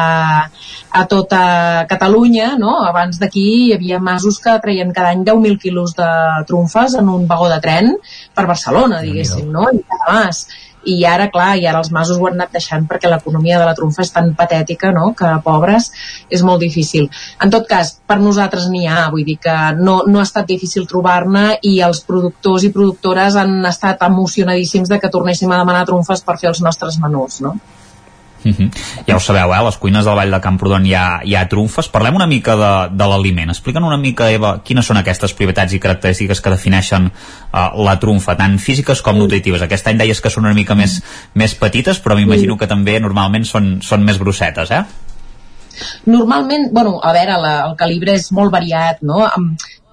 [0.92, 2.76] a tota Catalunya, no?
[2.84, 6.12] abans d'aquí hi havia masos que treien cada any 10.000 quilos de
[6.46, 7.94] trumfes en un vagó de tren
[8.36, 9.70] per Barcelona, diguéssim, no?
[9.72, 10.46] I cada mas
[10.86, 13.74] i ara, clar, i ara els masos ho han anat deixant perquè l'economia de la
[13.78, 15.90] trumfa és tan patètica, no?, que pobres
[16.30, 17.08] és molt difícil.
[17.42, 20.86] En tot cas, per nosaltres n'hi ha, vull dir que no, no ha estat difícil
[20.90, 26.22] trobar-ne i els productors i productores han estat emocionadíssims de que tornéssim a demanar trumfes
[26.26, 27.56] per fer els nostres menús, no?
[28.46, 28.70] Mhm.
[29.08, 29.62] Ja ho sabeu, eh?
[29.64, 31.88] les cuines del Vall de Camprodon hi ha, hi ha trumfes.
[31.90, 33.50] Parlem una mica de, de l'aliment.
[33.50, 38.36] Explica'ns una mica, Eva, quines són aquestes propietats i característiques que defineixen uh, la trumfa,
[38.38, 39.64] tant físiques com nutritives.
[39.66, 41.00] Aquest any deies que són una mica més,
[41.34, 44.84] més petites, però m'imagino que també normalment són, són més grossetes, eh?
[46.06, 49.26] Normalment, bueno, a veure, la, el calibre és molt variat, no?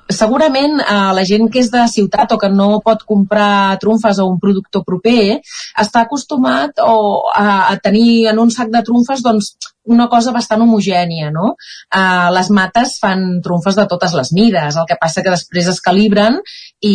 [0.03, 4.19] Am- segurament eh, la gent que és de ciutat o que no pot comprar trumfes
[4.19, 5.39] a un productor proper
[5.79, 9.53] està acostumat o, a, a tenir en un sac de trumfes doncs,
[9.85, 11.55] una cosa bastant homogènia, no?
[11.91, 15.81] Eh, les mates fan trumfes de totes les mides, el que passa que després es
[15.83, 16.39] calibren
[16.79, 16.93] i,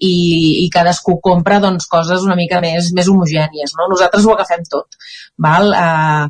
[0.00, 0.14] i,
[0.64, 3.90] i cadascú compra doncs, coses una mica més, més homogènies, no?
[3.92, 4.96] Nosaltres ho agafem tot,
[5.36, 5.74] val?
[5.76, 6.26] Eh,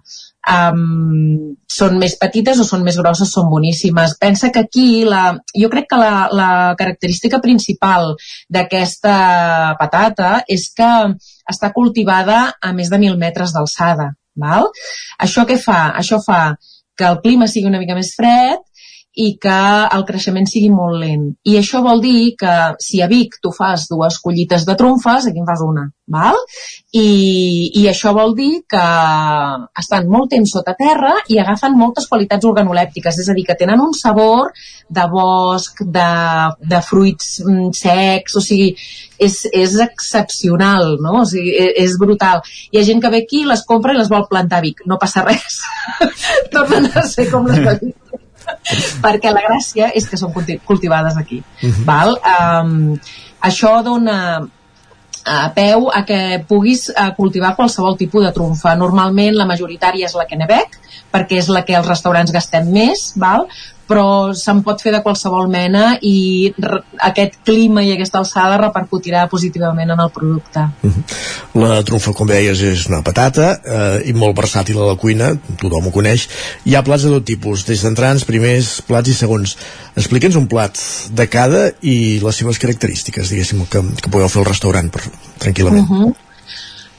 [0.49, 4.17] um, són més petites o són més grosses, són boníssimes.
[4.21, 8.15] Pensa que aquí, la, jo crec que la, la característica principal
[8.49, 10.91] d'aquesta patata és que
[11.51, 14.13] està cultivada a més de 1.000 metres d'alçada.
[14.41, 14.71] Val?
[15.21, 15.91] Això què fa?
[15.99, 16.55] Això fa
[16.97, 18.61] que el clima sigui una mica més fred
[19.21, 19.61] i que
[19.97, 21.27] el creixement sigui molt lent.
[21.51, 25.43] I això vol dir que si a Vic tu fas dues collites de trumfes, aquí
[25.43, 26.39] en fas una, val?
[26.97, 27.07] I,
[27.81, 28.85] I això vol dir que
[29.83, 33.83] estan molt temps sota terra i agafen moltes qualitats organolèptiques, és a dir, que tenen
[33.85, 34.51] un sabor
[34.89, 36.09] de bosc, de,
[36.73, 38.73] de fruits mm, secs, o sigui,
[39.21, 41.21] és, és excepcional, no?
[41.23, 42.41] O sigui, és, és brutal.
[42.73, 44.87] Hi ha gent que ve aquí, les compra i les vol plantar a Vic.
[44.89, 45.61] No passa res.
[46.55, 48.00] Tornen a ser com les de Vic
[49.05, 51.43] perquè la gràcia és que són culti- cultivades aquí.
[51.63, 51.85] Mhm.
[51.85, 52.17] val?
[52.21, 52.97] Um,
[53.43, 54.17] això dona
[55.25, 58.75] a peu a que puguis eh, cultivar qualsevol tipus de trumfa.
[58.75, 60.79] Normalment la majoritària és la Kennebec,
[61.13, 63.47] perquè és la que els restaurants gastem més, val?
[63.91, 66.53] Però se'n pot fer de qualsevol mena i
[67.11, 70.67] aquest clima i aquesta alçada repercutirà positivament en el producte.
[71.59, 75.91] La trumfa, com deies, és una patata eh, i molt versàtil a la cuina, tothom
[75.91, 76.29] ho coneix.
[76.69, 79.57] Hi ha plats de tot tipus, des d'entrants, primers, plats i segons.
[79.99, 80.79] Explica'ns un plat
[81.11, 85.03] de cada i les seves característiques, diguéssim, que, que podeu fer al restaurant per,
[85.43, 85.87] tranquil·lament.
[85.89, 86.30] Uh -huh.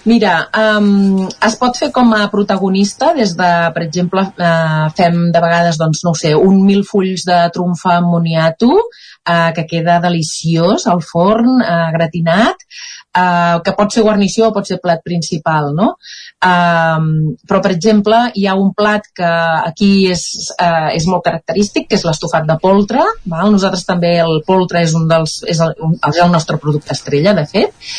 [0.09, 5.43] Mira, um, es pot fer com a protagonista des de, per exemple, uh, fem de
[5.43, 10.87] vegades, doncs, no sé, un mil fulls de trumfa amb moniato, uh, que queda deliciós
[10.89, 12.65] al forn, uh, gratinat,
[13.13, 15.93] uh, que pot ser guarnició o pot ser plat principal, no?
[16.41, 19.31] Um, però, per exemple, hi ha un plat que
[19.69, 20.25] aquí és,
[20.55, 23.05] uh, és molt característic, que és l'estofat de poltre.
[23.29, 23.51] Val?
[23.53, 27.35] Nosaltres també el poltre és un dels, és el, un, és el nostre producte estrella,
[27.37, 27.91] de fet.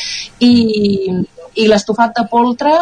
[0.43, 0.53] I,
[1.55, 2.73] i l'estofat de poltre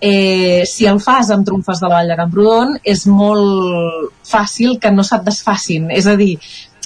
[0.00, 4.92] eh, si el fas amb trumfes de la Vall de Camprodon és molt fàcil que
[4.94, 6.36] no se't desfacin és a dir,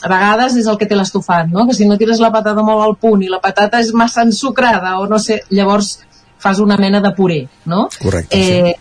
[0.03, 1.67] a vegades és el que té l'estofat no?
[1.67, 4.99] que si no tires la patata molt al punt i la patata és massa ensucrada
[5.01, 5.97] o no sé, llavors
[6.39, 7.87] fas una mena de puré no?
[8.03, 8.75] Correcte, eh,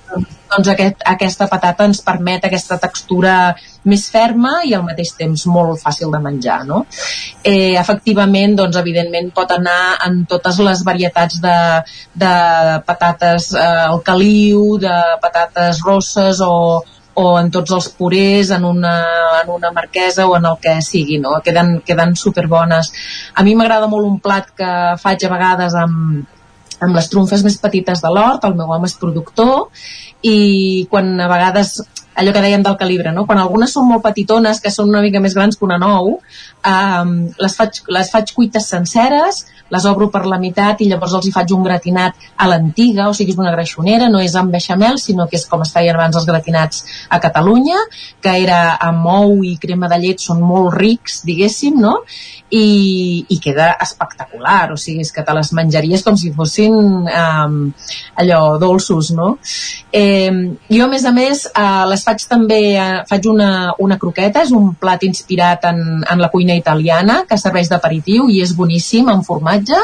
[0.55, 3.35] doncs aquest, aquesta patata ens permet aquesta textura
[3.89, 6.83] més ferma i al mateix temps molt fàcil de menjar no?
[7.43, 11.57] eh, efectivament doncs evidentment pot anar en totes les varietats de,
[12.13, 12.33] de
[12.87, 16.83] patates eh, al caliu, de patates rosses o,
[17.15, 18.95] o en tots els purés, en una,
[19.41, 21.37] en una marquesa o en el que sigui, no?
[21.43, 22.91] Queden, queden superbones.
[23.35, 24.71] A mi m'agrada molt un plat que
[25.01, 26.25] faig a vegades amb,
[26.87, 29.67] amb les trumfes més petites de l'hort, el meu home és productor,
[30.25, 31.77] i quan a vegades
[32.15, 33.25] allò que dèiem del calibre, no?
[33.27, 37.13] Quan algunes són molt petitones, que són una mica més grans que una nou, um,
[37.41, 39.43] les, faig, les faig cuites senceres,
[39.73, 43.15] les obro per la meitat i llavors els hi faig un gratinat a l'antiga, o
[43.17, 46.19] sigui, és una greixonera, no és amb beixamel, sinó que és com es feien abans
[46.19, 47.79] els gratinats a Catalunya,
[48.21, 48.59] que era
[48.89, 51.97] amb ou i crema de llet, són molt rics, diguéssim, no?
[52.55, 57.57] I, i queda espectacular, o sigui, és que te les menjaries com si fossin um,
[58.21, 59.33] allò, dolços, no?
[59.91, 60.29] Eh,
[60.69, 63.49] jo, a més a més, eh, les faig també, eh, faig una,
[63.81, 68.41] una croqueta, és un plat inspirat en, en la cuina italiana, que serveix d'aperitiu i
[68.45, 69.81] és boníssim, amb formatge,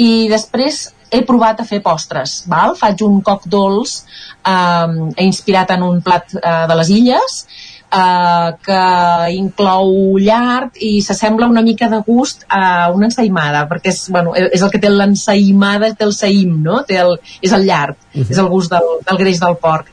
[0.00, 2.76] i després he provat a fer postres, val?
[2.78, 4.00] faig un coc dolç
[4.46, 7.40] eh, inspirat en un plat eh, de les illes
[7.90, 8.82] eh, que
[9.34, 14.62] inclou llard i s'assembla una mica de gust a una ensaïmada, perquè és, bueno, és
[14.62, 16.84] el que té l'ensaïmada, té el saïm, no?
[16.86, 18.30] té el, és el llard, uh -huh.
[18.30, 19.90] és el gust del, del greix del porc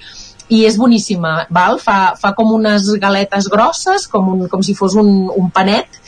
[0.49, 1.79] i és boníssima, val?
[1.83, 5.99] Fa, fa com unes galetes grosses, com, un, com si fos un, un panet,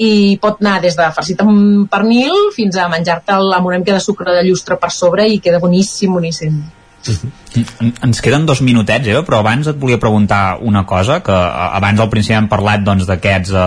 [0.00, 4.00] i pot anar des de farcit amb pernil fins a menjar-te'l amb una mica de
[4.00, 6.62] sucre de llustre per sobre i queda boníssim, boníssim.
[7.10, 11.98] En- Ens queden dos minutets, Eva, però abans et volia preguntar una cosa, que abans
[11.98, 13.64] al principi hem parlat doncs, d'aquests eh,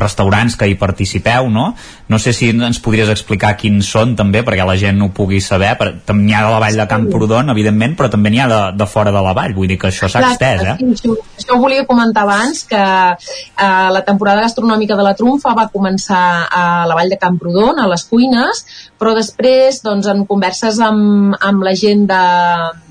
[0.00, 1.68] restaurants que hi participeu, no?
[2.10, 5.76] No sé si ens podries explicar quins són també, perquè la gent ho pugui saber.
[5.78, 8.86] Per- N'hi ha de la vall de Camprodon, evidentment, però també n'hi ha de, de
[8.90, 10.76] fora de la vall, vull dir que això s'ha extès, eh?
[10.80, 15.54] sí, Això, això ho volia comentar abans, que eh, la temporada gastronòmica de la trumfa
[15.54, 18.64] va començar a la vall de Camprodon, a les cuines,
[19.00, 22.22] però després, doncs, en converses amb, amb la gent de,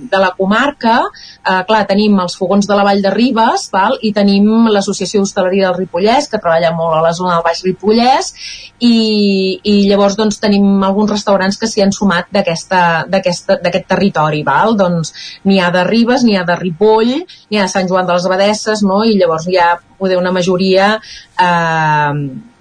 [0.10, 3.98] de la comarca, eh, clar, tenim els fogons de la Vall de Ribes val?
[4.02, 8.34] i tenim l'Associació d'Hostaleria del Ripollès, que treballa molt a la zona del Baix Ripollès,
[8.80, 14.44] i, i llavors doncs, tenim alguns restaurants que s'hi han sumat d'aquest territori.
[14.48, 14.76] Val?
[14.80, 15.14] Doncs
[15.46, 17.16] n'hi ha de Ribes, n'hi ha de Ripoll,
[17.50, 19.04] n'hi ha de Sant Joan de les Abadesses, no?
[19.04, 22.14] i llavors hi ha poder una majoria eh,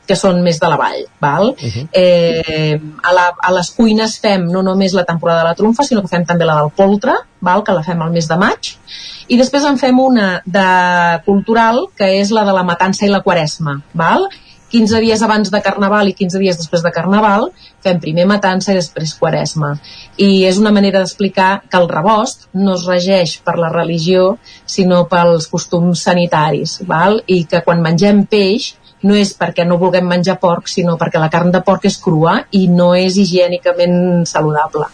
[0.09, 1.05] que són més de la vall.
[1.21, 1.53] Val?
[1.53, 1.85] Uh -huh.
[1.93, 6.03] eh, a, la, a les cuines fem no només la temporada de la trumfa, sinó
[6.03, 7.63] que fem també la del poltre, val?
[7.65, 8.77] que la fem al mes de maig,
[9.29, 10.69] i després en fem una de
[11.25, 13.83] cultural, que és la de la matança i la quaresma.
[13.93, 14.29] Val?
[14.71, 17.47] 15 dies abans de Carnaval i 15 dies després de Carnaval
[17.85, 19.75] fem primer matança i després quaresma.
[20.17, 24.37] I és una manera d'explicar que el rebost no es regeix per la religió,
[24.67, 27.23] sinó pels costums sanitaris, val?
[27.27, 28.75] i que quan mengem peix
[29.07, 32.41] no és perquè no vulguem menjar porc, sinó perquè la carn de porc és crua
[32.51, 34.89] i no és higiènicament saludable.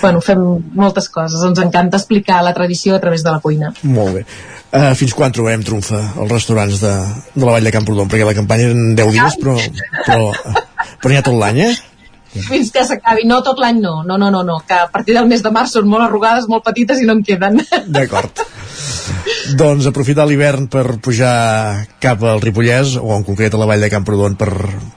[0.00, 0.40] Bueno, fem
[0.76, 1.40] moltes coses.
[1.46, 3.72] Ens encanta explicar la tradició a través de la cuina.
[3.82, 4.24] Molt bé.
[4.70, 6.92] Uh, fins quan trobem trumfa als restaurants de,
[7.34, 8.10] de la Vall de Camprodon?
[8.10, 9.56] Perquè la campanya eren 10 dies, però,
[10.06, 10.28] però,
[11.00, 11.72] però n'hi ha tot l'any, eh?
[12.30, 13.24] Fins que s'acabi.
[13.26, 14.00] No, tot l'any no.
[14.06, 14.60] No, no, no, no.
[14.66, 17.24] Que a partir del mes de març són molt arrugades, molt petites i no en
[17.26, 17.62] queden.
[17.96, 18.44] D'acord.
[19.58, 21.32] doncs aprofitar l'hivern per pujar
[22.02, 24.50] cap al Ripollès o en concret a la vall de Camprodon per,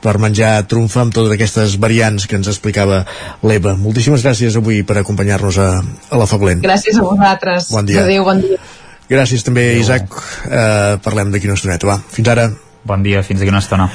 [0.03, 3.01] per menjar trumfa amb totes aquestes variants que ens explicava
[3.43, 3.73] l'Eva.
[3.79, 6.61] Moltíssimes gràcies avui per acompanyar-nos a, a la Fablent.
[6.65, 7.71] Gràcies a vosaltres.
[7.73, 8.05] Bon dia.
[8.05, 8.61] Adéu, bon dia.
[9.09, 10.13] Gràcies també, Isaac.
[10.45, 11.99] Uh, parlem d'aquí una estoneta, va.
[12.13, 12.51] Fins ara.
[12.87, 13.89] Bon dia, fins d'aquí una estona.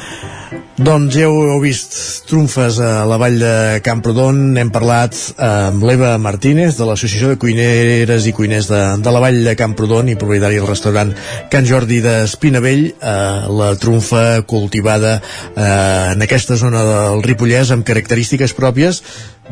[0.79, 1.97] Doncs ja ho heu vist
[2.31, 4.53] trumfes a la vall de Camprodon.
[4.61, 9.41] Hem parlat amb l'Eva Martínez de l'Associació de Cuineres i Cuiners de, de la vall
[9.43, 11.11] de Camprodon i propietari del restaurant
[11.51, 12.85] Can Jordi d'Espinavell.
[12.95, 13.17] Eh,
[13.59, 19.03] la trumfa cultivada eh, en aquesta zona del Ripollès amb característiques pròpies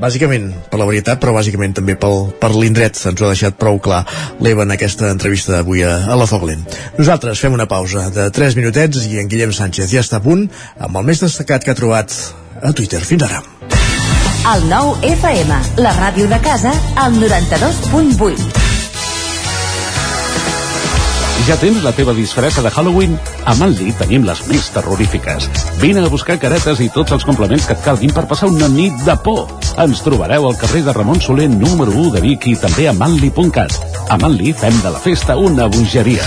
[0.01, 3.79] bàsicament per la varietat, però bàsicament també pel, per l'indret, ens ho ha deixat prou
[3.83, 4.03] clar
[4.45, 6.67] l'Eva en aquesta entrevista d'avui a, a la Foglent.
[6.99, 10.47] Nosaltres fem una pausa de 3 minutets i en Guillem Sánchez ja està a punt
[10.77, 12.13] amb el més destacat que ha trobat
[12.63, 13.03] a Twitter.
[13.05, 13.43] Fins ara.
[14.47, 16.71] El nou FM, la ràdio de casa,
[17.03, 18.67] al 92.8.
[21.47, 23.13] Ja tens la teva disfressa de Halloween?
[23.47, 25.47] A Manli tenim les més terrorífiques.
[25.79, 28.95] Vine a buscar caretes i tots els complements que et calguin per passar una nit
[29.07, 29.47] de por.
[29.83, 33.79] Ens trobareu al carrer de Ramon Soler número 1 de Vic i també a manli.cat.
[34.11, 36.27] A Manli fem de la festa una bogeria.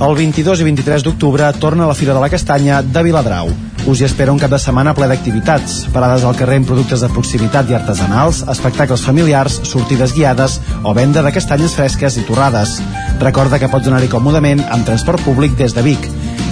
[0.00, 3.50] El 22 i 23 d'octubre torna la Fira de la Castanya de Viladrau.
[3.86, 7.10] Us hi espera un cap de setmana ple d'activitats, parades al carrer amb productes de
[7.12, 12.80] proximitat i artesanals, espectacles familiars, sortides guiades o venda de castanyes fresques i torrades.
[13.22, 16.08] Recorda que pots anar-hi còmodament amb transport públic des de Vic.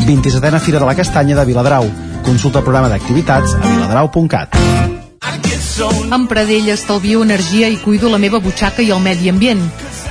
[0.07, 1.89] 27a Fira de la Castanya de Viladrau.
[2.23, 4.55] Consulta el programa d'activitats a viladrau.cat.
[6.13, 9.67] Amb Pradell estalvio energia i cuido la meva butxaca i el medi ambient.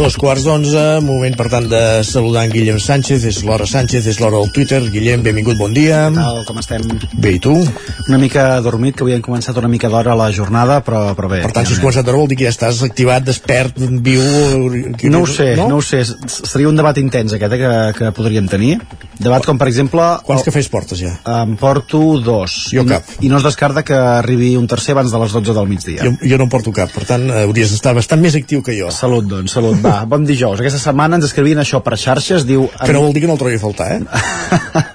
[0.00, 1.78] Dos quarts d'onze, moment per tant de
[2.08, 4.78] saludar en Guillem Sánchez, és l'hora Sánchez, és l'hora del Twitter.
[4.88, 6.06] Guillem, benvingut, bon dia.
[6.14, 6.86] Tal, com estem?
[7.20, 7.52] Bé, i tu?
[8.08, 11.42] Una mica dormit, que avui hem començat una mica d'hora la jornada, però, però bé.
[11.44, 14.24] Per tant, si has començat d'hora vol dir que ja estàs activat, despert, viu...
[15.12, 16.00] No ho sé, no, no ho sé.
[16.32, 18.78] Seria un debat intens aquest eh, que, que podríem tenir.
[19.20, 20.00] Debat com, per exemple...
[20.24, 21.12] Quants cafès portes ja?
[21.42, 22.70] Em porto dos.
[22.72, 23.04] Jo cap.
[23.20, 26.08] I no es descarta que arribi un tercer abans de les 12 del migdia.
[26.08, 28.88] Jo, jo no en porto cap, per tant, hauries d'estar bastant més actiu que jo.
[28.96, 29.76] Salut, doncs, salut.
[29.84, 30.62] Va, bon dijous.
[30.62, 32.68] Aquesta setmana ens escrivien això per xarxes, diu...
[32.80, 34.00] Que no vol dir que no el trobi a faltar, eh?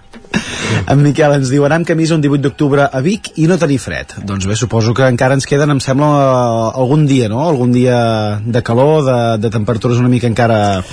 [0.86, 3.80] En Miquel ens diu anar amb camisa un 18 d'octubre a Vic i no tenir
[3.82, 4.12] fred.
[4.30, 6.10] Doncs bé, suposo que encara ens queden, em sembla,
[6.78, 7.40] algun dia, no?
[7.41, 7.98] Algun dia
[8.45, 10.84] de calor, de, de temperatures una mica encara...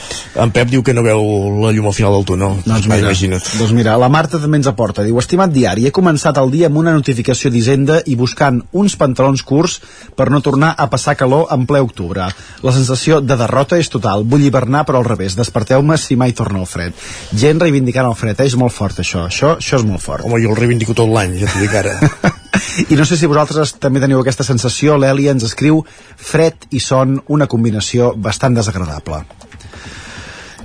[0.41, 1.21] En Pep diu que no veu
[1.61, 2.55] la llum al final del túnel.
[2.65, 3.51] Doncs mira, imagina't.
[3.61, 5.05] doncs mira, la Marta també ens aporta.
[5.05, 9.45] Diu, estimat diari, he començat el dia amb una notificació d'Hisenda i buscant uns pantalons
[9.45, 9.77] curts
[10.17, 12.31] per no tornar a passar calor en ple octubre.
[12.65, 14.25] La sensació de derrota és total.
[14.25, 15.37] Vull hivernar, però al revés.
[15.37, 16.97] Desperteu-me si mai torna el fred.
[17.37, 18.49] Gent reivindicant el fred, eh?
[18.49, 19.29] és molt fort això.
[19.29, 20.27] Això, això és molt fort.
[20.27, 21.97] Home, jo el reivindico tot l'any, ja t'ho dic ara.
[22.93, 25.83] I no sé si vosaltres també teniu aquesta sensació, l'Èlia ens escriu
[26.17, 29.23] fred i son, una combinació bastant desagradable.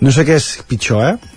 [0.03, 1.35] No sé què és pitjor, eh?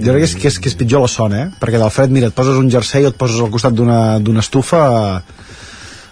[0.00, 1.46] Jo crec que és, que és, que és pitjor la son, eh?
[1.60, 4.44] Perquè del fred, mira, et poses un jersei o et poses al costat d'una d'una
[4.44, 4.82] estufa...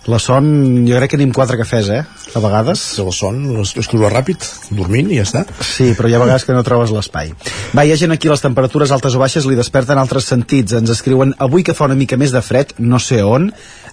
[0.09, 0.47] La son,
[0.89, 2.01] jo crec que anem quatre cafès, eh?
[2.33, 2.81] A vegades.
[3.05, 4.41] La son es, es cura ràpid,
[4.73, 5.43] dormint i ja està.
[5.61, 7.35] Sí, però hi ha vegades que no trobes l'espai.
[7.77, 10.79] Va, hi ha gent aquí, les temperatures altes o baixes li desperten altres sentits.
[10.81, 13.51] Ens escriuen, avui que fa una mica més de fred, no sé on,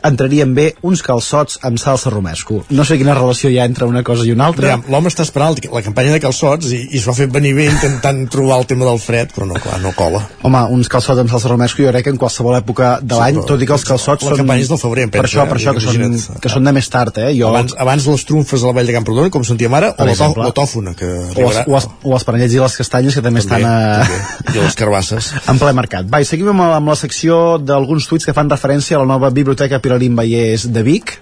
[0.07, 2.61] entrarien bé uns calçots amb salsa romesco.
[2.69, 4.75] No sé quina relació hi ha entre una cosa i una altra.
[4.75, 7.67] Ja, L'home està esperant la campanya de calçots i, i s'ho ha fet venir bé
[7.69, 10.21] intentant trobar el tema del fred, però no, clar, no cola.
[10.45, 13.39] Home, uns calçots amb salsa romesco jo crec que en qualsevol època de Sí, l'any,
[13.39, 14.41] però tot i que els calçots la són...
[14.43, 15.49] campanya és del febrer, em Per penso, això, eh?
[15.51, 17.31] per això, que són, que són de més tard, eh?
[17.37, 20.07] Jo, Abans, abans les trumfes a la vall de Camprodon, com sentíem ara, o Per
[20.09, 20.43] la, exemple.
[20.45, 21.65] la tòfona, que o, els, arribarà...
[21.65, 23.75] o, els, o els panellets i les castanyes, que també, estan a...
[24.53, 25.31] I les carbasses.
[25.51, 26.09] en ple mercat.
[26.11, 29.79] Va, seguim amb, amb la secció d'alguns tuits que fan referència a la nova biblioteca
[29.95, 31.15] Pilarín Vallès de Vic.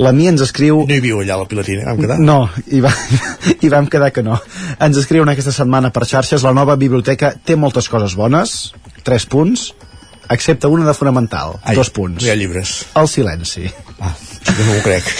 [0.00, 0.80] La Mia ens escriu...
[0.88, 2.16] No hi viu allà, la Pilatina, vam quedar?
[2.20, 2.38] No,
[2.72, 2.92] i, va,
[3.64, 4.38] i vam quedar que no.
[4.80, 8.72] Ens escriuen aquesta setmana per xarxes la nova biblioteca té moltes coses bones,
[9.04, 9.72] tres punts,
[10.32, 12.24] excepte una de fonamental, Ai, dos punts.
[12.24, 12.78] hi ha llibres.
[12.96, 13.68] El silenci.
[14.00, 14.14] Ah,
[14.48, 15.12] no m'ho crec.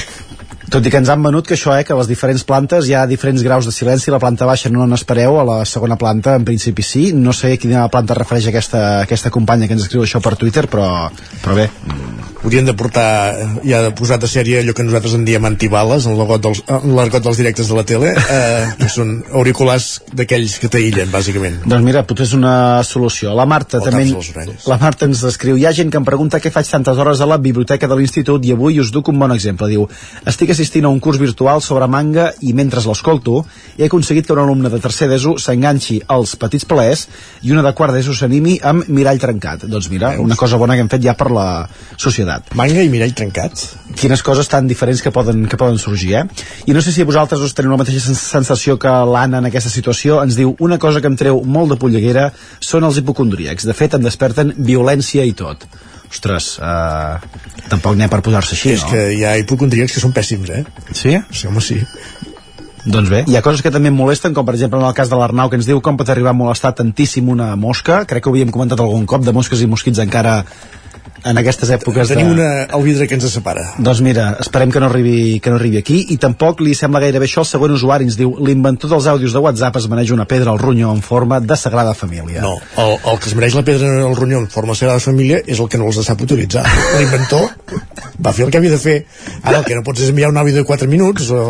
[0.75, 2.97] Tot i que ens han venut que això, eh, que a les diferents plantes hi
[2.99, 6.43] ha diferents graus de silenci, la planta baixa no n'espereu, a la segona planta en
[6.49, 10.35] principi sí, no sé quina planta refereix aquesta, aquesta companya que ens escriu això per
[10.41, 10.89] Twitter, però,
[11.45, 11.69] però bé,
[12.43, 13.07] haurien de portar
[13.63, 16.97] ja de posat a sèrie allò que nosaltres en diem antibales en l'argot dels, en
[16.99, 21.87] l'argot dels directes de la tele eh, que són auriculars d'aquells que t'aïllen bàsicament Doncs
[21.87, 23.31] mira, potser és una solució.
[23.39, 24.05] La Marta O també...
[24.67, 27.31] La Marta ens escriu, hi ha gent que em pregunta què faig tantes hores a
[27.31, 29.71] la biblioteca de l'institut i avui us duc un bon exemple.
[29.71, 29.87] Diu,
[30.29, 33.45] estic assistint a un curs virtual sobre manga i mentre l'escolto
[33.77, 37.07] he aconseguit que un alumne de tercer d'ESO s'enganxi als petits plaers
[37.43, 39.65] i una de quart d'ESO s'animi amb mirall trencat.
[39.67, 42.55] Doncs mira, una cosa bona que hem fet ja per la societat.
[42.55, 43.53] Manga i mirall trencat?
[43.95, 46.25] Quines coses tan diferents que poden, que poden sorgir, eh?
[46.67, 49.71] I no sé si vosaltres us teniu la mateixa sens- sensació que l'Anna en aquesta
[49.71, 50.23] situació.
[50.23, 53.65] Ens diu, una cosa que em treu molt de polleguera són els hipocondríacs.
[53.67, 55.67] De fet, em desperten violència i tot.
[56.15, 57.19] Ostres, uh,
[57.73, 58.93] tampoc n'hi ha per posar-se així, és no?
[58.93, 60.63] que hi ha hipocondríacs que són pèssims eh?
[60.93, 61.17] Sí?
[61.35, 61.81] sí home sí
[62.85, 65.09] Doncs bé, hi ha coses que també em molesten, com per exemple en el cas
[65.09, 68.03] de l'Arnau, que ens diu com pot arribar a molestar tantíssim una mosca.
[68.05, 70.43] Crec que ho havíem comentat algun cop, de mosques i mosquits encara
[71.25, 72.35] en aquestes èpoques tenim de...
[72.37, 73.65] una, el vidre que ens separa.
[73.79, 77.29] Doncs mira, esperem que no, arribi, que no arribi aquí i tampoc li sembla gairebé
[77.29, 80.53] això al següent usuari ens diu, l'inventor dels àudios de WhatsApp es maneja una pedra
[80.53, 82.45] al ronyó en forma de Sagrada Família.
[82.45, 85.41] No, el, el que es mereix la pedra el ronyó en forma de Sagrada Família
[85.47, 86.67] és el que no els sap utilitzar.
[86.99, 87.49] L'inventor
[88.21, 88.99] va fer el que havia de fer.
[89.43, 91.45] Ara el que no pots és enviar un àudio de 4 minuts o...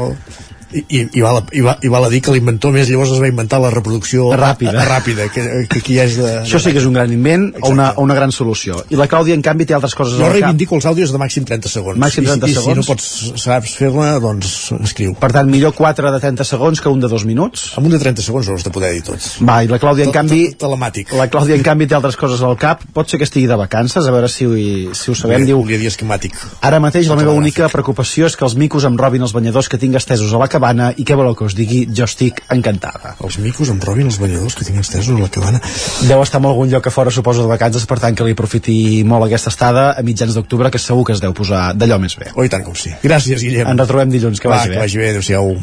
[0.75, 3.21] I, i, i, val, i, va, i val a dir que l'inventor més llavors es
[3.23, 4.73] va inventar la reproducció Ràpida.
[4.75, 7.47] a, a, ràpida que, que aquí és de, Això sí que és un gran invent
[7.61, 8.81] o una, o una gran solució.
[8.91, 11.71] I la Clàudia, en canvi, té altres coses jo reivindico els àudios de màxim 30
[11.71, 12.75] segons Màxim 30 I, i, segons.
[12.75, 16.91] si no pots saps fer-la doncs escriu Per tant, millor 4 de 30 segons que
[16.91, 17.69] un de 2 minuts.
[17.79, 20.09] amb un de 30 segons no has de poder dir tots Va, i la Clàudia,
[20.09, 20.43] en canvi...
[20.59, 22.83] telemàtic La Clàudia, en canvi, té altres coses al cap.
[22.95, 24.49] Pot ser que estigui de vacances, a veure si,
[24.97, 25.47] si ho sabem.
[25.47, 26.35] Diu, esquemàtic
[26.65, 29.79] Ara mateix la meva única preocupació és que els micos em robin els banyadors que
[29.79, 30.64] tinc estesos a la cabana
[30.97, 31.83] i què voleu que us digui?
[31.93, 33.15] Jo estic encantada.
[33.25, 35.61] els micos em robin els banyadors que tinc estesos a la cabana
[36.09, 39.05] Deu estar en algun lloc a fora, suposo, de vacances, per tant que li aprofiti
[39.05, 42.31] molt aquesta estada a mitjans d'octubre, que segur que es deu posar d'allò més bé.
[42.35, 42.93] Oh, i tant com sí.
[43.03, 43.67] Gràcies, Guillem.
[43.69, 44.81] Ens retrobem dilluns, que Va, vagi que bé.
[44.81, 45.57] vagi bé, adéu-siau.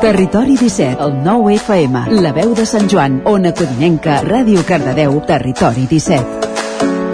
[0.00, 5.86] Territori 17, el 9 FM, la veu de Sant Joan, Ona Codinenca, Ràdio Cardedeu, Territori
[5.90, 6.53] 17.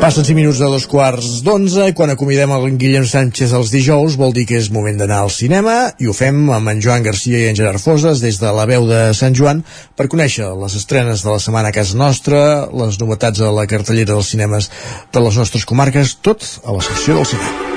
[0.00, 4.16] Passen 5 minuts de dos quarts d'onze i quan acomidem el Guillem Sánchez els dijous
[4.16, 7.42] vol dir que és moment d'anar al cinema i ho fem amb en Joan Garcia
[7.42, 9.60] i en Gerard Foses des de la veu de Sant Joan
[10.00, 12.40] per conèixer les estrenes de la setmana a casa nostra,
[12.72, 14.70] les novetats a la cartellera dels cinemes
[15.12, 17.69] de les nostres comarques, tot a la secció del cinema.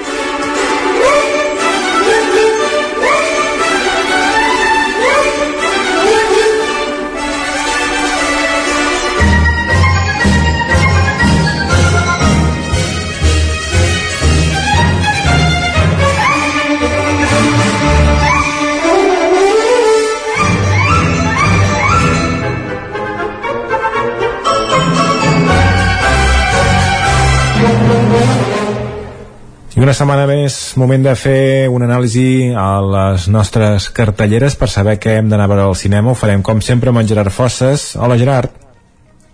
[29.83, 34.93] I una setmana més, moment de fer una anàlisi a les nostres cartelleres per saber
[34.95, 36.13] què hem d'anar a veure al cinema.
[36.13, 37.83] Ho farem, com sempre, amb en Gerard Fosses.
[37.99, 38.53] Hola, Gerard.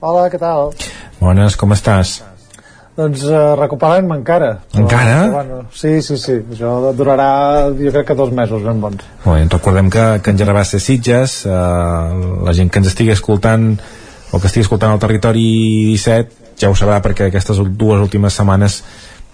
[0.01, 0.71] Hola, què tal?
[1.19, 2.15] Bones, com estàs?
[2.97, 4.47] Doncs uh, recuperant-me encara.
[4.73, 5.19] Encara?
[5.19, 6.39] Però, bueno, sí, sí, sí.
[6.55, 7.30] Això durarà,
[7.77, 9.05] jo crec que dos mesos ben bons.
[9.27, 13.13] Bé, recordem que, que en Gerard va ser Sitges, eh, la gent que ens estigui
[13.13, 13.76] escoltant
[14.31, 15.45] o que estigui escoltant el Territori
[15.93, 18.81] 17 ja ho sabrà perquè aquestes dues últimes setmanes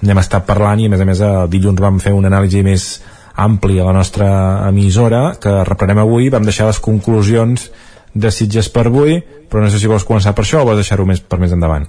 [0.01, 2.87] n'hem estat parlant i a més a més el dilluns vam fer una anàlisi més
[3.35, 4.27] àmplia a la nostra
[4.69, 7.69] emissora que reprenem avui, vam deixar les conclusions
[8.15, 9.19] de Sitges per avui
[9.49, 11.87] però no sé si vols començar per això o vols deixar-ho més per més endavant.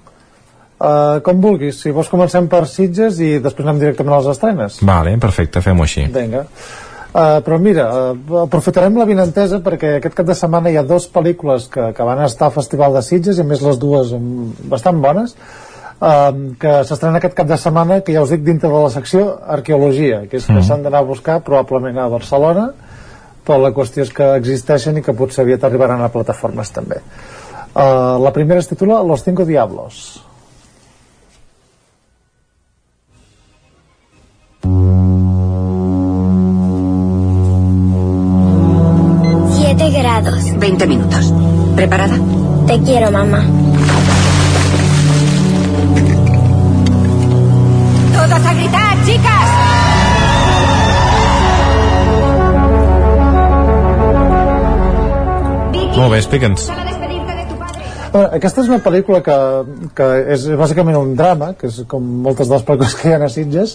[0.76, 4.82] Uh, com vulguis, si vols comencem per Sitges i després anem directament a les estrenes.
[4.84, 6.04] Vale, perfecte, fem-ho així.
[6.12, 6.44] Vinga.
[7.16, 11.06] Uh, però mira, uh, aprofitarem la vinentesa perquè aquest cap de setmana hi ha dues
[11.14, 14.50] pel·lícules que, que van estar al Festival de Sitges i a més les dues um,
[14.68, 15.32] bastant bones
[16.00, 19.38] um, que s'estrenen aquest cap de setmana que ja us dic dintre de la secció
[19.46, 20.62] Arqueologia que és que Mhm.
[20.62, 22.70] s'han d'anar a buscar probablement a Barcelona
[23.46, 26.96] però la qüestió és que existeixen i que potser aviat arribaran a plataformes també
[27.74, 30.22] uh, la primera es titula Los Cinco Diablos
[39.50, 40.58] 7 grados.
[40.58, 41.32] 20 minutos.
[41.74, 42.18] ¿Preparada?
[42.66, 43.44] Te quiero, mamá.
[55.96, 56.68] Molt bé, explica'ns
[58.16, 59.34] Bueno, aquesta és una pel·lícula que,
[59.96, 63.18] que és bàsicament un drama, que és com moltes de les pel·lícules que hi ha
[63.20, 63.74] a Sitges,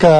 [0.00, 0.12] que,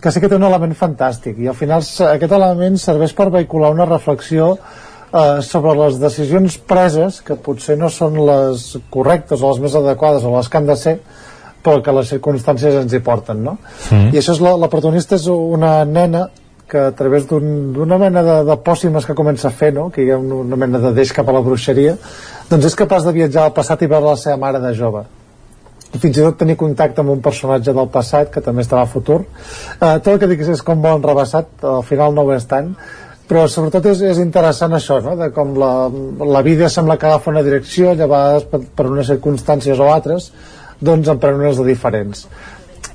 [0.00, 3.74] que sí que té un element fantàstic, i al final aquest element serveix per vehicular
[3.74, 9.60] una reflexió eh, sobre les decisions preses que potser no són les correctes o les
[9.66, 10.96] més adequades o les que han de ser
[11.66, 13.56] però que les circumstàncies ens hi porten no?
[13.90, 14.12] Mm.
[14.14, 16.28] i això és la, la protagonista és una nena
[16.70, 19.88] que a través d'una un, mena de, de pòssimes que comença a fer, no?
[19.90, 21.94] que hi ha una, una mena de deix cap a la bruixeria,
[22.50, 25.06] doncs és capaç de viatjar al passat i veure la seva mare de jove
[25.94, 28.90] i fins i tot tenir contacte amb un personatge del passat que també estava a
[28.90, 32.46] futur eh, tot el que dic és com molt enrebaçat al final no ho és
[32.50, 32.72] tant
[33.26, 35.16] però sobretot és, és interessant això no?
[35.18, 35.72] de com la,
[36.36, 40.30] la vida sembla que agafa una direcció llavors per, per unes circumstàncies o altres
[40.80, 42.26] doncs en pren unes de diferents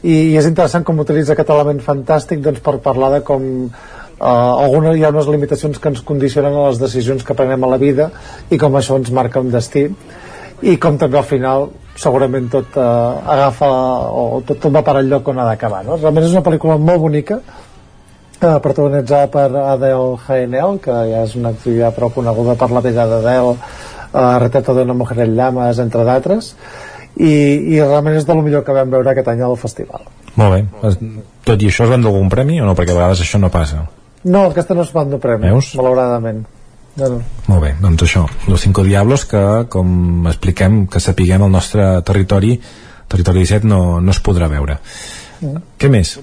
[0.02, 3.50] i, i és interessant com utilitza aquest element fantàstic doncs, per parlar de com
[4.22, 4.28] Uh,
[4.62, 7.80] algunes, hi ha unes limitacions que ens condicionen a les decisions que prenem a la
[7.82, 8.12] vida
[8.54, 9.88] i com això ens marca un destí
[10.62, 11.66] i com també al final
[11.98, 13.70] segurament tot uh, agafa
[14.14, 15.98] o tot, tot va per al lloc on ha d'acabar no?
[15.98, 21.56] realment és una pel·lícula molt bonica uh, protagonitzada per Adele Haenel que ja és una
[21.56, 26.06] actriu prou coneguda per la vida d'Adele uh, Retrato de una mujer en llamas entre
[26.06, 26.54] d'altres
[27.18, 27.32] i,
[27.76, 30.08] i realment és de lo millor que vam veure aquest any al festival
[30.40, 30.92] Molt bé.
[31.44, 32.76] Tot i això es van d'algun premi o no?
[32.78, 33.84] Perquè a vegades això no passa.
[34.24, 35.74] no, aquesta no es va endur premi Veus?
[35.76, 36.46] malauradament
[36.98, 37.22] no, no.
[37.48, 42.58] Molt bé, doncs això, Los Cinco Diablos que, com expliquem, que sapiguem el nostre territori,
[43.08, 44.76] territori 17 no, no es podrà veure.
[45.40, 45.64] Mm.
[45.80, 46.18] Què més?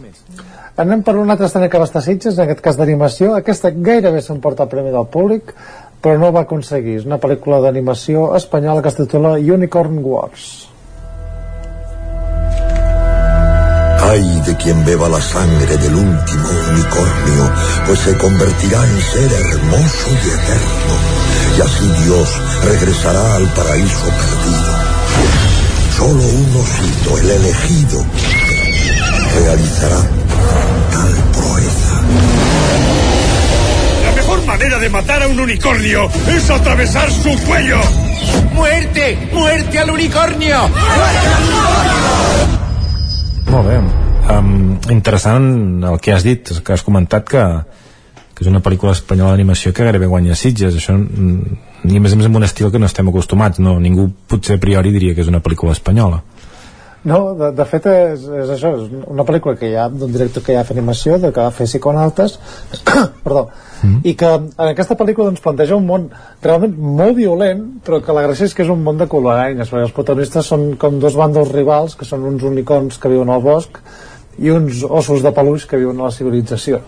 [0.78, 3.32] Anem per una altra estrena que va estar Sitges, en aquest cas d'animació.
[3.34, 5.50] Aquesta gairebé s'emporta el premi del públic,
[6.04, 7.00] però no va aconseguir.
[7.00, 10.67] És una pel·lícula d'animació espanyola que es titula Unicorn Wars.
[14.10, 17.52] Ay de quien beba la sangre del último unicornio,
[17.86, 20.94] pues se convertirá en ser hermoso y eterno.
[21.58, 24.78] Y así Dios regresará al paraíso perdido.
[25.94, 28.06] Solo un osito, el elegido,
[29.42, 30.00] realizará
[30.90, 32.00] tal proeza.
[34.06, 37.80] La mejor manera de matar a un unicornio es atravesar su cuello.
[38.54, 39.28] ¡Muerte!
[39.34, 40.70] ¡Muerte al unicornio!
[43.50, 43.97] Molt bé.
[44.28, 47.44] Um, interessant el que has dit, que has comentat que,
[48.34, 50.76] que és una pel·lícula espanyola d'animació que gairebé guanya Sitges.
[50.76, 51.56] Això, mm,
[51.88, 53.62] i a més a més amb un estil que no estem acostumats.
[53.62, 56.20] No, ningú potser a priori diria que és una pel·lícula espanyola.
[57.08, 60.42] No, de, de fet és, és això, és una pel·lícula que hi ha d'un director
[60.44, 62.34] que ja fa animació, de que va fer Psiconautes,
[63.24, 63.44] perdó,
[63.86, 64.00] mm.
[64.10, 66.08] i que en aquesta pel·lícula doncs, planteja un món
[66.44, 69.86] realment molt violent, però que la gràcia és que és un món de coloranyes, perquè
[69.86, 73.78] els protagonistes són com dos bàndols rivals, que són uns unicorns que viuen al bosc
[74.38, 76.80] i uns ossos de peluix que viuen a la civilització.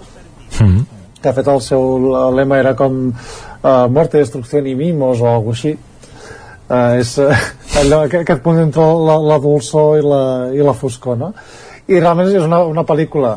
[0.60, 0.82] Mm.
[1.20, 1.98] Que de fet el seu
[2.36, 5.74] lema era com uh, Morte, destrucció i mimos o alguna així.
[6.70, 7.34] Uh, és uh,
[7.80, 10.22] allò, aquest, punt entre la, la dolçor i la,
[10.54, 11.34] i la foscor, no?
[11.90, 13.32] i realment és una, una pel·lícula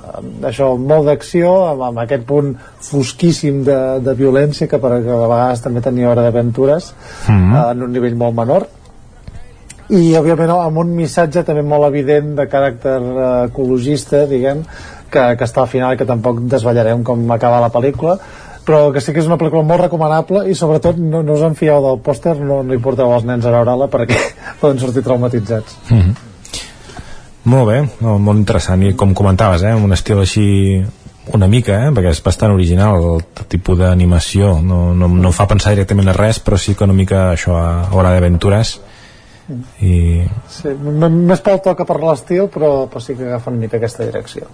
[0.46, 2.52] això, molt d'acció amb, amb aquest punt
[2.86, 7.54] fosquíssim de, de violència que per que a vegades també tenia hora d'aventures Mm.
[7.56, 8.68] eh, en un nivell molt menor
[9.92, 14.64] i òbviament amb un missatge també molt evident de caràcter eh, ecologista diguem
[15.12, 18.18] que, que està al final i que tampoc desvetllarem com acaba la pel·lícula.
[18.64, 21.58] Però que sí que és una pel·lícula molt recomanable i sobretot no, no us en
[21.60, 24.20] fieu del pòster no, no hi porteu els nens a veure-la perquè
[24.62, 25.76] poden sortir traumatitzats.
[25.90, 26.30] Mm -hmm.
[27.44, 28.84] Molt bé, molt interessant.
[28.84, 30.82] I com comentaves, eh, un estil així
[31.34, 34.62] una mica, eh, perquè és bastant original el tipus d'animació.
[34.62, 37.90] No, no, no fa pensar directament a res però sí que una mica això a
[37.92, 38.80] Hora d'Aventures
[39.84, 43.80] i sí, més pel to que per l'estil però, però sí que agafa una mica
[43.82, 44.48] aquesta direcció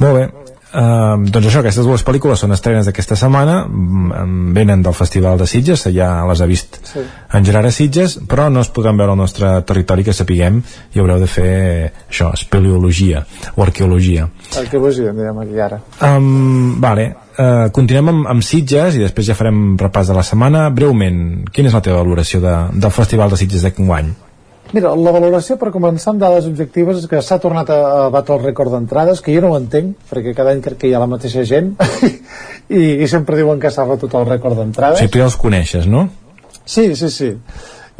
[0.00, 0.49] Molt bé.
[0.70, 3.64] Uh, doncs això, aquestes dues pel·lícules són estrenes d'aquesta setmana.
[3.66, 7.02] Mm, venen del Festival de Sitges ja les ha vist sí.
[7.34, 10.60] en Gerard a Sitges però no es podran veure al nostre territori que sapiguem
[10.94, 11.50] i haureu de fer
[12.06, 13.24] això, espeleologia
[13.56, 14.28] o arqueologia.
[14.62, 15.80] Arqueologia en diem aquí ara.
[16.06, 20.68] Um, vale, uh, continuem amb, amb Sitges i després ja farem repàs de la setmana.
[20.70, 24.14] Breument, quina és la teva valoració de, del Festival de Sitges d'enguany?
[24.72, 28.36] Mira, la valoració per començar amb dades objectives és que s'ha tornat a, a batre
[28.36, 31.02] el rècord d'entrades, que jo no ho entenc, perquè cada any crec que hi ha
[31.02, 31.72] la mateixa gent
[32.68, 35.02] i, i sempre diuen que s'ha batut el rècord o d'entrades.
[35.02, 36.06] sigui, tu ja els coneixes, no?
[36.64, 37.34] Sí, sí, sí.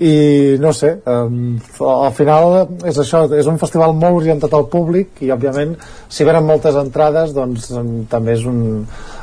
[0.00, 2.54] I no sé, um, al final
[2.88, 5.74] és això, és un festival molt orientat al públic i òbviament
[6.08, 8.62] si venen moltes entrades doncs um, també és un,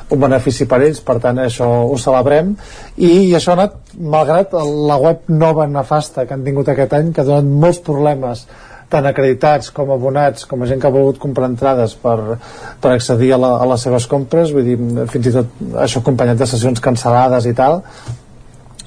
[0.10, 2.54] un benefici per ells, per tant això ho celebrem.
[2.96, 7.12] I, i això ha anat malgrat la web nova nefasta que han tingut aquest any,
[7.14, 8.46] que ha donat molts problemes
[8.88, 12.38] tant acreditats com abonats com a gent que ha volgut comprar entrades per,
[12.80, 14.78] per accedir a, la, a les seves compres vull dir,
[15.12, 17.82] fins i tot això acompanyat de sessions cancel·lades i tal.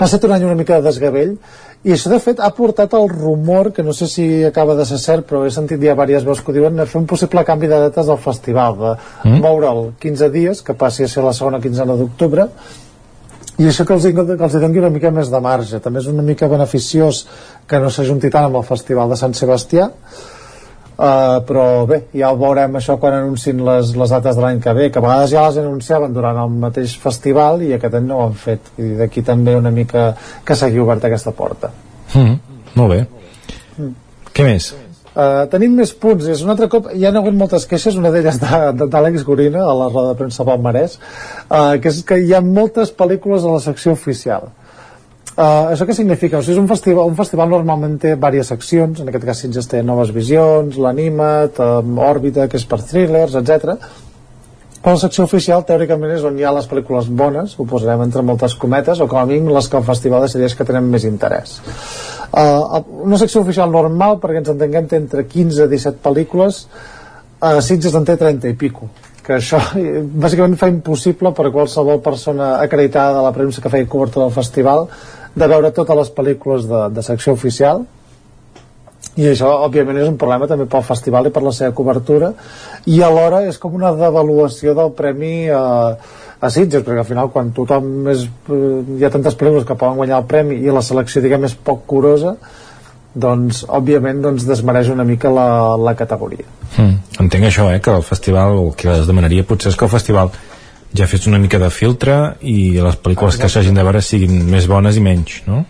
[0.01, 1.35] Ha estat un any una mica de desgavell
[1.83, 4.99] i això de fet ha portat el rumor que no sé si acaba de ser
[5.01, 7.71] cert però he sentit ja diverses veus que ho diuen de fer un possible canvi
[7.71, 8.91] de dates del festival de
[9.25, 9.41] Mm.
[9.41, 12.49] moure'l 15 dies que passi a ser la segona quinzena d'octubre.
[13.59, 15.81] I això que els, que els doni una mica més de marge.
[15.81, 17.27] També és una mica beneficiós
[17.67, 19.91] que no s'ajunti tant amb el Festival de Sant Sebastià
[21.01, 24.75] Uh, però bé, ja ho veurem això quan anuncin les, les dates de l'any que
[24.77, 28.19] ve que a vegades ja les anunciaven durant el mateix festival i aquest any no
[28.19, 28.69] ho han fet.
[28.77, 30.11] I d'aquí també una mica
[30.45, 31.73] que s'hagi obert aquesta porta.
[32.13, 32.37] Mm,
[32.75, 33.01] molt bé.
[33.79, 33.95] Mm.
[34.37, 34.69] què més?
[35.11, 38.37] Uh, tenim més punts, és un altre cop hi ha hagut moltes queixes, una d'elles
[38.39, 42.93] d'Àlex Gorina a la roda de premsa Palmarès uh, que és que hi ha moltes
[42.95, 44.53] pel·lícules a la secció oficial
[45.41, 46.37] Uh, això què significa?
[46.37, 49.69] O sigui, és un festival, un festival normalment té diverses seccions, en aquest cas Sitges
[49.71, 51.63] té Noves Visions, l'Anima't,
[52.11, 53.73] Òrbita, que és per thrillers, etc.
[54.83, 58.25] Però la secció oficial teòricament és on hi ha les pel·lícules bones, ho posarem entre
[58.27, 61.57] moltes cometes, o com a mínim les que el festival decideix que tenen més interès.
[62.31, 66.67] Uh, una secció oficial normal, perquè ens entenguem, té entre 15 i 17 pel·lícules,
[67.41, 68.91] uh, Sitges en té 30 i pico
[69.21, 69.59] que això
[70.25, 74.89] bàsicament fa impossible per qualsevol persona acreditada de la premsa que feia cobertura del festival
[75.35, 77.85] de veure totes les pel·lícules de, de secció oficial.
[79.19, 82.33] I això òbviament és un problema també pel festival i per la seva cobertura.
[82.87, 85.63] I alhora és com una devaluació del premi a,
[86.41, 89.99] a Sitges perquè al final quan tothom és, eh, hi ha tantes pel·lícules que poden
[90.01, 92.37] guanyar el premi i la selecció diguem és poc curosa
[93.15, 96.47] doncs òbviament doncs, desmereix una mica la, la categoria.
[96.77, 99.93] Mm, entenc això, eh, que el festival el que es demanaria potser és que el
[99.93, 100.31] festival
[100.97, 103.47] ja fes una mica de filtre i les pel·lícules Exacte.
[103.47, 105.65] que s'hagin de veure siguin més bones i menys, no?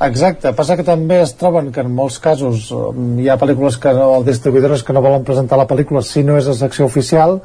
[0.00, 3.92] Exacte, passa que també es troben que en molts casos um, hi ha pel·lícules que
[3.96, 7.36] no, el distribuïdors que no volen presentar la pel·lícula si no és a secció oficial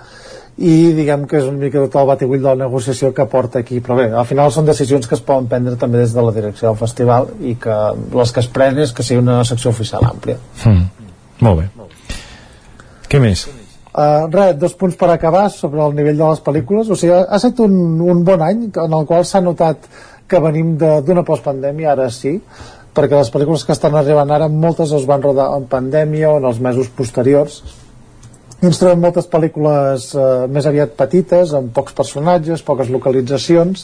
[0.55, 3.81] i diguem que és una mica tot el batibull de la negociació que porta aquí
[3.83, 6.69] però bé, al final són decisions que es poden prendre també des de la direcció
[6.69, 7.75] del festival i que
[8.15, 10.87] les que es prenen és que sigui una secció oficial àmplia mm.
[11.43, 11.69] Molt bé
[13.11, 13.43] Què més?
[13.95, 16.89] Uh, res, dos punts per acabar sobre el nivell de les pel·lícules.
[16.91, 19.88] O sigui, ha estat un, un bon any en el qual s'ha notat
[20.27, 22.39] que venim d'una postpandèmia, ara sí
[22.95, 26.45] perquè les pel·lícules que estan arribant ara moltes es van rodar en pandèmia o en
[26.47, 27.57] els mesos posteriors.
[28.61, 33.84] I ens trobem moltes pel·lícules uh, més aviat petites, amb pocs personatges poques localitzacions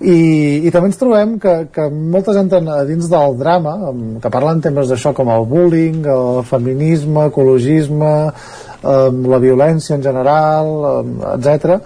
[0.00, 3.76] i, i també ens trobem que, que moltes entren a dins del drama
[4.20, 10.74] que parlen temes d'això com el bullying el feminisme, ecologisme eh, la violència en general,
[10.90, 11.80] eh, etc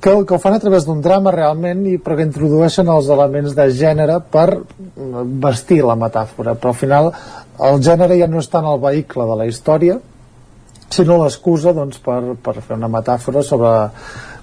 [0.00, 3.64] que, que ho fan a través d'un drama realment i perquè introdueixen els elements de
[3.74, 4.62] gènere per
[5.42, 6.54] vestir la metàfora.
[6.54, 7.08] Però al final
[7.70, 9.98] el gènere ja no és tant el vehicle de la història
[10.96, 13.72] sinó l'excusa doncs, per, per fer una metàfora sobre,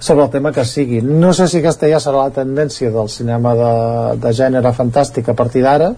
[0.04, 1.00] sobre el tema que sigui.
[1.02, 3.74] No sé si aquesta ja serà la tendència del cinema de,
[4.20, 5.94] de gènere fantàstic a partir d'ara,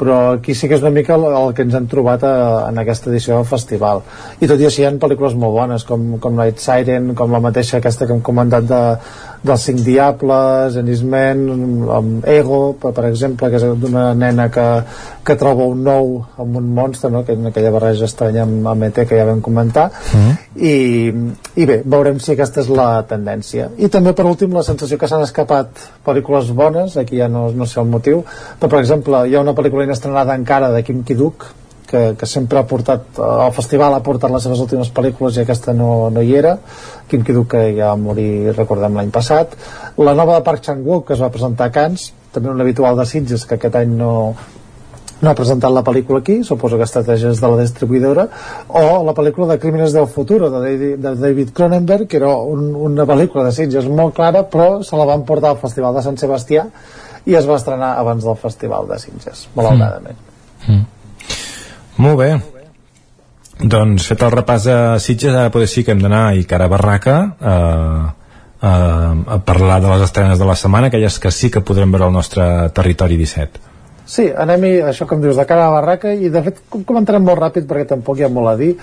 [0.00, 2.32] però aquí sí que és una mica el, el que ens hem trobat a,
[2.70, 4.00] en aquesta edició del festival
[4.40, 7.42] i tot i així hi ha pel·lícules molt bones com, com Night Siren, com la
[7.44, 8.80] mateixa aquesta que hem comentat de,
[9.44, 11.42] dels cinc diables, Enismen,
[11.92, 14.64] amb Ego, per, per exemple, que és d'una nena que,
[15.26, 17.24] que troba un nou amb un monstre, no?
[17.26, 20.36] que és aquella barreja estranya amb, amb ET que ja vam comentar, mm -hmm.
[20.56, 23.68] i, i bé, veurem si aquesta és la tendència.
[23.76, 25.68] I també, per últim, la sensació que s'han escapat
[26.06, 28.24] pel·lícules bones, aquí ja no, no sé el motiu,
[28.60, 31.44] però, per exemple, hi ha una pel·lícula inestrenada encara de Kim Ki-duk,
[31.86, 35.76] que, que sempre ha portat al festival ha portat les seves últimes pel·lícules i aquesta
[35.76, 36.56] no, no hi era
[37.10, 39.56] Kim Ki-duk que ja va morir recordem l'any passat
[40.00, 43.06] la nova de Park Chan-wook que es va presentar a Cannes també un habitual de
[43.06, 44.12] Sitges que aquest any no,
[45.20, 48.26] no ha presentat la pel·lícula aquí, suposo que estratègia és de la distribuïdora,
[48.68, 53.46] o la pel·lícula de Crímenes del David, de David Cronenberg, que era un, una pel·lícula
[53.46, 56.66] de Sitges molt clara, però se la van portar al Festival de Sant Sebastià
[57.24, 60.18] i es va estrenar abans del Festival de Sitges, malauradament.
[60.66, 60.74] Mm.
[60.74, 60.84] Mm.
[61.96, 62.30] Molt bé.
[63.60, 66.72] Doncs fet el repàs de Sitges, ara potser sí que hem d'anar i cara a
[66.72, 68.00] Barraca eh,
[68.64, 68.72] a,
[69.36, 72.16] a parlar de les estrenes de la setmana, aquelles que sí que podrem veure al
[72.16, 72.44] nostre
[72.74, 73.70] territori 17.
[74.04, 77.40] Sí, anem-hi, això com dius, de cara a la barraca i de fet comentarem molt
[77.40, 78.74] ràpid perquè tampoc hi ha molt a dir.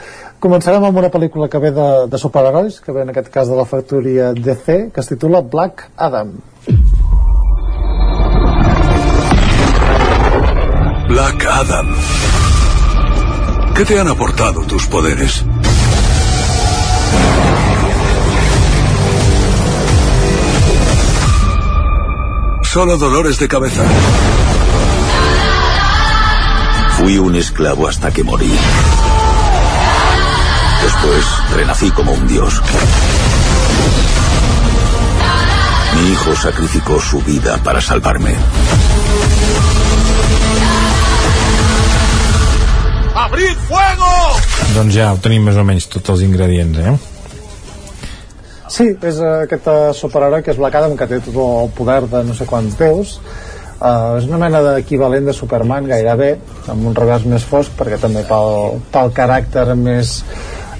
[0.42, 3.60] Començarem amb una pel·lícula que ve de, de superherois, que ve en aquest cas de
[3.60, 6.34] la factoria DC, que es titula Black Adam.
[11.12, 12.31] Black Adam
[13.76, 15.44] ¿Qué te han aportado tus poderes?
[22.64, 23.84] Solo dolores de cabeza.
[26.98, 28.52] Fui un esclavo hasta que morí.
[30.84, 31.26] Después
[31.56, 32.62] renací como un dios.
[35.96, 38.36] Mi hijo sacrificó su vida para salvarme.
[43.32, 44.08] Abrid fuego!
[44.76, 46.96] Doncs ja ho tenim més o menys tots els ingredients, eh?
[48.68, 52.02] Sí, és uh, aquest uh, superheroi que és Black Adam, que té tot el poder
[52.12, 53.14] de no sé quants déus.
[53.80, 56.34] Uh, és una mena d'equivalent de Superman gairebé,
[56.74, 60.18] amb un revers més fosc, perquè també pel, pel caràcter més,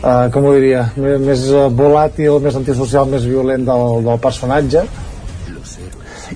[0.02, 1.48] uh, com ho diria, més, més
[1.80, 4.84] volàtil, més antisocial, més violent del, del personatge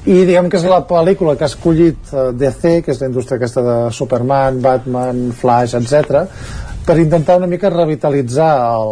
[0.03, 3.39] i diguem que és la pel·lícula que ha escollit uh, DC, que és la indústria
[3.39, 8.91] aquesta de Superman, Batman, Flash, etc per intentar una mica revitalitzar el,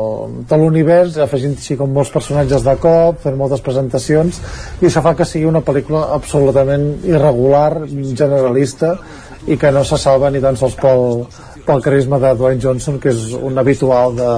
[0.49, 4.39] tot l'univers afegint així com molts personatges de cop fent moltes presentacions
[4.81, 8.95] i això fa que sigui una pel·lícula absolutament irregular generalista
[9.45, 11.27] i que no se salva ni tan sols pel,
[11.67, 14.31] pel carisma de Dwayne Johnson que és un habitual de,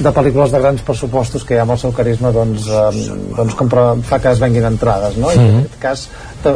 [0.00, 3.06] de pel·lícules de grans pressupostos que ja amb el seu carisma doncs, eh,
[3.36, 5.30] doncs compra, fa que es venguin entrades no?
[5.32, 5.58] i en Mhm.
[5.58, 6.08] aquest cas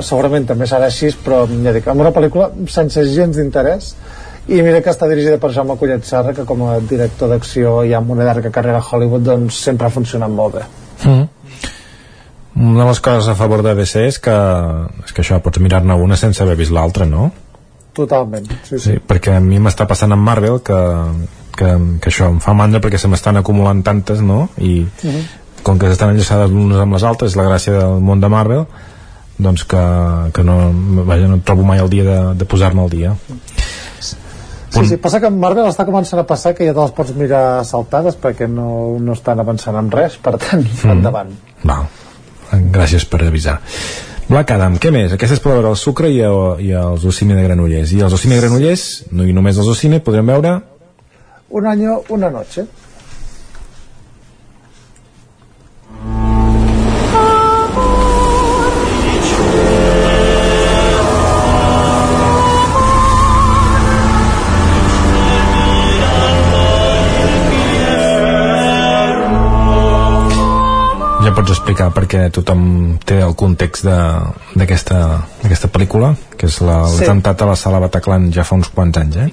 [0.07, 3.95] segurament també serà així però ja dic, amb una pel·lícula sense gens d'interès
[4.49, 7.93] i mira que està dirigida per Jaume Collet Serra que com a director d'acció i
[7.95, 10.63] amb una llarga carrera a Hollywood doncs sempre ha funcionat molt bé
[11.05, 11.29] Mm.
[12.57, 14.35] Una de les coses a favor de DC és que,
[15.05, 17.33] és que això pots mirar-ne una sense haver vist l'altra, no?
[17.95, 18.79] totalment sí, sí.
[18.79, 20.79] Sí, perquè a mi m'està passant amb Marvel que,
[21.57, 21.71] que,
[22.01, 24.49] que això em fa mandra perquè se m'estan acumulant tantes, no?
[24.59, 25.25] I Mhm.
[25.65, 28.67] com que estan enllaçades l'unes amb les altres, és la gràcia del món de Marvel,
[29.39, 29.81] doncs que,
[30.35, 30.59] que no,
[31.07, 33.15] vaja, no trobo mai el dia de, de posar-me al dia.
[34.75, 37.65] Sí, sí, passa que Marvel està començant a passar que ja te les pots mirar
[37.65, 40.91] saltades perquè no, no estan avançant en res, per tant, mm.
[40.91, 41.31] endavant.
[41.63, 41.87] Val.
[42.75, 43.61] Gràcies per avisar.
[44.29, 45.13] Black Adam, què més?
[45.15, 47.93] Aquesta es pot veure el sucre i, el, i els Ocine de Granollers.
[47.95, 50.57] I els Ocine de Granollers, no i només els Ocine, podrem veure
[51.59, 52.67] Un año, una noche.
[71.25, 72.65] ja pots explicar perquè tothom
[73.09, 77.01] té el context de- d'aquesta pel·lícula que és la- Sí.
[77.01, 79.33] l'atemptat a la sala Bataclan ja fa uns quants anys eh?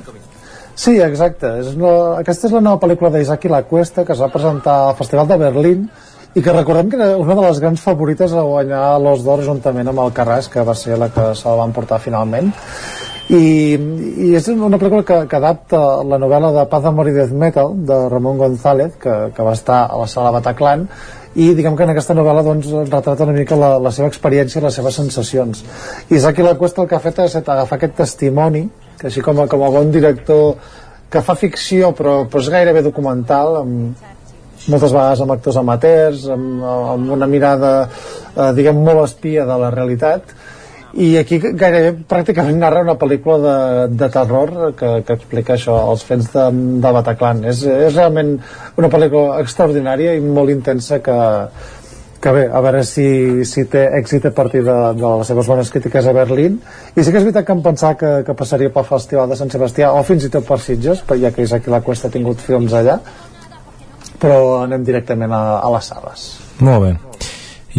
[0.75, 1.49] Sí, exacte.
[1.61, 1.91] És una,
[2.21, 5.27] aquesta és la nova pel·lícula d'Isaac i la Cuesta que es va presentar al Festival
[5.29, 5.85] de Berlín
[6.33, 9.91] i que recordem que era una de les grans favorites a guanyar l'Os d'Or juntament
[9.91, 12.53] amb el Carràs, que va ser la que se la van portar finalment.
[13.31, 13.41] I,
[14.25, 17.75] i és una pel·lícula que, que adapta la novel·la de Paz, Amor i Death Metal
[17.87, 20.87] de Ramon González, que, que va estar a la sala Bataclan,
[21.35, 24.65] i diguem que en aquesta novel·la doncs, retrata una mica la, la seva experiència i
[24.65, 25.63] les seves sensacions.
[26.11, 28.65] Isaac i la Cuesta el que ha fet és agafar aquest testimoni,
[29.01, 30.55] que així com a, com a bon director
[31.11, 34.07] que fa ficció però, però és gairebé documental, amb,
[34.69, 37.73] moltes vegades amb actors amateurs, amb, amb una mirada,
[38.35, 40.35] eh, diguem, molt espia de la realitat,
[40.91, 43.57] i aquí gairebé pràcticament narra una pel·lícula de,
[43.95, 46.47] de terror que, que explica això, els fets de,
[46.83, 47.45] de Bataclan.
[47.47, 48.33] És, és realment
[48.77, 51.17] una pel·lícula extraordinària i molt intensa que,
[52.21, 55.71] que bé, a veure si, si té èxit a partir de, de les seves bones
[55.73, 56.59] crítiques a Berlín.
[56.93, 59.49] I sí que és veritat que em pensava que, que passaria pel Festival de Sant
[59.53, 62.43] Sebastià o fins i tot per Sitges, ja que Isaac i la Cuesta ha tingut
[62.45, 62.99] films allà.
[64.21, 64.37] Però
[64.67, 66.27] anem directament a, a les sales.
[66.61, 66.93] Molt bé.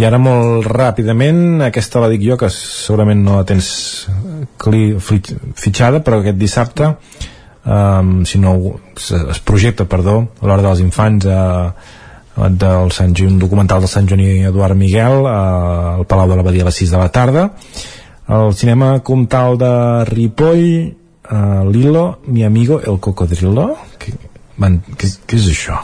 [0.01, 3.69] I ara molt ràpidament aquesta la dic jo que segurament no la tens
[4.59, 8.57] cli, fitxada però aquest dissabte um, si no
[8.97, 11.43] es, es projecta perdó a l'hora dels infants a,
[12.37, 16.65] del Sant, un documental del Sant Joan i Eduard Miguel a, al Palau de l'Abadia
[16.65, 17.51] a les 6 de la tarda
[18.27, 19.73] al cinema Comtal de
[20.09, 20.67] Ripoll
[21.31, 24.15] uh, Lilo, mi amigo el cocodrilo què,
[24.57, 25.83] man, què, què és això?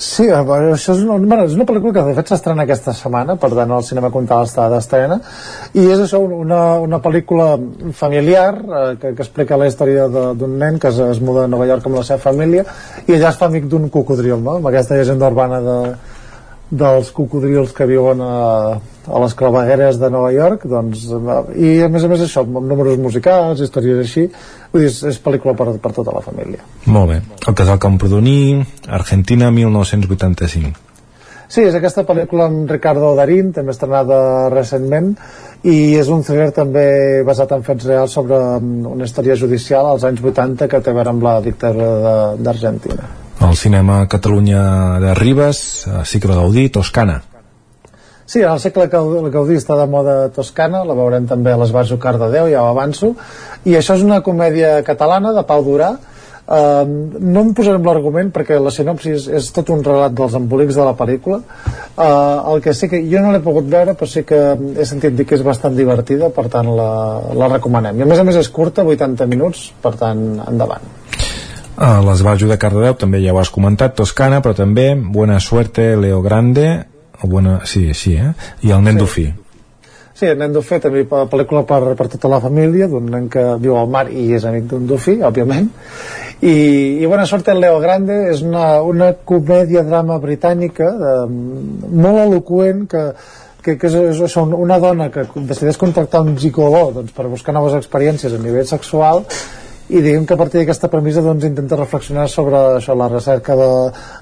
[0.00, 3.34] Sí, veure, això és una, bueno, és una pel·lícula que de fet s'estrena aquesta setmana,
[3.40, 5.18] per tant el cinema Comtal està d'estrena,
[5.76, 7.50] i és això, una, una pel·lícula
[7.98, 11.68] familiar eh, que, que explica la història d'un nen que es, es muda a Nova
[11.68, 12.64] York amb la seva família
[13.04, 14.56] i allà es fa amic d'un cocodril, no?
[14.56, 15.76] amb aquesta llegenda urbana de,
[16.70, 18.34] dels cocodrils que viuen a,
[18.78, 21.08] a les clavegueres de Nova York doncs,
[21.58, 24.28] i a més a més això, amb números musicals, històries així
[24.70, 27.18] vull dir, és, és pel·lícula per, per tota la família Molt bé.
[27.46, 30.86] El casal Camprodoní, Argentina, 1985.
[31.50, 34.20] Sí, és aquesta pel·lícula amb Ricardo Darín, també estrenada
[34.52, 35.16] recentment,
[35.66, 36.84] i és un thriller també
[37.26, 41.00] basat en fets reals sobre mm, una història judicial als anys 80 que té a
[41.00, 43.10] veure amb la dictadura d'Argentina.
[43.50, 47.16] El cinema Catalunya de Ribes, Cicle Gaudí, Toscana.
[48.24, 52.62] Sí, el segle Gaudí està de moda toscana, la veurem també a l'Esbarjo Cardedeu, ja
[52.62, 53.10] ho avanço,
[53.66, 55.96] i això és una comèdia catalana de Pau Durà,
[56.50, 56.82] Uh,
[57.22, 60.96] no em posarem l'argument perquè la sinopsis és tot un relat dels embolics de la
[60.98, 61.36] pel·lícula.
[61.94, 64.40] Uh, el que sí que jo no l'he pogut veure però sí que
[64.74, 66.88] he sentit dir que és bastant divertida per tant la,
[67.38, 68.02] la recomanem.
[68.02, 70.99] I a més a més és curta, 80 minuts per tant endavant
[71.80, 76.20] A l'Esbarjo de Cardedeu també ja ho has comentat, Toscana, però també Buena Suerte, Leo
[76.20, 76.66] Grande,
[77.24, 78.34] o bona, sí, així, eh?
[78.68, 79.00] I el nen sí.
[79.00, 79.24] dofí.
[80.12, 83.78] Sí, el nen dofí també pel·lícula per, per tota la família, d'un nen que viu
[83.80, 85.70] al mar i és amic d'un dofí, òbviament.
[86.44, 86.52] I,
[87.00, 93.06] i Bona sort el Leo Grande és una, una comèdia-drama britànica de, molt eloquent que,
[93.64, 97.80] que, que és, és una dona que decideix contractar un gigoló doncs, per buscar noves
[97.80, 99.24] experiències a nivell sexual
[99.90, 103.70] i diguem que a partir d'aquesta premissa doncs, intenta reflexionar sobre això, la recerca de,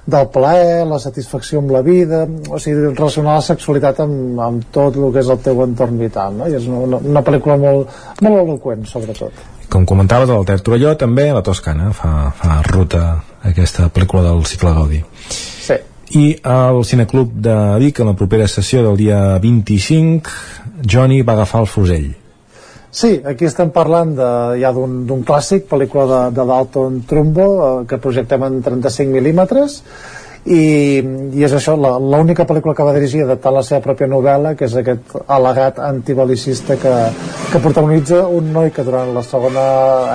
[0.09, 4.97] del plaer, la satisfacció amb la vida, o sigui, relacionar la sexualitat amb, amb tot
[4.97, 6.49] el que és el teu entorn vital, no?
[6.49, 7.93] I és una, una pel·lícula molt,
[8.25, 9.45] molt eloquent, sobretot.
[9.69, 13.03] Com comentaves, el Ter Torelló també, la Toscana, fa, fa ruta
[13.45, 15.03] aquesta pel·lícula del cicle Gaudí.
[15.29, 15.77] Sí.
[16.17, 20.33] I al Cineclub de Vic, en la propera sessió del dia 25,
[20.81, 22.09] Johnny va agafar el fusell.
[22.91, 24.29] Sí, aquí estem parlant de,
[24.61, 29.83] ja d'un clàssic, pel·lícula de, de Dalton Trumbo, eh, que projectem en 35 mil·límetres,
[30.49, 30.63] i,
[31.37, 34.77] i és això, l'única pel·lícula que va dirigir adaptant la seva pròpia novel·la, que és
[34.79, 36.95] aquest al·legat antibalicista que,
[37.51, 39.65] que protagonitza un noi que durant la segona,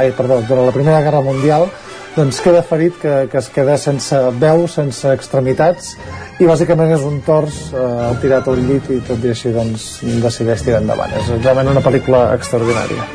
[0.00, 1.68] ai, perdó, durant la primera guerra mundial
[2.14, 5.94] doncs queda ferit, que, que es queda sense veu, sense extremitats
[6.38, 9.88] i bàsicament és un tors eh, tirat al llit i tot i així doncs
[10.22, 11.12] decideix tirar endavant.
[11.18, 13.06] És realment una pel·lícula extraordinària.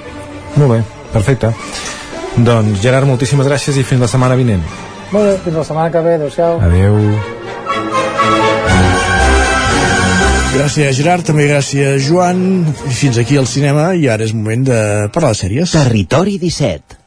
[0.57, 1.53] Molt bé, perfecte.
[2.37, 4.63] Doncs Gerard, moltíssimes gràcies i fins la setmana vinent.
[5.13, 6.99] Molt bé, fins la setmana que ve, adeu-siau Adeu
[10.49, 12.39] Gràcies Gerard, també gràcies Joan.
[12.91, 14.79] Fins aquí al cinema i ara és moment de
[15.13, 15.77] parlar de sèries.
[15.77, 16.98] Territori 17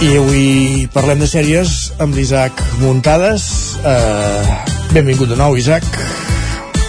[0.00, 3.44] I avui parlem de sèries amb l'Isaac Muntades.
[3.84, 4.56] Uh,
[4.96, 5.84] benvingut de nou, Isaac.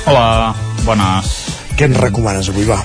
[0.07, 0.55] Hola,
[0.88, 1.35] bones.
[1.75, 2.79] Què ens recomanes avui, va?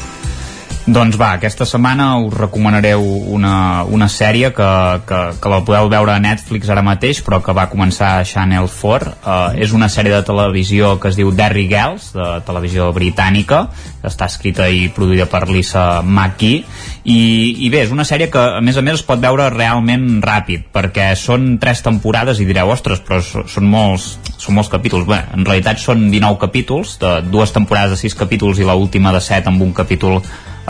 [0.86, 3.02] Doncs va, aquesta setmana us recomanareu
[3.34, 4.68] una, una sèrie que,
[5.02, 8.70] que, que la podeu veure a Netflix ara mateix, però que va començar a Channel
[8.70, 9.10] 4.
[9.16, 13.64] Uh, és una sèrie de televisió que es diu Derry Girls, de televisió britànica,
[14.06, 16.62] està escrita i produïda per Lisa McKee,
[17.02, 17.20] i,
[17.66, 20.70] i bé, és una sèrie que a més a més es pot veure realment ràpid,
[20.70, 25.10] perquè són tres temporades i direu, ostres, però són molts, són molts capítols.
[25.10, 29.10] Bé, en realitat són 19 capítols, de dues temporades de 6 capítols i la última
[29.10, 30.22] de 7 amb un capítol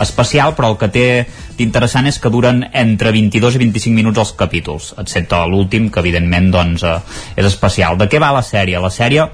[0.03, 1.07] especial, però el que té
[1.57, 6.51] d'interessant és que duren entre 22 i 25 minuts els capítols, excepte l'últim, que evidentment
[6.53, 6.99] doncs, eh,
[7.35, 7.97] és especial.
[7.97, 8.81] De què va la sèrie?
[8.81, 9.29] La sèrie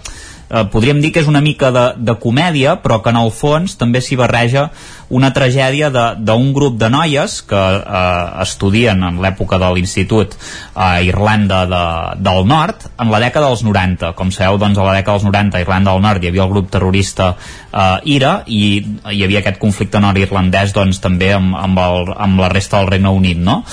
[0.53, 3.77] eh, podríem dir que és una mica de, de comèdia, però que en el fons
[3.79, 4.69] també s'hi barreja
[5.13, 10.37] una tragèdia d'un grup de noies que eh, estudien en l'època de l'institut
[10.73, 11.83] a Irlanda de,
[12.23, 14.13] del Nord en la dècada dels 90.
[14.17, 16.53] Com sabeu, doncs, a la dècada dels 90 a Irlanda del Nord hi havia el
[16.53, 17.33] grup terrorista
[17.73, 18.63] eh, IRA i
[19.11, 23.13] hi havia aquest conflicte nord-irlandès doncs, també amb, amb, el, amb la resta del Regne
[23.13, 23.63] Unit, no?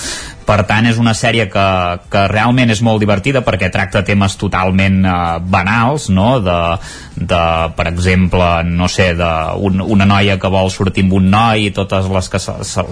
[0.51, 1.65] per tant és una sèrie que,
[2.11, 5.13] que realment és molt divertida perquè tracta temes totalment eh,
[5.53, 6.41] banals no?
[6.43, 6.57] de,
[7.15, 7.43] de,
[7.77, 9.29] per exemple no sé, de
[9.61, 12.83] un, una noia que vol sortir amb un noi i totes les, que se, se,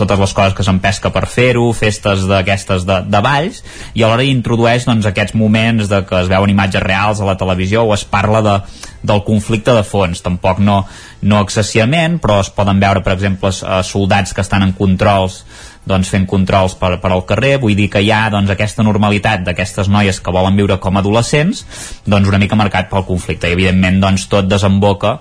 [0.00, 3.62] totes les coses que s'empesca per fer-ho festes d'aquestes de, de balls
[3.94, 7.84] i alhora introdueix doncs, aquests moments de que es veuen imatges reals a la televisió
[7.86, 8.58] o es parla de,
[9.06, 10.22] del conflicte de fons.
[10.24, 10.82] Tampoc no,
[11.22, 15.42] no excessivament però es poden veure per exemple soldats que estan en controls
[15.86, 19.44] doncs, fent controls per, per al carrer, vull dir que hi ha doncs, aquesta normalitat
[19.46, 21.62] d'aquestes noies que volen viure com adolescents,
[22.04, 25.20] doncs una mica marcat pel conflicte, i evidentment doncs, tot desemboca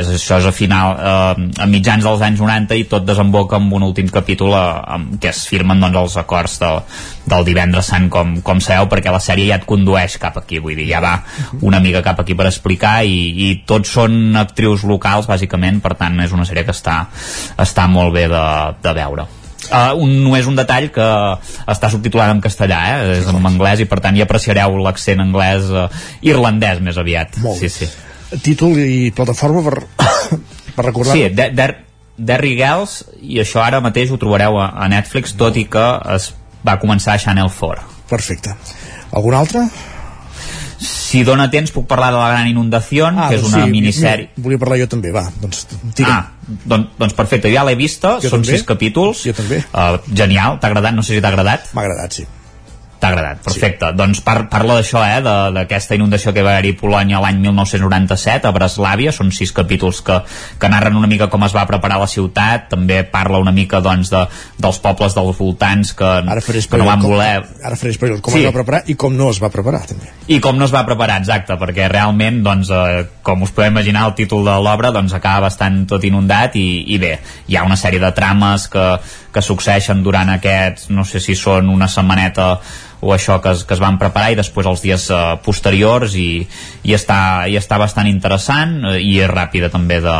[0.00, 3.72] és, això és a final eh, a mitjans dels anys 90 i tot desemboca amb
[3.78, 4.64] un últim capítol eh,
[4.96, 6.72] amb, que es firmen doncs, els acords de,
[7.30, 10.76] del divendres sant com, com sabeu perquè la sèrie ja et condueix cap aquí vull
[10.76, 11.16] dir, ja va
[11.66, 13.18] una mica cap aquí per explicar i,
[13.48, 17.02] i tots són actrius locals bàsicament, per tant és una sèrie que està,
[17.62, 18.46] està molt bé de,
[18.84, 19.26] de veure
[19.66, 21.04] Uh, un, només un detall que
[21.72, 23.16] està subtitulat en castellà, eh?
[23.16, 25.88] és en anglès i per tant hi apreciareu l'accent anglès uh,
[26.22, 27.40] irlandès més aviat.
[27.42, 27.58] Molt.
[27.58, 27.88] Sí, sí.
[28.42, 29.82] Títol i plataforma per,
[30.76, 31.68] per recordar Sí, de, de,
[32.16, 35.84] Derry Girls i això ara mateix ho trobareu a, a Netflix tot i que
[36.16, 36.30] es
[36.66, 37.84] va començar a Channel 4.
[38.10, 38.54] Perfecte.
[39.16, 39.66] Algun altre?
[40.76, 44.30] Si dona temps puc parlar de la gran inundació, ah, que és una sí, minissèrie.
[44.42, 45.24] Volia parlar jo també, va.
[45.40, 45.62] Doncs,
[46.04, 48.58] ah, doncs, doncs perfecte, ja l'he vista, jo són també.
[48.58, 49.22] sis capítols.
[49.28, 49.62] Jo també.
[49.70, 50.96] Uh, genial, t'ha agradat?
[50.96, 51.70] No sé si t'ha agradat.
[51.76, 52.26] M'ha agradat, sí.
[52.96, 53.90] T'ha agradat, perfecte.
[53.90, 53.96] Sí.
[53.98, 55.20] Doncs par parla d'això, eh,
[55.52, 60.16] d'aquesta inundació que va haver-hi a Polònia l'any 1997 a Breslàvia, són sis capítols que,
[60.58, 64.08] que narren una mica com es va preparar la ciutat, també parla una mica doncs,
[64.14, 64.22] de,
[64.62, 67.44] dels pobles dels voltants que, que no van com, voler...
[67.66, 68.40] Ara faré spoiler, com sí.
[68.40, 70.08] es va preparar i com no es va preparar, també.
[70.32, 74.06] I com no es va preparar, exacte, perquè realment, doncs, eh, com us podem imaginar,
[74.08, 76.66] el títol de l'obra doncs, acaba bastant tot inundat i,
[76.96, 77.12] i bé,
[77.50, 78.88] hi ha una sèrie de trames que,
[79.36, 82.54] que succeeixen durant aquests, no sé si són una setmaneta
[83.06, 86.30] o això que es, que es van preparar i després els dies uh, posteriors i,
[86.82, 90.16] i, està, i està bastant interessant uh, i és ràpida també de,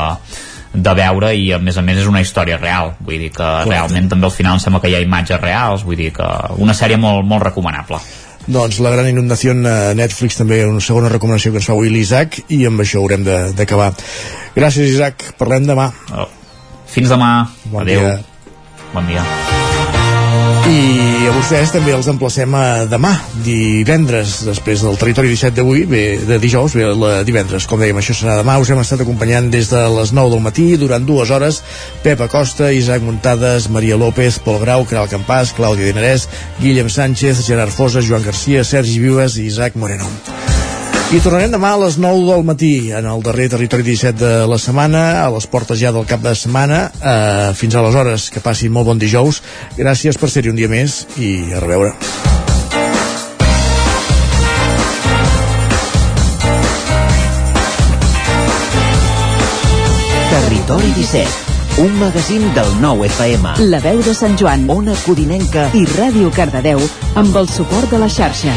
[0.76, 2.94] de veure i a més a més és una història real.
[3.00, 3.72] Vull dir que Correcte.
[3.72, 6.30] realment també al final em sembla que hi ha imatges reals vull dir que
[6.62, 8.00] una sèrie molt, molt recomanable.
[8.46, 12.44] Doncs la gran inundació a Netflix també una segona recomanació que ens fa avui l'Isaac
[12.54, 13.26] i amb això haurem
[13.58, 13.90] d'acabar.
[14.54, 15.90] Gràcies Isaac, parlem demà.
[16.14, 16.30] Oh.
[16.86, 18.16] fins demà, bon adeu dia.
[18.94, 19.55] bon dia
[20.66, 23.12] i a vostès també els emplacem a demà,
[23.44, 28.16] divendres, després del Territori 17 d'avui, bé, de dijous, bé, la divendres, com dèiem, això
[28.16, 31.62] serà demà, us hem estat acompanyant des de les 9 del matí, durant dues hores,
[32.02, 36.28] Pep Acosta, Isaac Muntades, Maria López, Pol Grau, Caral Campàs, Clàudia Dinarès,
[36.60, 40.10] Guillem Sánchez, Gerard Fosa, Joan Garcia, Sergi Vives i Isaac Moreno.
[41.06, 44.56] I tornarem demà a les 9 del matí en el darrer Territori 17 de la
[44.58, 46.80] setmana, a les portes ja del cap de setmana.
[46.98, 49.38] Eh, fins aleshores, que passin molt bon dijous.
[49.78, 51.94] Gràcies per ser-hi un dia més i a reveure.
[60.34, 63.52] Territori 17 un magazín del nou FM.
[63.68, 66.80] La veu de Sant Joan, Ona Codinenca i Ràdio Cardedeu
[67.20, 68.56] amb el suport de la xarxa.